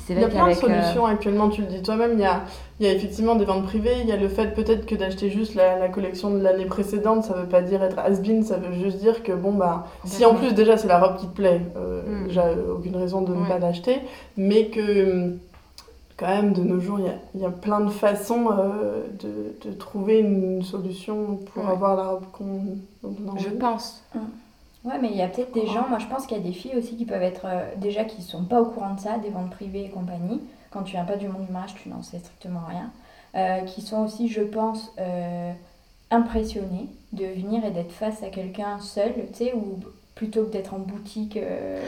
Il 0.10 0.20
y 0.20 0.24
a 0.24 0.28
plein 0.28 0.48
de 0.50 0.54
solutions 0.54 1.06
actuellement, 1.06 1.50
tu 1.50 1.62
le 1.62 1.68
dis 1.68 1.82
toi-même. 1.82 2.14
Il 2.14 2.20
y 2.20 2.26
a, 2.26 2.44
il 2.80 2.86
y 2.86 2.90
a 2.90 2.94
effectivement 2.94 3.36
des 3.36 3.46
ventes 3.46 3.64
privées. 3.64 3.96
Il 4.02 4.08
y 4.08 4.12
a 4.12 4.18
le 4.18 4.30
fait 4.30 4.54
peut-être 4.54 4.86
que 4.86 4.94
d'acheter 4.94 5.32
juste 5.32 5.56
la, 5.56 5.80
la, 5.80 5.90
collection 5.90 6.30
de 6.30 6.40
l'année 6.40 6.66
précédente, 6.66 7.24
ça 7.24 7.34
veut 7.34 7.48
pas 7.48 7.64
dire 7.64 7.82
être 7.82 7.98
has-been, 7.98 8.44
ça 8.44 8.58
veut 8.58 8.74
juste 8.74 9.00
dire 9.00 9.24
que 9.24 9.32
bon, 9.32 9.54
bah, 9.54 9.88
si 10.06 10.26
en 10.26 10.36
plus 10.36 10.54
déjà 10.54 10.78
c'est 10.78 10.88
la 10.88 11.00
robe 11.00 11.18
qui 11.18 11.28
te 11.28 11.36
plaît, 11.36 11.62
euh, 11.76 12.04
mm. 12.04 12.28
déjà 12.28 12.52
aucune 12.72 12.96
raison 12.98 13.22
de 13.22 13.34
ne 13.34 13.48
pas 13.48 13.58
l'acheter, 13.58 14.00
mais 14.38 14.68
que 14.68 15.40
quand 16.20 16.28
même 16.28 16.52
de 16.52 16.62
nos 16.62 16.82
jours, 16.82 17.00
il 17.00 17.06
y 17.06 17.10
a, 17.10 17.16
il 17.34 17.42
y 17.42 17.46
a 17.46 17.50
plein 17.50 17.80
de 17.80 17.90
façons 17.90 18.50
euh, 18.52 19.08
de, 19.20 19.56
de, 19.70 19.74
trouver 19.74 20.20
une 20.20 20.62
solution 20.64 21.38
pour 21.54 21.68
avoir 21.70 21.96
la 21.96 22.10
robe 22.10 22.26
qu'on 22.34 22.78
a 23.06 23.38
Je 23.38 23.50
pense. 23.50 24.04
Mm. 24.14 24.20
Ouais, 24.84 24.98
mais 25.02 25.10
il 25.10 25.18
y 25.18 25.22
a 25.22 25.28
peut-être 25.28 25.54
des 25.54 25.68
gens, 25.68 25.88
moi 25.90 26.00
je 26.00 26.08
pense 26.08 26.26
qu'il 26.26 26.38
y 26.38 26.40
a 26.40 26.44
des 26.44 26.54
filles 26.54 26.76
aussi 26.78 26.96
qui 26.96 27.06
peuvent 27.06 27.22
être 27.22 27.46
euh, 27.46 27.70
déjà 27.78 28.04
qui 28.06 28.22
sont 28.22 28.44
pas 28.44 28.62
au 28.62 28.66
courant 28.66 28.96
de 28.96 29.00
ça, 29.00 29.18
des 29.18 29.30
ventes 29.30 29.50
privées 29.50 29.86
et 29.86 29.90
compagnie. 29.90 30.42
Quand 30.72 30.84
tu 30.84 30.92
viens 30.92 31.06
pas 31.06 31.18
du 31.18 31.28
monde 31.28 31.46
du 31.46 31.52
mariage, 31.52 31.76
tu 31.82 31.90
n'en 31.90 32.02
sais 32.02 32.20
strictement 32.20 32.62
rien. 32.68 32.92
Euh, 33.36 33.62
qui 33.66 33.82
sont 33.82 34.04
aussi, 34.04 34.28
je 34.28 34.42
pense, 34.42 34.92
euh, 35.00 35.52
impressionnées 36.12 36.88
de 37.14 37.26
venir 37.26 37.64
et 37.66 37.72
d'être 37.72 37.92
face 37.92 38.24
à 38.24 38.28
quelqu'un 38.28 38.80
seul, 38.80 39.14
tu 39.32 39.46
sais, 39.46 39.54
ou 39.54 39.80
plutôt 40.20 40.44
que 40.44 40.52
d'être 40.52 40.74
en 40.74 40.80
boutique. 40.80 41.40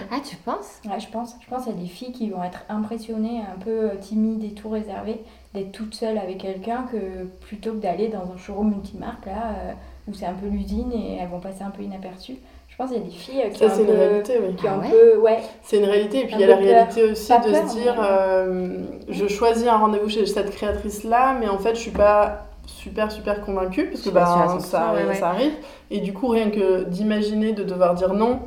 Ah, 0.10 0.22
tu 0.24 0.38
penses? 0.38 0.80
Ouais, 0.86 1.02
je 1.02 1.10
pense. 1.10 1.36
Je 1.42 1.50
pense 1.50 1.66
qu'il 1.66 1.74
y 1.74 1.78
a 1.78 1.82
des 1.82 1.90
filles 1.90 2.14
qui 2.14 2.30
vont 2.30 2.42
être 2.42 2.64
impressionnées, 2.70 3.42
un 3.42 3.60
peu 3.60 3.90
timides 4.00 4.46
et 4.46 4.54
tout 4.54 4.70
réservées, 4.70 5.22
d'être 5.54 5.74
toute 5.74 5.94
seule 5.94 6.18
avec 6.18 6.38
quelqu'un 6.38 6.86
que 6.90 7.26
plutôt 7.42 7.74
que 7.74 7.82
d'aller 7.82 8.08
dans 8.08 8.32
un 8.32 8.38
showroom 8.38 8.70
multimarque, 8.70 9.26
là, 9.26 9.76
où 10.08 10.14
c'est 10.14 10.28
un 10.28 10.34
peu 10.34 10.48
l'usine 10.48 10.94
et 10.94 11.18
elles 11.18 11.28
vont 11.28 11.42
passer 11.42 11.64
un 11.64 11.72
peu 11.72 11.84
inaperçues. 11.84 12.38
Je 12.70 12.78
pense 12.78 12.90
qu'il 12.90 13.00
y 13.00 13.02
a 13.02 13.04
des 13.04 13.12
filles 13.12 13.44
qui 13.52 13.60
ça, 13.60 13.70
c'est 13.70 13.84
une 13.84 13.92
réalité, 13.92 14.40
oui. 14.42 14.56
Qui 14.56 14.66
ah 14.66 14.80
ouais? 14.80 14.90
peu, 14.90 15.18
ouais. 15.20 15.40
C'est 15.62 15.80
une 15.80 15.86
réalité, 15.86 16.22
et 16.22 16.26
puis 16.26 16.36
il 16.36 16.42
y 16.42 16.46
a 16.46 16.48
la 16.48 16.56
réalité 16.56 17.04
aussi 17.04 17.34
de 17.34 17.54
se 17.54 17.76
dire 17.76 18.02
euh, 18.02 18.86
je 19.10 19.28
choisis 19.28 19.68
un 19.68 19.78
rendez-vous 19.78 20.08
chez 20.08 20.26
cette 20.26 20.52
créatrice-là, 20.52 21.36
mais 21.38 21.50
en 21.50 21.58
fait, 21.58 21.76
je 21.76 21.82
suis 21.82 21.92
pas 21.92 22.46
super, 22.72 23.12
super 23.12 23.42
convaincue, 23.42 23.88
parce 23.88 24.02
que 24.02 24.10
bah, 24.10 24.60
ça, 24.60 24.94
ça 25.14 25.30
arrive. 25.30 25.54
Et 25.90 26.00
du 26.00 26.14
coup, 26.14 26.28
rien 26.28 26.50
que 26.50 26.84
d'imaginer 26.84 27.54
de 27.54 27.64
devoir 27.64 27.96
dire 27.96 28.14
non, 28.14 28.40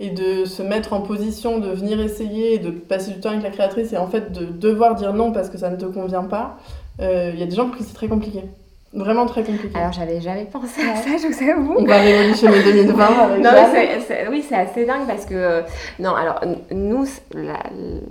et 0.00 0.10
de 0.10 0.44
se 0.44 0.62
mettre 0.62 0.92
en 0.92 1.00
position 1.00 1.58
de 1.58 1.70
venir 1.70 2.00
essayer, 2.00 2.54
et 2.54 2.58
de 2.58 2.70
passer 2.70 3.12
du 3.12 3.20
temps 3.20 3.30
avec 3.30 3.42
la 3.42 3.50
créatrice, 3.50 3.92
et 3.92 3.98
en 3.98 4.06
fait 4.06 4.32
de 4.32 4.46
devoir 4.46 4.94
dire 4.94 5.12
non 5.12 5.32
parce 5.32 5.50
que 5.50 5.58
ça 5.58 5.70
ne 5.70 5.76
te 5.76 5.86
convient 5.86 6.24
pas, 6.24 6.58
euh, 7.00 7.30
il 7.34 7.40
y 7.40 7.42
a 7.42 7.46
des 7.46 7.54
gens 7.54 7.66
pour 7.66 7.76
qui 7.76 7.84
c'est 7.84 7.94
très 7.94 8.08
compliqué. 8.08 8.42
Vraiment 8.94 9.26
très 9.26 9.44
compliqué. 9.44 9.76
Alors, 9.78 9.92
j'avais 9.92 10.20
jamais 10.20 10.46
pensé 10.46 10.80
à 10.80 10.96
ça, 10.96 11.10
je 11.18 11.26
vous 11.26 11.50
avoue. 11.50 11.74
On 11.78 11.84
va 11.84 11.98
révolutionner 11.98 12.62
2020 12.62 13.04
avec 13.04 13.44
non, 13.44 14.30
Oui, 14.30 14.44
c'est 14.48 14.54
assez 14.54 14.86
dingue 14.86 15.06
parce 15.06 15.26
que. 15.26 15.34
Euh, 15.34 15.62
non, 15.98 16.14
alors, 16.14 16.40
nous, 16.70 17.04
la, 17.34 17.64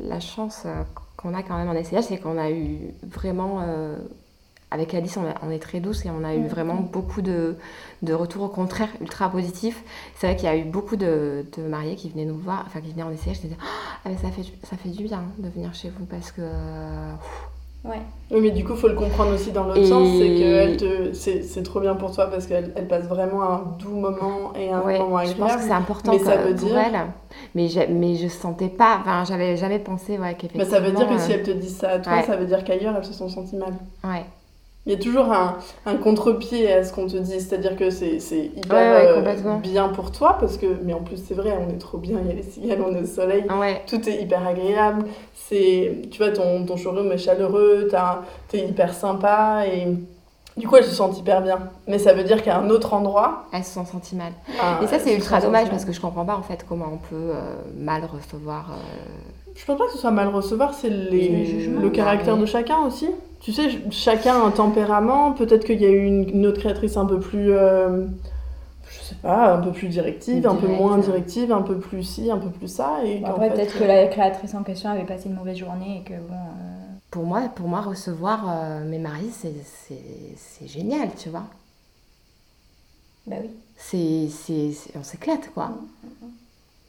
la 0.03 0.19
chance 0.19 0.63
euh, 0.67 0.83
qu'on 1.15 1.33
a 1.33 1.41
quand 1.41 1.57
même 1.57 1.69
en 1.69 1.73
essayage, 1.73 2.03
c'est 2.05 2.17
qu'on 2.17 2.37
a 2.37 2.51
eu 2.51 2.93
vraiment. 3.03 3.61
Euh, 3.67 3.95
avec 4.69 4.93
Alice, 4.93 5.17
on, 5.17 5.49
est 5.49 5.59
très 5.59 5.79
douce 5.79 6.05
et 6.05 6.09
on 6.09 6.25
a 6.25 6.35
eu 6.35 6.45
vraiment 6.47 6.75
beaucoup 6.75 7.21
de, 7.21 7.55
de, 8.01 8.13
retours 8.13 8.43
au 8.43 8.49
contraire 8.49 8.89
ultra 8.99 9.29
positifs. 9.29 9.81
C'est 10.15 10.27
vrai 10.27 10.35
qu'il 10.35 10.45
y 10.45 10.51
a 10.51 10.57
eu 10.57 10.65
beaucoup 10.65 10.97
de, 10.97 11.45
de, 11.57 11.63
mariés 11.63 11.95
qui 11.95 12.09
venaient 12.09 12.25
nous 12.25 12.37
voir, 12.37 12.63
enfin 12.65 12.81
qui 12.81 12.91
venaient 12.91 13.03
en 13.03 13.11
essayage, 13.11 13.39
qui 13.39 13.47
disaient 13.47 13.59
ah, 14.05 14.09
ça, 14.21 14.29
fait, 14.29 14.43
ça 14.63 14.75
fait 14.75 14.89
du 14.89 15.05
bien 15.05 15.23
de 15.37 15.47
venir 15.49 15.73
chez 15.73 15.89
vous 15.89 16.05
parce 16.05 16.31
que. 16.31 16.41
Ouais. 17.85 18.01
Oui, 18.31 18.41
mais 18.41 18.51
du 18.51 18.65
coup, 18.65 18.73
il 18.73 18.79
faut 18.79 18.89
le 18.89 18.95
comprendre 18.95 19.33
aussi 19.33 19.51
dans 19.51 19.63
l'autre 19.63 19.85
sens, 19.85 20.09
c'est 20.17 20.77
que 20.77 21.13
c'est 21.13 21.63
trop 21.63 21.79
bien 21.79 21.95
pour 21.95 22.13
toi 22.13 22.29
parce 22.29 22.45
qu'elle 22.45 22.73
elle 22.75 22.89
passe 22.89 23.05
vraiment 23.05 23.43
un 23.43 23.63
doux 23.79 23.95
moment 23.95 24.53
et 24.53 24.69
un 24.69 24.81
moment 24.81 25.17
agréable. 25.17 25.27
Je 25.27 25.35
pense 25.35 25.55
que 25.55 25.61
c'est 25.61 25.71
important 25.71 26.11
mais 26.11 26.19
ça 26.19 26.35
veut 26.35 26.55
pour 26.55 26.67
dire... 26.67 26.77
elle. 26.77 26.99
Mais 27.55 27.69
je, 27.69 27.79
mais 27.89 28.15
je 28.15 28.27
sentais 28.27 28.67
pas, 28.67 28.97
enfin, 28.99 29.23
j'avais 29.23 29.55
jamais 29.55 29.79
pensé 29.79 30.17
ouais, 30.17 30.33
qu'effectivement... 30.33 30.65
Mais 30.65 30.69
ça 30.69 30.79
veut 30.81 30.91
dire 30.91 31.07
que 31.07 31.17
si 31.17 31.31
euh, 31.31 31.35
elle 31.35 31.43
te 31.43 31.51
dit 31.51 31.69
ça 31.69 31.91
à 31.91 31.99
toi, 31.99 32.21
ça 32.23 32.35
veut 32.35 32.45
dire 32.45 32.65
qu'ailleurs, 32.65 32.95
elles 32.97 33.05
se 33.05 33.13
sont 33.13 33.29
senties 33.29 33.55
mal. 33.55 33.73
Ouais. 34.03 34.25
Il 34.87 34.93
y 34.93 34.95
a 34.95 34.99
toujours 34.99 35.33
un, 35.33 35.57
un 35.85 35.95
contre-pied 35.97 36.71
à 36.71 36.81
ce 36.85 36.93
qu'on 36.93 37.07
te 37.07 37.17
dit, 37.17 37.41
c'est-à-dire 37.41 37.75
que 37.75 37.89
c'est 37.89 38.15
hyper 38.55 39.25
euh, 39.25 39.57
bien 39.57 39.89
pour 39.89 40.13
toi, 40.13 40.37
parce 40.39 40.57
que, 40.57 40.65
mais 40.81 40.93
en 40.93 41.01
plus 41.01 41.17
c'est 41.17 41.33
vrai, 41.33 41.53
on 41.59 41.69
est 41.69 41.77
trop 41.77 41.97
bien, 41.97 42.19
il 42.23 42.27
y 42.29 42.31
a 42.31 42.33
les 42.33 42.41
cigales, 42.41 42.79
on 42.87 42.95
est 42.95 43.01
au 43.01 43.05
soleil, 43.05 43.45
tout 43.85 44.07
est 44.07 44.21
hyper 44.21 44.47
agréable, 44.47 45.03
c'est, 45.35 46.03
tu 46.09 46.19
vois, 46.19 46.31
ton, 46.31 46.65
ton 46.65 46.77
showroom 46.77 47.11
est 47.11 47.17
chaleureux, 47.17 47.89
t'es 48.47 48.59
hyper 48.59 48.93
sympa, 48.93 49.65
et 49.67 49.87
du 50.55 50.67
coup, 50.67 50.77
elles 50.77 50.85
se 50.85 50.95
sentent 50.95 51.19
hyper 51.19 51.41
bien. 51.41 51.59
Mais 51.87 51.99
ça 51.99 52.13
veut 52.13 52.23
dire 52.23 52.41
qu'à 52.41 52.57
un 52.57 52.69
autre 52.69 52.93
endroit. 52.93 53.45
Elles 53.51 53.65
se 53.65 53.73
sont 53.73 53.85
senties 53.85 54.15
mal. 54.15 54.31
Ah, 54.59 54.79
et 54.81 54.87
ça, 54.87 54.99
c'est 54.99 55.13
ultra 55.13 55.41
dommage 55.41 55.69
parce 55.69 55.83
que 55.85 55.91
je 55.91 55.99
comprends 55.99 56.25
pas 56.25 56.35
en 56.35 56.41
fait 56.41 56.65
comment 56.67 56.87
on 56.93 56.97
peut 56.97 57.15
euh, 57.15 57.55
mal 57.77 58.03
recevoir. 58.05 58.71
Euh, 58.71 59.09
je 59.53 59.65
pense 59.65 59.77
pas 59.77 59.85
que 59.85 59.91
ce 59.91 59.97
soit 59.97 60.11
mal 60.11 60.29
recevoir, 60.29 60.73
c'est 60.73 60.89
le 60.89 61.89
caractère 61.89 62.37
de 62.37 62.45
chacun 62.45 62.79
aussi. 62.87 63.09
Tu 63.39 63.53
sais, 63.53 63.69
chacun 63.91 64.35
a 64.35 64.45
un 64.45 64.51
tempérament. 64.51 65.33
Peut-être 65.33 65.65
qu'il 65.65 65.81
y 65.81 65.85
a 65.85 65.89
eu 65.89 66.05
une, 66.05 66.45
autre 66.45 66.59
créatrice 66.59 66.97
un 66.97 67.05
peu 67.05 67.19
plus. 67.19 67.51
Euh, 67.51 68.05
je 68.89 69.01
sais 69.01 69.15
pas, 69.21 69.53
un 69.53 69.61
peu 69.61 69.71
plus 69.71 69.87
directive, 69.87 70.47
un 70.47 70.55
peu 70.55 70.67
moins 70.67 70.97
directive, 70.97 71.51
un 71.51 71.61
peu 71.61 71.77
plus 71.77 72.03
ci, 72.03 72.31
un 72.31 72.37
peu 72.37 72.49
plus 72.49 72.67
ça. 72.67 72.99
Et 73.05 73.23
après, 73.23 73.49
peut-être 73.51 73.77
que 73.77 73.83
la 73.83 74.07
créatrice 74.07 74.53
en 74.53 74.63
question 74.63 74.89
avait 74.89 75.05
passé 75.05 75.29
une 75.29 75.35
mauvaise 75.35 75.57
journée 75.57 76.01
et 76.01 76.09
que 76.09 76.13
bon. 76.13 76.35
Pour 77.09 77.23
moi, 77.23 77.43
pour 77.55 77.67
moi, 77.67 77.81
recevoir 77.81 78.45
mes 78.85 78.99
maris, 78.99 79.31
c'est 79.31 80.67
génial, 80.67 81.09
tu 81.17 81.29
vois. 81.29 81.43
Bah 83.27 83.35
oui. 83.41 83.49
C'est, 83.75 84.29
on 84.95 85.03
s'éclate, 85.03 85.51
quoi. 85.53 85.67
Mm, 85.67 85.71
mm, 85.71 86.27
mm. 86.27 86.31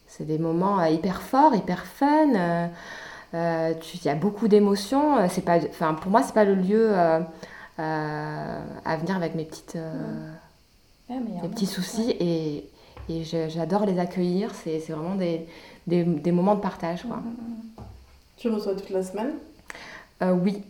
C'est 0.07 0.25
des 0.25 0.39
moments 0.39 0.81
euh, 0.81 0.89
hyper 0.89 1.21
forts, 1.21 1.55
hyper 1.55 1.85
fun. 1.85 2.71
Euh, 3.35 3.37
euh, 3.37 3.74
il 3.95 4.05
y 4.05 4.09
a 4.09 4.14
beaucoup 4.14 4.49
d'émotions. 4.49 5.29
C'est 5.29 5.45
pas, 5.45 5.59
enfin, 5.68 5.95
pour 5.95 6.11
moi, 6.11 6.22
c'est 6.22 6.35
pas 6.35 6.45
le 6.45 6.55
lieu 6.55 6.95
à 7.79 8.97
venir 8.97 9.16
avec 9.16 9.35
mes 9.35 9.45
petites, 9.45 9.79
mes 11.09 11.49
petits 11.49 11.66
soucis 11.66 12.11
et, 12.18 12.68
et 13.09 13.24
j'adore 13.24 13.87
les 13.87 13.99
accueillir. 13.99 14.53
C'est 14.55 14.79
vraiment 14.89 15.14
des, 15.14 15.47
des, 15.87 16.05
des, 16.05 16.33
moments 16.33 16.55
de 16.55 16.61
partage. 16.61 17.03
Quoi. 17.03 17.22
Tu 18.37 18.49
reçois 18.49 18.74
toute 18.74 18.91
la 18.91 19.03
semaine? 19.03 19.33
Oui, 20.22 20.62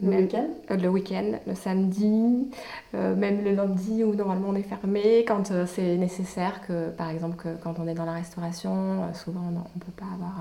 le 0.00 0.16
week-end? 0.16 0.46
euh, 0.70 0.76
Le 0.76 0.88
week-end, 0.88 1.32
le 1.46 1.54
samedi, 1.54 2.48
euh, 2.94 3.14
même 3.16 3.44
le 3.44 3.52
lundi 3.52 4.04
où 4.04 4.14
normalement 4.14 4.48
on 4.50 4.54
est 4.54 4.62
fermé, 4.62 5.24
quand 5.26 5.50
euh, 5.50 5.66
c'est 5.66 5.96
nécessaire, 5.96 6.60
que 6.66 6.90
par 6.90 7.10
exemple 7.10 7.36
que 7.36 7.48
quand 7.62 7.78
on 7.78 7.88
est 7.88 7.94
dans 7.94 8.04
la 8.04 8.12
restauration, 8.12 9.12
souvent 9.14 9.40
on 9.48 9.50
ne 9.50 9.80
peut 9.84 9.92
pas 9.96 10.06
avoir 10.14 10.34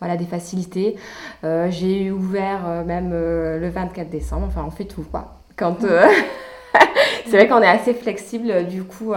voilà, 0.00 0.16
des 0.16 0.26
facilités. 0.26 0.96
J'ai 1.42 2.10
ouvert 2.10 2.84
même 2.86 3.10
le 3.10 3.68
24 3.68 4.10
décembre, 4.10 4.46
enfin 4.48 4.64
on 4.66 4.70
fait 4.70 4.84
tout 4.84 5.04
quoi. 5.10 5.38
Quand, 5.56 5.78
c'est 7.26 7.36
vrai 7.36 7.48
qu'on 7.48 7.62
est 7.62 7.68
assez 7.68 7.94
flexible 7.94 8.66
du 8.66 8.84
coup 8.84 9.12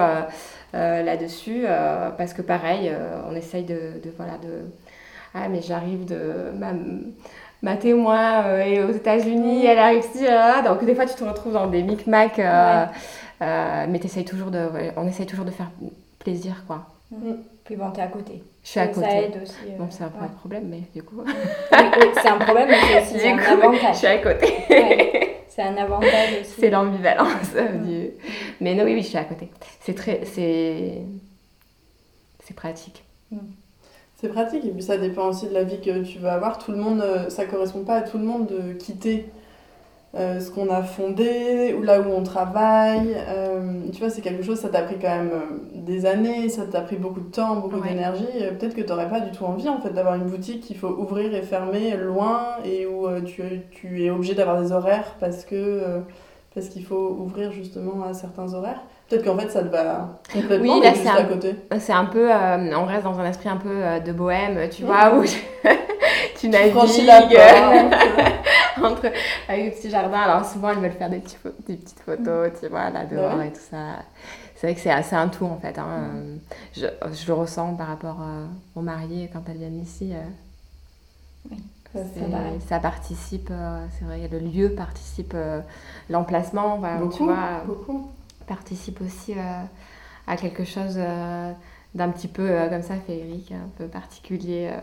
là-dessus, 0.73 1.65
parce 2.17 2.33
que 2.33 2.41
pareil, 2.41 2.91
on 3.29 3.36
essaye 3.36 3.63
de, 3.63 3.99
de, 4.03 4.11
voilà, 4.17 4.33
de... 4.33 4.65
Ah 5.33 5.49
mais 5.49 5.61
j'arrive 5.61 6.05
de 6.05 6.51
ma 6.57 6.71
témoin 7.76 8.43
euh, 8.45 8.59
est 8.59 8.84
aux 8.84 8.91
États-Unis, 8.91 9.66
elle 9.66 9.80
a 9.80 9.88
réussi. 9.88 10.26
donc 10.63 10.86
des 10.86 10.93
fois, 10.93 11.05
tu 11.07 11.16
te 11.16 11.24
retrouves 11.24 11.53
dans 11.53 11.66
des 11.66 11.82
micmacs, 11.82 12.38
euh, 12.38 12.86
euh, 13.41 13.86
mais 13.89 13.99
toujours 13.99 14.51
de, 14.51 14.70
on 14.95 15.07
essaye 15.07 15.26
toujours 15.26 15.45
de 15.45 15.51
faire 15.51 15.72
plaisir, 16.20 16.63
quoi. 16.68 16.86
Mm. 17.11 17.34
Puis 17.63 17.76
bon, 17.76 17.89
t'es 17.89 18.01
à 18.01 18.07
côté. 18.07 18.43
Je 18.63 18.70
suis 18.70 18.80
à 18.80 18.88
côté. 18.88 19.07
Ça 19.07 19.22
aide 19.22 19.39
aussi. 19.41 19.72
bon, 19.78 19.88
c'est 19.89 20.03
un 20.03 20.11
un 20.22 20.28
problème, 20.28 20.68
mais 20.70 20.82
du 20.93 21.01
coup. 21.01 21.24
c'est 22.22 22.30
un 22.30 22.38
problème, 22.38 22.70
mais 22.70 23.03
c'est 23.03 23.16
aussi 23.16 23.28
un 23.30 23.38
avantage. 23.39 23.93
Je 23.93 23.97
suis 23.97 24.07
à 24.07 24.18
côté. 24.20 24.53
C'est 25.49 25.63
un 25.63 25.78
avantage 25.78 26.30
aussi. 26.41 26.53
C'est 26.59 26.70
l'ambivalence. 26.70 27.53
Mm. 27.55 28.09
Mais 28.61 28.76
non, 28.76 28.84
oui, 28.84 28.93
oui, 28.93 29.01
je 29.01 29.07
suis 29.07 29.18
à 29.18 29.24
côté. 29.24 29.49
C'est 29.82 29.95
très. 29.95 30.22
C'est. 30.26 31.01
C'est 32.43 32.55
pratique. 32.55 33.03
Mm. 33.32 33.38
C'est 34.16 34.30
pratique 34.30 34.63
et 34.63 34.72
puis 34.72 34.82
ça 34.82 34.97
dépend 34.97 35.28
aussi 35.28 35.47
de 35.47 35.53
la 35.53 35.63
vie 35.63 35.82
que 35.82 36.03
tu 36.03 36.20
veux 36.20 36.30
avoir. 36.30 36.57
Tout 36.57 36.72
le 36.72 36.78
monde, 36.78 37.01
euh, 37.01 37.30
ça 37.30 37.45
correspond 37.45 37.84
pas 37.84 37.95
à 37.95 38.01
tout 38.01 38.18
le 38.18 38.24
monde 38.24 38.47
de 38.47 38.72
quitter 38.72 39.30
euh, 40.16 40.39
ce 40.39 40.49
qu'on 40.51 40.70
a 40.70 40.84
fondé 40.84 41.76
ou 41.78 41.82
là 41.84 41.99
où 41.99 42.05
on 42.09 42.24
travaille. 42.24 43.13
Euh, 43.28 43.82
tu 43.91 43.99
vois, 43.99 44.09
c'est 44.09 44.22
quelque 44.22 44.41
chose, 44.41 44.57
ça 44.57 44.70
t'a 44.70 44.84
pris 44.84 44.95
quand 45.01 45.09
même 45.09 45.32
des 45.74 46.05
années, 46.05 46.47
ça 46.47 46.66
t'a 46.66 46.80
pris 46.80 46.95
beaucoup 46.95 47.20
de 47.20 47.30
temps, 47.30 47.57
beaucoup 47.57 47.82
d'énergie. 47.82 48.26
Peut-être 48.57 48.74
que 48.74 48.82
tu 48.82 48.88
n'aurais 48.88 49.09
pas 49.09 49.20
du 49.20 49.32
tout 49.32 49.43
envie 49.43 49.68
en 49.68 49.82
fait 49.82 49.89
d'avoir 49.89 50.16
une 50.16 50.30
boutique 50.30 50.61
qu'il 50.61 50.78
faut 50.78 50.88
ouvrir 50.88 51.36
et 51.36 51.41
fermer 51.41 51.97
loin 51.97 52.59
et 52.63 52.86
où 52.86 53.07
tu, 53.26 53.43
tu, 53.72 54.05
es 54.05 54.09
obligé 54.09 54.34
d'avoir 54.34 54.61
des 54.61 54.72
horaires 54.72 55.18
parce 55.20 55.43
que 55.43 55.82
parce 56.53 56.70
qu'il 56.70 56.86
faut 56.86 57.18
ouvrir 57.20 57.51
justement 57.51 58.05
à 58.05 58.13
certains 58.13 58.53
horaires. 58.53 58.82
Peut-être 59.07 59.23
qu'en 59.23 59.37
fait, 59.37 59.49
ça 59.49 59.61
te 59.61 59.67
va 59.67 60.19
complètement, 60.33 60.77
oui, 60.77 60.81
là, 60.81 60.93
juste 60.93 61.07
à 61.07 61.23
côté. 61.23 61.55
C'est 61.79 61.93
un 61.93 62.05
peu, 62.05 62.31
euh, 62.31 62.75
on 62.75 62.85
reste 62.85 63.03
dans 63.03 63.19
un 63.19 63.25
esprit 63.25 63.49
un 63.49 63.57
peu 63.57 63.69
euh, 63.69 63.99
de 63.99 64.11
bohème, 64.11 64.67
tu 64.69 64.83
vois, 64.83 65.15
où 65.15 65.23
tu 66.39 66.49
navigues 66.49 66.75
entre 68.81 69.11
avec 69.47 69.65
le 69.65 69.71
petit 69.71 69.89
jardin. 69.89 70.19
Alors 70.19 70.45
souvent, 70.45 70.71
ils 70.71 70.79
veulent 70.79 70.91
faire 70.91 71.09
des, 71.09 71.19
petits 71.19 71.37
des 71.67 71.75
petites 71.75 71.99
photos, 71.99 72.49
tu 72.59 72.67
vois, 72.67 72.89
là 72.89 73.05
dehors 73.05 73.41
et 73.41 73.51
tout 73.51 73.61
ça. 73.69 73.99
C'est 74.55 74.67
vrai 74.67 74.75
que 74.75 74.81
c'est 74.81 74.91
assez 74.91 75.15
un 75.15 75.27
tout 75.27 75.45
en 75.45 75.57
fait. 75.57 75.77
Hein. 75.77 76.11
Je, 76.73 76.87
je, 77.13 77.27
le 77.27 77.33
ressens 77.33 77.75
par 77.75 77.87
rapport 77.87 78.17
euh, 78.21 78.45
aux 78.75 78.81
mariés 78.81 79.29
quand 79.31 79.41
elles 79.47 79.57
viennent 79.57 79.81
ici. 79.81 80.13
Oui. 81.51 81.57
Ça, 82.67 82.79
participe, 82.79 83.49
euh, 83.51 83.85
c'est 83.97 84.05
vrai, 84.05 84.27
le 84.29 84.39
lieu 84.39 84.71
participe, 84.71 85.33
euh, 85.33 85.61
l'emplacement, 86.09 86.77
voilà, 86.77 86.99
tu 87.15 87.23
vois, 87.23 87.63
beaucoup. 87.65 88.11
Participe 88.47 89.01
aussi 89.01 89.33
euh, 89.33 89.61
à 90.27 90.35
quelque 90.37 90.63
chose 90.63 90.95
euh, 90.97 91.51
d'un 91.93 92.09
petit 92.09 92.27
peu 92.27 92.49
euh, 92.49 92.69
comme 92.69 92.81
ça, 92.83 92.95
féerique, 93.05 93.51
un 93.51 93.69
peu 93.77 93.85
particulier. 93.87 94.69
euh. 94.71 94.79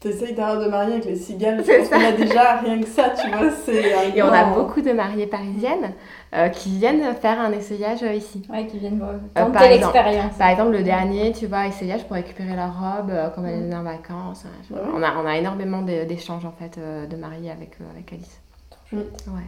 T'essayes 0.00 0.34
d'avoir 0.34 0.58
de 0.64 0.70
marier 0.70 0.94
avec 0.94 1.04
les 1.04 1.14
cigales, 1.16 1.62
je 1.62 1.70
pense 1.78 1.88
qu'on 1.90 2.02
a 2.02 2.12
déjà 2.12 2.56
rien 2.60 2.80
que 2.80 2.86
ça, 2.86 3.10
tu 3.10 3.28
vois, 3.28 3.50
c'est 3.50 3.92
Et 4.16 4.22
on 4.22 4.32
a 4.32 4.44
beaucoup 4.54 4.80
de 4.80 4.92
mariées 4.92 5.26
parisiennes 5.26 5.92
euh, 6.34 6.48
qui 6.48 6.70
viennent 6.78 7.14
faire 7.16 7.38
un 7.38 7.52
essayage 7.52 8.02
euh, 8.02 8.14
ici. 8.14 8.40
Ouais, 8.48 8.66
qui 8.66 8.78
viennent 8.78 8.96
voir- 8.98 9.10
par 9.34 9.52
tenter 9.52 9.74
exemple. 9.74 9.94
l'expérience. 9.94 10.38
Par 10.38 10.48
exemple, 10.48 10.70
le 10.72 10.82
dernier, 10.82 11.32
tu 11.32 11.46
vois, 11.48 11.66
essayage 11.66 12.04
pour 12.06 12.14
récupérer 12.16 12.56
la 12.56 12.68
robe, 12.68 13.10
euh, 13.10 13.28
comme 13.28 13.44
elle 13.44 13.70
est 13.70 13.74
en 13.74 13.82
vacances. 13.82 14.46
hein. 14.46 14.62
Ah 14.72 14.74
ouais 14.76 14.80
on, 14.94 15.02
a, 15.02 15.16
on 15.22 15.26
a 15.26 15.36
énormément 15.36 15.82
de- 15.82 16.04
d'échanges 16.06 16.46
en 16.46 16.52
fait 16.52 16.78
euh, 16.78 17.06
de 17.06 17.16
mariés 17.16 17.50
avec, 17.50 17.72
euh, 17.82 17.90
avec 17.92 18.10
Alice. 18.14 18.40
chouette. 18.88 19.24
Ouais, 19.28 19.42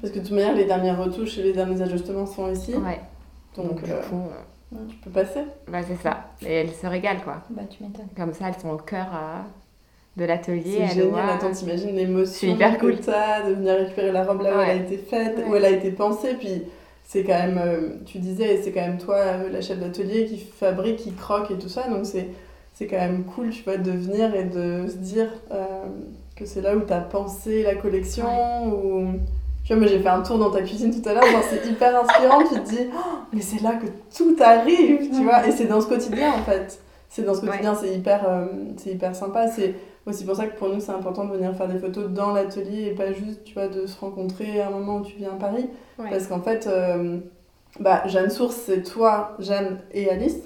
Parce 0.00 0.12
que 0.12 0.18
de 0.18 0.24
toute 0.24 0.32
manière, 0.34 0.54
les 0.54 0.64
dernières 0.64 0.98
retouches 1.02 1.38
et 1.38 1.42
les 1.42 1.52
derniers 1.52 1.82
ajustements 1.82 2.26
sont 2.26 2.50
ici, 2.50 2.74
ouais. 2.74 3.00
donc 3.56 3.82
du 3.82 3.90
euh, 3.90 4.00
coup, 4.08 4.22
euh, 4.74 4.76
tu 4.88 4.96
peux 4.96 5.10
passer. 5.10 5.40
bah, 5.68 5.80
c'est 5.86 5.96
ça. 6.02 6.30
Et 6.42 6.52
elles 6.52 6.72
se 6.72 6.86
régalent 6.86 7.20
quoi. 7.22 7.42
Bah, 7.50 7.62
tu 7.68 7.82
m'étonnes. 7.84 8.08
Comme 8.16 8.32
ça, 8.32 8.46
elles 8.48 8.60
sont 8.60 8.70
au 8.70 8.78
cœur 8.78 9.06
euh, 9.12 9.40
de 10.16 10.24
l'atelier. 10.24 10.78
C'est 10.88 10.94
génial, 10.94 11.08
voient- 11.10 11.32
attends, 11.34 11.50
t'imagines 11.52 11.94
l'émotion 11.94 12.48
hyper 12.54 12.78
que 12.78 12.86
cool. 12.86 13.00
t'as 13.00 13.48
de 13.48 13.54
venir 13.54 13.74
récupérer 13.76 14.12
la 14.12 14.24
robe 14.24 14.42
là 14.42 14.56
où 14.56 14.60
elle 14.60 14.70
a 14.70 14.74
été 14.74 14.96
faite, 14.96 15.42
où 15.46 15.50
Ouais. 15.50 15.58
elle 15.58 15.64
a 15.66 15.70
été 15.70 15.90
pensée, 15.90 16.34
puis 16.38 16.62
c'est 17.04 17.22
quand 17.22 17.34
même, 17.34 17.58
euh, 17.58 17.88
tu 18.06 18.18
disais, 18.18 18.60
c'est 18.62 18.72
quand 18.72 18.80
même 18.80 18.98
toi, 18.98 19.16
euh, 19.16 19.50
la 19.50 19.60
chef 19.60 19.78
d'atelier, 19.78 20.24
qui 20.26 20.38
fabrique, 20.38 20.96
qui 20.96 21.12
croque 21.12 21.50
et 21.50 21.58
tout 21.58 21.68
ça, 21.68 21.88
donc 21.88 22.06
c'est 22.06 22.28
c'est 22.72 22.86
quand 22.86 22.96
même 22.98 23.24
cool, 23.24 23.50
tu 23.50 23.62
vois, 23.62 23.78
de 23.78 23.90
venir 23.90 24.34
et 24.34 24.44
de 24.44 24.86
se 24.86 24.96
dire 24.96 25.28
euh, 25.50 25.64
que 26.34 26.44
c'est 26.44 26.60
là 26.60 26.76
où 26.76 26.80
t'as 26.80 27.00
pensé 27.00 27.62
la 27.62 27.74
collection, 27.74 28.26
ou... 28.68 29.12
Tu 29.66 29.72
vois, 29.72 29.80
moi 29.80 29.88
j'ai 29.88 29.98
fait 29.98 30.08
un 30.08 30.22
tour 30.22 30.38
dans 30.38 30.50
ta 30.50 30.62
cuisine 30.62 30.94
tout 30.94 31.08
à 31.08 31.12
l'heure, 31.12 31.24
c'est 31.50 31.68
hyper 31.68 32.00
inspirant, 32.00 32.38
tu 32.44 32.54
te 32.60 32.68
dis, 32.68 32.86
Oh, 32.94 33.18
mais 33.32 33.40
c'est 33.40 33.60
là 33.62 33.72
que 33.72 33.86
tout 34.16 34.36
arrive, 34.40 35.10
tu 35.10 35.24
vois, 35.24 35.44
et 35.44 35.50
c'est 35.50 35.64
dans 35.64 35.80
ce 35.80 35.88
quotidien 35.88 36.32
en 36.34 36.42
fait. 36.44 36.80
C'est 37.08 37.22
dans 37.22 37.34
ce 37.34 37.40
quotidien, 37.40 37.74
c'est 37.74 37.92
hyper, 37.92 38.28
euh, 38.28 38.46
c'est 38.76 38.90
hyper 38.90 39.16
sympa. 39.16 39.48
C'est 39.48 39.74
aussi 40.06 40.24
pour 40.24 40.36
ça 40.36 40.46
que 40.46 40.56
pour 40.56 40.68
nous 40.68 40.78
c'est 40.78 40.92
important 40.92 41.24
de 41.24 41.32
venir 41.32 41.52
faire 41.56 41.66
des 41.66 41.78
photos 41.78 42.08
dans 42.10 42.32
l'atelier 42.32 42.84
et 42.86 42.94
pas 42.94 43.12
juste, 43.12 43.42
tu 43.44 43.54
vois, 43.54 43.66
de 43.66 43.86
se 43.86 43.98
rencontrer 43.98 44.60
à 44.60 44.68
un 44.68 44.70
moment 44.70 44.98
où 44.98 45.02
tu 45.04 45.16
viens 45.16 45.32
à 45.32 45.36
Paris. 45.36 45.68
Ouais. 45.98 46.10
Parce 46.10 46.28
qu'en 46.28 46.40
fait, 46.40 46.68
euh, 46.68 47.18
bah, 47.80 48.06
Jeanne 48.06 48.30
Source, 48.30 48.56
c'est 48.66 48.82
toi, 48.82 49.34
Jeanne 49.40 49.78
et 49.92 50.08
Alice. 50.10 50.38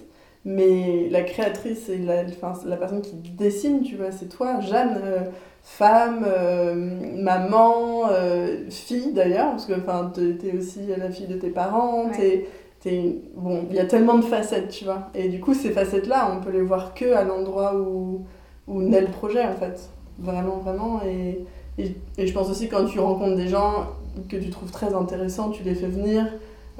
Mais 0.44 1.08
la 1.10 1.22
créatrice 1.22 1.88
et 1.90 1.98
la, 1.98 2.22
enfin, 2.24 2.54
la 2.66 2.76
personne 2.76 3.02
qui 3.02 3.14
dessine, 3.16 3.82
tu 3.82 3.96
vois, 3.96 4.10
c'est 4.10 4.28
toi, 4.28 4.58
Jeanne, 4.60 4.98
euh, 5.04 5.18
femme, 5.62 6.24
euh, 6.26 6.74
maman, 7.20 8.08
euh, 8.10 8.64
fille 8.70 9.12
d'ailleurs, 9.12 9.50
parce 9.50 9.66
que 9.66 9.74
enfin, 9.74 10.10
t'es 10.14 10.56
aussi 10.56 10.80
la 10.96 11.10
fille 11.10 11.26
de 11.26 11.34
tes 11.36 11.50
parents, 11.50 12.06
Ouais. 12.06 12.12
t'es- 12.16 12.46
t'es- 12.80 13.16
bon, 13.36 13.64
il 13.70 13.76
y 13.76 13.80
a 13.80 13.84
tellement 13.84 14.16
de 14.16 14.24
facettes, 14.24 14.70
tu 14.70 14.84
vois. 14.84 15.08
Et 15.14 15.28
du 15.28 15.40
coup, 15.40 15.52
ces 15.52 15.70
facettes-là, 15.70 16.32
on 16.34 16.42
peut 16.42 16.50
les 16.50 16.62
voir 16.62 16.94
que 16.94 17.12
à 17.12 17.22
l'endroit 17.24 17.74
où, 17.76 18.24
où 18.66 18.82
naît 18.82 19.02
le 19.02 19.08
projet, 19.08 19.44
en 19.44 19.54
fait. 19.54 19.90
Vraiment, 20.18 20.56
vraiment. 20.58 21.00
Et, 21.06 21.44
et, 21.78 21.94
et 22.16 22.26
je 22.26 22.32
pense 22.32 22.48
aussi 22.50 22.68
quand 22.68 22.86
tu 22.86 22.98
rencontres 22.98 23.36
des 23.36 23.48
gens 23.48 23.88
que 24.28 24.36
tu 24.38 24.48
trouves 24.50 24.70
très 24.70 24.94
intéressants, 24.94 25.50
tu 25.50 25.62
les 25.64 25.74
fais 25.74 25.86
venir. 25.86 26.26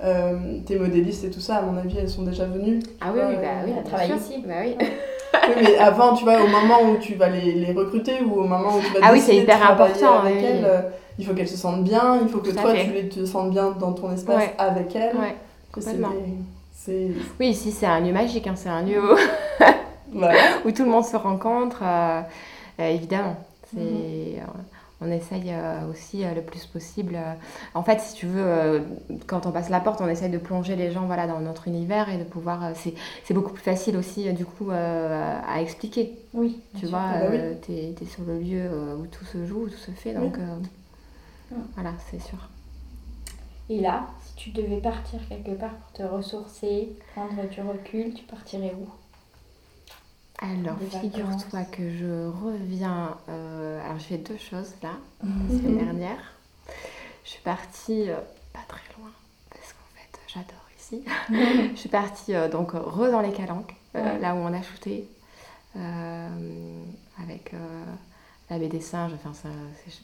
Euh, 0.02 0.58
tes 0.66 0.78
modélistes 0.78 1.24
et 1.24 1.30
tout 1.30 1.40
ça, 1.40 1.56
à 1.56 1.62
mon 1.62 1.76
avis, 1.76 1.98
elles 1.98 2.08
sont 2.10 2.22
déjà 2.22 2.44
venues. 2.46 2.80
Ah 3.00 3.06
oui, 3.14 3.20
oui, 3.28 3.34
bah 3.36 3.48
oui, 3.64 3.68
Elle 3.68 3.72
bien 3.74 3.82
travaille 3.82 4.06
sûr. 4.08 4.16
ici. 4.16 4.44
Bah 4.46 4.54
oui. 4.62 4.76
Oui, 5.32 5.62
mais 5.62 5.76
avant, 5.78 6.14
tu 6.14 6.24
vois, 6.24 6.42
au 6.42 6.46
moment 6.48 6.82
où 6.90 6.96
tu 6.98 7.14
vas 7.14 7.28
les, 7.28 7.52
les 7.52 7.72
recruter 7.72 8.20
ou 8.22 8.40
au 8.40 8.44
moment 8.46 8.76
où 8.76 8.80
tu 8.80 8.92
vas 8.92 8.98
Ah 9.02 9.10
oui, 9.12 9.18
décider 9.20 9.36
c'est 9.38 9.42
hyper 9.42 9.56
de 9.58 9.62
travailler 9.62 9.94
important, 10.04 10.18
avec 10.20 10.34
oui, 10.36 10.44
elles, 10.44 10.64
euh, 10.64 10.80
il 11.18 11.24
faut 11.26 11.34
qu'elles 11.34 11.48
se 11.48 11.56
sentent 11.56 11.84
bien, 11.84 12.18
il 12.22 12.28
faut 12.28 12.38
que 12.38 12.50
toi, 12.50 12.74
fait. 12.74 12.84
tu 12.84 12.92
les- 12.92 13.08
te 13.08 13.24
sentes 13.24 13.50
bien 13.50 13.70
dans 13.70 13.92
ton 13.92 14.12
espace 14.12 14.36
Ouais. 14.36 14.54
avec 14.58 14.94
elles. 14.94 15.16
Ouais, 15.16 15.36
complètement. 15.72 16.10
des-. 16.86 17.12
Oui, 17.38 17.48
ici 17.48 17.70
c'est 17.72 17.86
un 17.86 18.00
lieu 18.00 18.12
magique, 18.12 18.46
hein, 18.48 18.54
c'est 18.56 18.68
un 18.68 18.82
lieu 18.82 19.00
où, 19.00 19.16
Voilà. 20.12 20.34
où 20.64 20.70
tout 20.72 20.84
le 20.84 20.90
monde 20.90 21.04
se 21.04 21.16
rencontre, 21.16 21.80
euh, 21.82 22.20
euh, 22.80 22.88
évidemment. 22.90 23.36
C'est, 23.72 23.80
Mhm. 23.80 24.42
On 25.00 25.10
essaye 25.10 25.50
euh, 25.52 25.86
aussi 25.90 26.24
euh, 26.24 26.34
le 26.34 26.42
plus 26.42 26.66
possible. 26.66 27.14
euh, 27.16 27.34
en 27.74 27.82
fait, 27.82 28.00
si 28.00 28.14
tu 28.14 28.26
veux, 28.26 28.82
quand 29.26 29.46
on 29.46 29.52
passe 29.52 29.70
la 29.70 29.80
porte, 29.80 30.00
on 30.00 30.08
essaye 30.08 30.30
de 30.30 30.38
plonger 30.38 30.76
les 30.76 30.90
gens 30.92 31.06
voilà, 31.06 31.26
dans 31.26 31.40
notre 31.40 31.68
univers 31.68 32.08
et 32.10 32.18
de 32.18 32.24
pouvoir. 32.24 32.72
c'est, 32.74 32.94
beaucoup 33.34 33.52
plus 33.52 33.62
facile 33.62 33.96
aussi, 33.96 34.32
du 34.32 34.44
coup, 34.44 34.70
à 34.70 35.60
expliquer. 35.60 36.18
Oui. 36.32 36.60
Tu 36.76 36.86
vois, 36.86 37.10
Ah 37.10 37.16
bah 37.18 37.26
euh, 37.26 37.54
t'es, 37.66 37.94
t'es 37.98 38.06
sur 38.06 38.24
le 38.24 38.38
lieu 38.38 38.70
où 38.98 39.06
tout 39.06 39.24
se 39.24 39.44
joue, 39.46 39.64
où 39.64 39.68
tout 39.68 39.76
se 39.78 39.90
fait. 39.90 40.14
Oui. 40.14 40.30
Donc, 40.30 40.38
euh, 40.38 40.56
Mhm. 41.50 41.74
voilà, 41.74 41.94
c'est 42.10 42.20
sûr. 42.20 42.48
Et 43.70 43.80
là, 43.80 44.10
si 44.20 44.34
tu 44.34 44.50
devais 44.50 44.82
partir 44.82 45.26
quelque 45.26 45.52
part 45.52 45.74
pour 45.78 45.92
te 45.92 46.02
ressourcer, 46.02 46.98
prendre 47.14 47.48
du 47.48 47.62
recul, 47.62 48.12
tu 48.12 48.24
partirais 48.24 48.74
où? 48.78 48.86
Alors, 50.40 50.78
figure-toi 51.00 51.64
que 51.70 51.90
je 51.90 52.28
reviens. 52.44 53.16
euh, 53.28 53.84
alors, 53.84 53.98
je 53.98 54.04
fais 54.04 54.16
deux 54.16 54.38
choses 54.38 54.72
là, 54.82 54.92
la 55.22 55.28
Mhm. 55.28 55.48
semaine 55.60 55.78
dernière. 55.84 56.18
Je 57.24 57.30
suis 57.30 57.42
partie 57.42 58.08
euh, 58.10 58.16
pas 58.52 58.60
très 58.66 58.80
loin, 58.98 59.10
parce 59.50 59.72
qu'en 59.74 59.94
fait, 59.94 60.18
j'adore 60.28 60.66
ici. 60.78 61.04
je 61.74 61.78
suis 61.78 61.88
partie 61.90 62.34
euh, 62.34 62.48
donc 62.48 62.72
re 62.72 63.10
dans 63.10 63.20
les 63.20 63.32
Calanques, 63.32 63.74
Ouais. 63.94 64.18
là 64.20 64.34
où 64.34 64.38
on 64.38 64.52
a 64.54 64.62
shooté, 64.62 65.04
avec 65.74 67.52
la 68.48 68.58
baie 68.58 68.68
des 68.68 68.80
singes. 68.80 69.12
Enfin, 69.14 69.34
ça, 69.34 69.48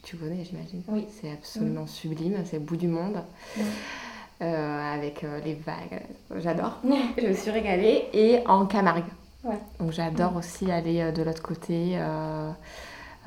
tu 0.02 0.16
connais, 0.16 0.44
j'imagine. 0.44 0.82
Oui. 0.88 1.06
C'est 1.20 1.30
absolument 1.32 1.86
sublime, 1.86 2.44
c'est 2.44 2.58
le 2.58 2.64
bout 2.64 2.76
du 2.76 2.88
monde. 2.88 3.22
Ouais. 3.56 4.46
Avec 4.46 5.22
les 5.44 5.54
vagues, 5.54 6.02
j'adore. 6.36 6.78
Je 7.16 7.26
me 7.28 7.32
suis 7.32 7.50
régalée. 7.50 8.08
Et 8.12 8.42
en 8.46 8.66
Camargue. 8.66 9.04
Ouais. 9.46 9.58
Donc 9.80 9.92
j'adore 9.92 10.36
aussi 10.36 10.70
aller 10.72 11.00
euh, 11.00 11.12
de 11.12 11.22
l'autre 11.22 11.42
côté. 11.42 11.92
euh, 11.94 12.50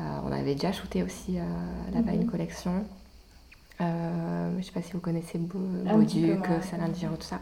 euh, 0.01 0.03
on 0.25 0.31
avait 0.31 0.53
déjà 0.55 0.71
shooté 0.71 1.03
aussi 1.03 1.37
là-bas 1.93 2.11
Mhm. 2.13 2.21
une 2.21 2.27
collection. 2.29 2.71
Euh, 3.81 4.51
je 4.53 4.57
ne 4.57 4.61
sais 4.61 4.71
pas 4.71 4.81
si 4.81 4.91
vous 4.93 4.99
connaissez 4.99 5.37
Bauduc, 5.37 6.45
Salin 6.69 6.87
de 6.89 6.93
tout 7.15 7.21
ça. 7.21 7.39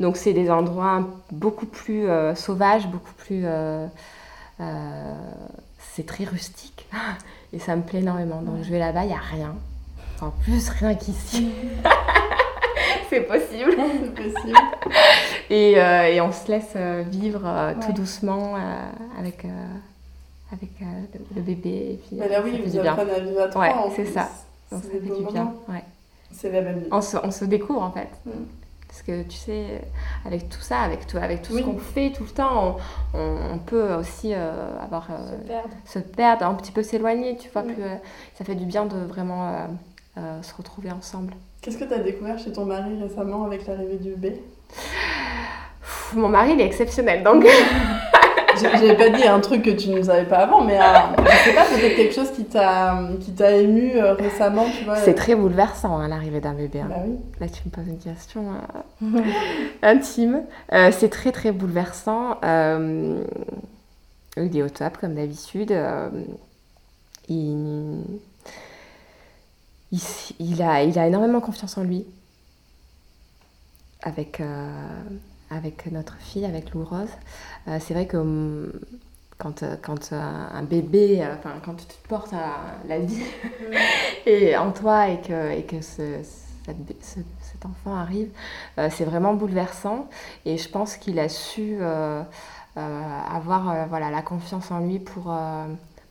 Donc 0.00 0.16
c'est 0.16 0.32
des 0.32 0.50
endroits 0.50 1.06
beaucoup 1.30 1.66
plus 1.66 2.08
euh, 2.08 2.34
sauvages, 2.34 2.86
beaucoup 2.88 3.12
plus... 3.16 3.42
euh, 3.44 3.86
c'est 5.78 6.06
très 6.06 6.24
rustique 6.24 6.86
et 7.52 7.58
ça 7.58 7.76
me 7.76 7.82
plaît 7.82 8.00
énormément. 8.00 8.42
Donc 8.42 8.56
Ouais. 8.56 8.64
je 8.64 8.70
vais 8.70 8.78
là-bas, 8.78 9.04
il 9.04 9.08
n'y 9.08 9.14
a 9.14 9.18
rien. 9.18 9.54
En 10.20 10.30
plus, 10.30 10.68
rien 10.70 10.94
qu'ici. 10.94 11.50
c'est 13.10 13.20
possible. 13.22 13.76
Et, 15.50 15.74
euh, 15.78 16.04
et 16.12 16.20
on 16.20 16.32
se 16.32 16.50
laisse 16.50 16.72
euh, 16.76 17.02
vivre 17.06 17.42
euh, 17.44 17.74
tout 17.74 17.88
Ouais. 17.88 17.92
doucement 17.94 18.54
avec, 19.18 19.44
avec 20.52 20.70
euh, 20.82 20.84
le, 21.14 21.36
le 21.36 21.42
bébé. 21.42 21.92
Et 21.92 22.00
puis, 22.06 22.16
Mais 22.16 22.28
là, 22.28 22.40
euh, 22.40 22.42
oui, 22.44 22.52
ça 22.52 22.56
fait 22.72 22.78
vous 22.80 22.86
apprenez 22.88 23.12
à 23.12 23.20
vivre 23.20 23.40
à 23.42 23.48
trois. 23.48 23.62
Ouais, 23.64 23.72
c'est 23.94 24.02
plus. 24.04 24.12
ça. 24.12 24.28
Donc 24.72 24.82
ça 24.82 24.90
fait 24.90 25.00
du 25.00 25.32
bien. 25.32 25.54
Ouais. 25.68 25.84
C'est 26.32 26.50
la 26.50 26.60
belle 26.62 26.78
vie. 26.80 26.88
On, 26.90 27.00
se, 27.00 27.16
on 27.22 27.30
se 27.30 27.44
découvre 27.44 27.82
en 27.82 27.90
fait. 27.92 28.08
Mm. 28.26 28.30
Parce 28.88 29.02
que 29.02 29.22
tu 29.24 29.36
sais, 29.36 29.82
avec 30.24 30.48
tout 30.48 30.60
ça, 30.60 30.80
avec 30.80 31.06
tout, 31.06 31.18
avec 31.18 31.42
tout 31.42 31.52
Oui. 31.52 31.60
ce 31.60 31.66
qu'on 31.66 31.78
fait 31.78 32.10
tout 32.12 32.24
le 32.24 32.30
temps, 32.30 32.76
on, 33.14 33.18
on- 33.18 33.54
on 33.54 33.58
peut 33.58 33.94
aussi 33.94 34.32
euh, 34.34 34.52
avoir, 34.82 35.08
euh, 35.10 35.28
Se 35.28 35.46
perdre. 35.46 35.68
se 35.84 35.98
perdre, 35.98 36.46
un 36.46 36.54
petit 36.54 36.72
peu 36.72 36.82
s'éloigner, 36.82 37.36
tu 37.36 37.48
vois. 37.50 37.62
Puis, 37.62 37.76
euh, 37.78 37.94
ça 38.38 38.44
fait 38.44 38.54
du 38.54 38.64
bien 38.64 38.86
de 38.86 38.96
vraiment 38.96 39.68
se 40.16 40.54
retrouver 40.56 40.90
ensemble. 40.90 41.34
Qu'est-ce 41.66 41.78
que 41.78 41.84
tu 41.84 41.94
as 41.94 41.98
découvert 41.98 42.38
chez 42.38 42.52
ton 42.52 42.64
mari 42.64 42.90
récemment 43.02 43.44
avec 43.44 43.66
l'arrivée 43.66 43.96
du 43.96 44.10
bébé 44.10 44.40
mon 46.14 46.28
mari, 46.28 46.52
il 46.52 46.60
est 46.60 46.64
exceptionnel, 46.66 47.24
donc 47.24 47.44
J'avais 48.62 48.94
pas 48.96 49.08
dit 49.10 49.24
un 49.26 49.40
truc 49.40 49.62
que 49.62 49.70
tu 49.70 49.88
ne 49.90 50.00
savais 50.00 50.24
pas 50.26 50.36
avant, 50.38 50.62
mais 50.62 50.78
un- 50.78 51.10
je 51.18 51.36
sais 51.44 51.52
pas, 51.52 51.64
peut-être 51.64 51.96
quelque 51.96 52.14
chose 52.14 52.30
qui 52.30 52.44
t'a 52.44 52.96
qui 53.20 53.32
t'a 53.32 53.50
ému 53.50 53.96
euh, 53.96 54.14
récemment, 54.14 54.64
tu 54.78 54.84
vois. 54.84 54.94
c'est 54.96 55.14
très 55.14 55.34
bouleversant 55.34 55.98
hein, 55.98 56.06
l'arrivée 56.06 56.40
d'un 56.40 56.54
bébé. 56.54 56.80
hein. 56.82 56.86
Bah 56.88 56.96
oui. 57.04 57.16
Là, 57.40 57.48
tu 57.48 57.62
me 57.66 57.70
poses 57.70 57.88
une 57.88 57.98
question 57.98 58.44
euh, 59.02 59.06
intime. 59.82 60.42
Euh, 60.72 60.90
c'est 60.92 61.08
très, 61.10 61.32
très 61.32 61.50
bouleversant. 61.50 62.38
Euh, 62.44 63.24
il 64.36 64.56
est 64.56 64.62
au 64.62 64.68
top, 64.70 64.98
comme 64.98 65.14
d'habitude. 65.16 65.72
Euh, 65.72 66.08
il, 67.28 68.04
il, 70.40 70.62
a, 70.62 70.82
il 70.82 70.98
a 70.98 71.06
énormément 71.06 71.40
confiance 71.40 71.76
en 71.78 71.82
lui. 71.84 72.04
Avec, 74.02 74.40
euh, 74.40 75.02
avec 75.50 75.90
notre 75.90 76.16
fille, 76.18 76.44
avec 76.44 76.72
Lou 76.72 76.84
Rose. 76.84 77.08
Euh, 77.66 77.78
c'est 77.80 77.94
vrai 77.94 78.06
que 78.06 78.16
hum, 78.16 78.70
quand, 79.38 79.62
euh, 79.62 79.76
quand 79.82 80.12
un 80.12 80.62
bébé, 80.62 81.26
enfin, 81.38 81.54
quand 81.64 81.74
tu 81.74 81.86
te 81.86 82.08
portes 82.08 82.32
à 82.32 82.78
la 82.88 82.98
vie 83.00 83.22
et 84.26 84.56
en 84.56 84.70
toi 84.72 85.08
et 85.08 85.20
que, 85.20 85.50
et 85.52 85.64
que 85.64 85.80
ce, 85.80 86.22
cette 86.64 86.78
bé- 86.84 86.96
ce- 87.02 87.20
cet 87.42 87.66
enfant 87.66 87.94
arrive, 87.96 88.28
euh, 88.78 88.88
c'est 88.92 89.04
vraiment 89.04 89.34
bouleversant. 89.34 90.08
Et 90.44 90.56
je 90.58 90.68
pense 90.68 90.96
qu'il 90.96 91.18
a 91.18 91.28
su 91.28 91.78
avoir 92.76 93.88
voilà, 93.88 94.10
la 94.10 94.22
confiance 94.22 94.70
en 94.70 94.80
lui 94.80 94.98
pour, 94.98 95.34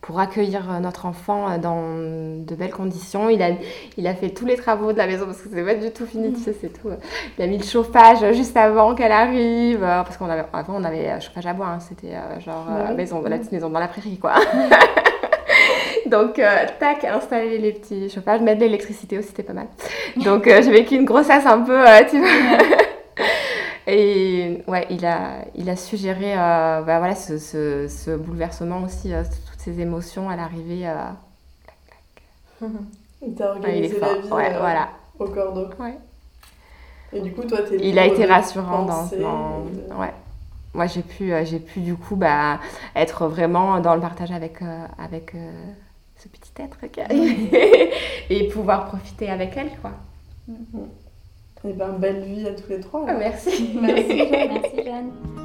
pour 0.05 0.19
accueillir 0.19 0.71
euh, 0.71 0.79
notre 0.79 1.07
enfant 1.07 1.49
euh, 1.49 1.57
dans 1.57 1.81
de 1.81 2.55
belles 2.55 2.71
conditions. 2.71 3.29
Il 3.29 3.41
a, 3.41 3.49
il 3.97 4.05
a 4.05 4.13
fait 4.13 4.29
tous 4.29 4.45
les 4.45 4.55
travaux 4.55 4.93
de 4.93 4.97
la 4.97 5.07
maison 5.07 5.25
parce 5.25 5.41
que 5.41 5.49
c'est 5.51 5.63
pas 5.63 5.73
du 5.73 5.91
tout 5.91 6.05
fini, 6.05 6.31
tu 6.31 6.39
sais, 6.39 6.55
c'est 6.59 6.69
tout. 6.69 6.89
Il 7.37 7.43
a 7.43 7.47
mis 7.47 7.57
le 7.57 7.63
chauffage 7.63 8.19
juste 8.33 8.55
avant 8.55 8.93
qu'elle 8.93 9.11
arrive, 9.11 9.83
euh, 9.83 10.03
parce 10.03 10.17
qu'on 10.17 10.29
avait, 10.29 10.45
avant 10.53 10.75
on 10.75 10.83
avait 10.83 11.19
chauffage 11.21 11.47
à 11.47 11.53
bois, 11.53 11.67
hein. 11.67 11.79
c'était 11.79 12.13
genre 12.45 12.67
la 12.69 12.93
maison, 12.93 13.21
la 13.23 13.37
petite 13.37 13.51
maison 13.51 13.69
dans 13.69 13.79
la 13.79 13.87
prairie, 13.87 14.17
quoi. 14.17 14.35
Donc, 16.05 16.35
tac, 16.35 17.03
installer 17.03 17.57
les 17.57 17.71
petits 17.71 18.09
chauffages, 18.09 18.39
mettre 18.41 18.59
de 18.59 18.65
l'électricité 18.65 19.17
aussi, 19.17 19.29
c'était 19.29 19.41
pas 19.41 19.53
mal. 19.53 19.67
Donc, 20.17 20.43
j'ai 20.45 20.71
vécu 20.71 20.95
une 20.95 21.05
grossesse 21.05 21.47
un 21.47 21.61
peu, 21.61 21.83
tu 22.09 22.19
vois. 22.19 22.29
Et 23.87 24.63
ouais, 24.67 24.85
il 24.89 25.05
a, 25.05 25.45
il 25.55 25.69
a 25.69 25.75
suggéré 25.75 26.35
bah, 26.35 26.99
voilà, 26.99 27.15
ce, 27.15 27.39
ce, 27.39 27.87
ce, 27.87 28.15
bouleversement 28.15 28.83
aussi, 28.83 29.13
ses 29.65 29.81
émotions 29.81 30.29
à 30.29 30.35
l'arrivée. 30.35 30.87
Euh... 30.87 32.67
il 33.25 33.33
t'a 33.33 33.49
organisé 33.51 33.99
la 33.99 34.13
vie 34.15 34.29
ouais, 34.29 34.53
euh, 34.53 34.59
voilà. 34.59 34.89
au 35.17 35.25
cordeau. 35.25 35.67
Ouais. 35.79 35.97
Et 37.11 37.21
du 37.21 37.33
coup, 37.33 37.43
toi, 37.43 37.59
t'es 37.63 37.77
Il 37.81 37.97
a 37.97 38.05
été 38.05 38.25
rassurant 38.25 38.83
dans, 38.85 39.05
dans... 39.17 39.65
Ouais. 39.99 40.13
Moi, 40.73 40.87
j'ai 40.87 41.01
pu, 41.01 41.33
euh, 41.33 41.45
j'ai 41.45 41.59
pu 41.59 41.79
du 41.79 41.95
coup 41.95 42.15
bah, 42.15 42.59
être 42.95 43.27
vraiment 43.27 43.79
dans 43.79 43.95
le 43.95 44.01
partage 44.01 44.31
avec, 44.31 44.61
euh, 44.61 44.85
avec 44.99 45.33
ce 46.17 46.27
petit 46.27 46.51
être 46.59 46.85
qui 46.91 47.01
arrive 47.01 47.53
et 48.29 48.47
pouvoir 48.49 48.87
profiter 48.87 49.29
avec 49.29 49.55
elle, 49.57 49.71
quoi. 49.81 49.91
Mm 50.47 50.79
Et 51.67 51.73
ben, 51.73 51.89
belle 51.93 52.23
vie 52.23 52.45
à 52.45 52.51
tous 52.51 52.69
les 52.69 52.81
trois. 52.81 53.05
Ah, 53.07 53.13
merci. 53.13 53.77
Merci, 53.81 54.17
Jeanne. 54.17 54.29
Merci, 54.61 54.83
Jeanne. 54.83 55.44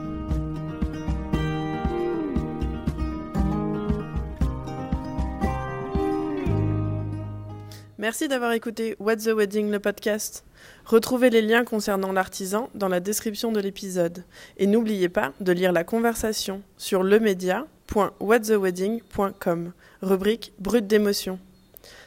Merci 8.00 8.26
d'avoir 8.28 8.52
écouté 8.52 8.96
What's 8.98 9.24
the 9.24 9.34
Wedding, 9.34 9.70
le 9.70 9.78
podcast. 9.78 10.46
Retrouvez 10.86 11.28
les 11.28 11.42
liens 11.42 11.64
concernant 11.64 12.12
l'artisan 12.12 12.70
dans 12.74 12.88
la 12.88 12.98
description 12.98 13.52
de 13.52 13.60
l'épisode. 13.60 14.24
Et 14.56 14.66
n'oubliez 14.66 15.10
pas 15.10 15.34
de 15.40 15.52
lire 15.52 15.70
la 15.70 15.84
conversation 15.84 16.62
sur 16.78 17.02
lemedia.whatthewedding.com, 17.02 19.72
rubrique 20.00 20.54
brute 20.58 20.86
d'émotion. 20.86 21.38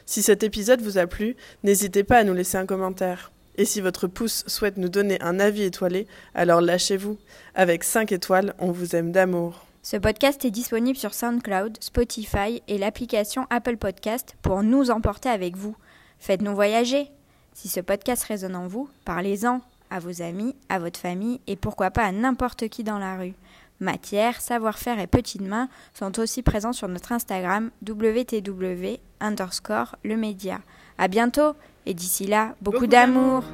Si 0.04 0.22
cet 0.22 0.42
épisode 0.42 0.82
vous 0.82 0.98
a 0.98 1.06
plu, 1.06 1.36
n'hésitez 1.62 2.02
pas 2.02 2.18
à 2.18 2.24
nous 2.24 2.34
laisser 2.34 2.58
un 2.58 2.66
commentaire. 2.66 3.30
Et 3.56 3.64
si 3.64 3.80
votre 3.80 4.08
pouce 4.08 4.42
souhaite 4.48 4.78
nous 4.78 4.88
donner 4.88 5.22
un 5.22 5.38
avis 5.38 5.62
étoilé, 5.62 6.08
alors 6.34 6.60
lâchez-vous. 6.60 7.18
Avec 7.54 7.84
5 7.84 8.10
étoiles, 8.10 8.54
on 8.58 8.72
vous 8.72 8.96
aime 8.96 9.12
d'amour. 9.12 9.64
Ce 9.84 9.98
podcast 9.98 10.42
est 10.46 10.50
disponible 10.50 10.96
sur 10.96 11.12
SoundCloud, 11.12 11.76
Spotify 11.78 12.62
et 12.68 12.78
l'application 12.78 13.46
Apple 13.50 13.76
Podcast 13.76 14.34
pour 14.40 14.62
nous 14.62 14.90
emporter 14.90 15.28
avec 15.28 15.56
vous. 15.56 15.76
Faites-nous 16.24 16.54
voyager. 16.54 17.10
Si 17.52 17.68
ce 17.68 17.80
podcast 17.80 18.24
résonne 18.24 18.56
en 18.56 18.66
vous, 18.66 18.88
parlez-en 19.04 19.60
à 19.90 19.98
vos 19.98 20.22
amis, 20.22 20.56
à 20.70 20.78
votre 20.78 20.98
famille 20.98 21.38
et 21.46 21.54
pourquoi 21.54 21.90
pas 21.90 22.04
à 22.04 22.12
n'importe 22.12 22.68
qui 22.68 22.82
dans 22.82 22.98
la 22.98 23.18
rue. 23.18 23.34
Matière, 23.78 24.40
savoir-faire 24.40 24.98
et 25.00 25.06
petites 25.06 25.42
mains 25.42 25.68
sont 25.92 26.18
aussi 26.18 26.40
présents 26.42 26.72
sur 26.72 26.88
notre 26.88 27.12
Instagram 27.12 27.70
wtw 27.86 29.00
underscore 29.20 29.96
le 30.02 30.16
média. 30.16 30.62
À 30.96 31.08
bientôt 31.08 31.52
et 31.84 31.92
d'ici 31.92 32.26
là, 32.26 32.54
beaucoup, 32.62 32.86
d'amour. 32.86 33.44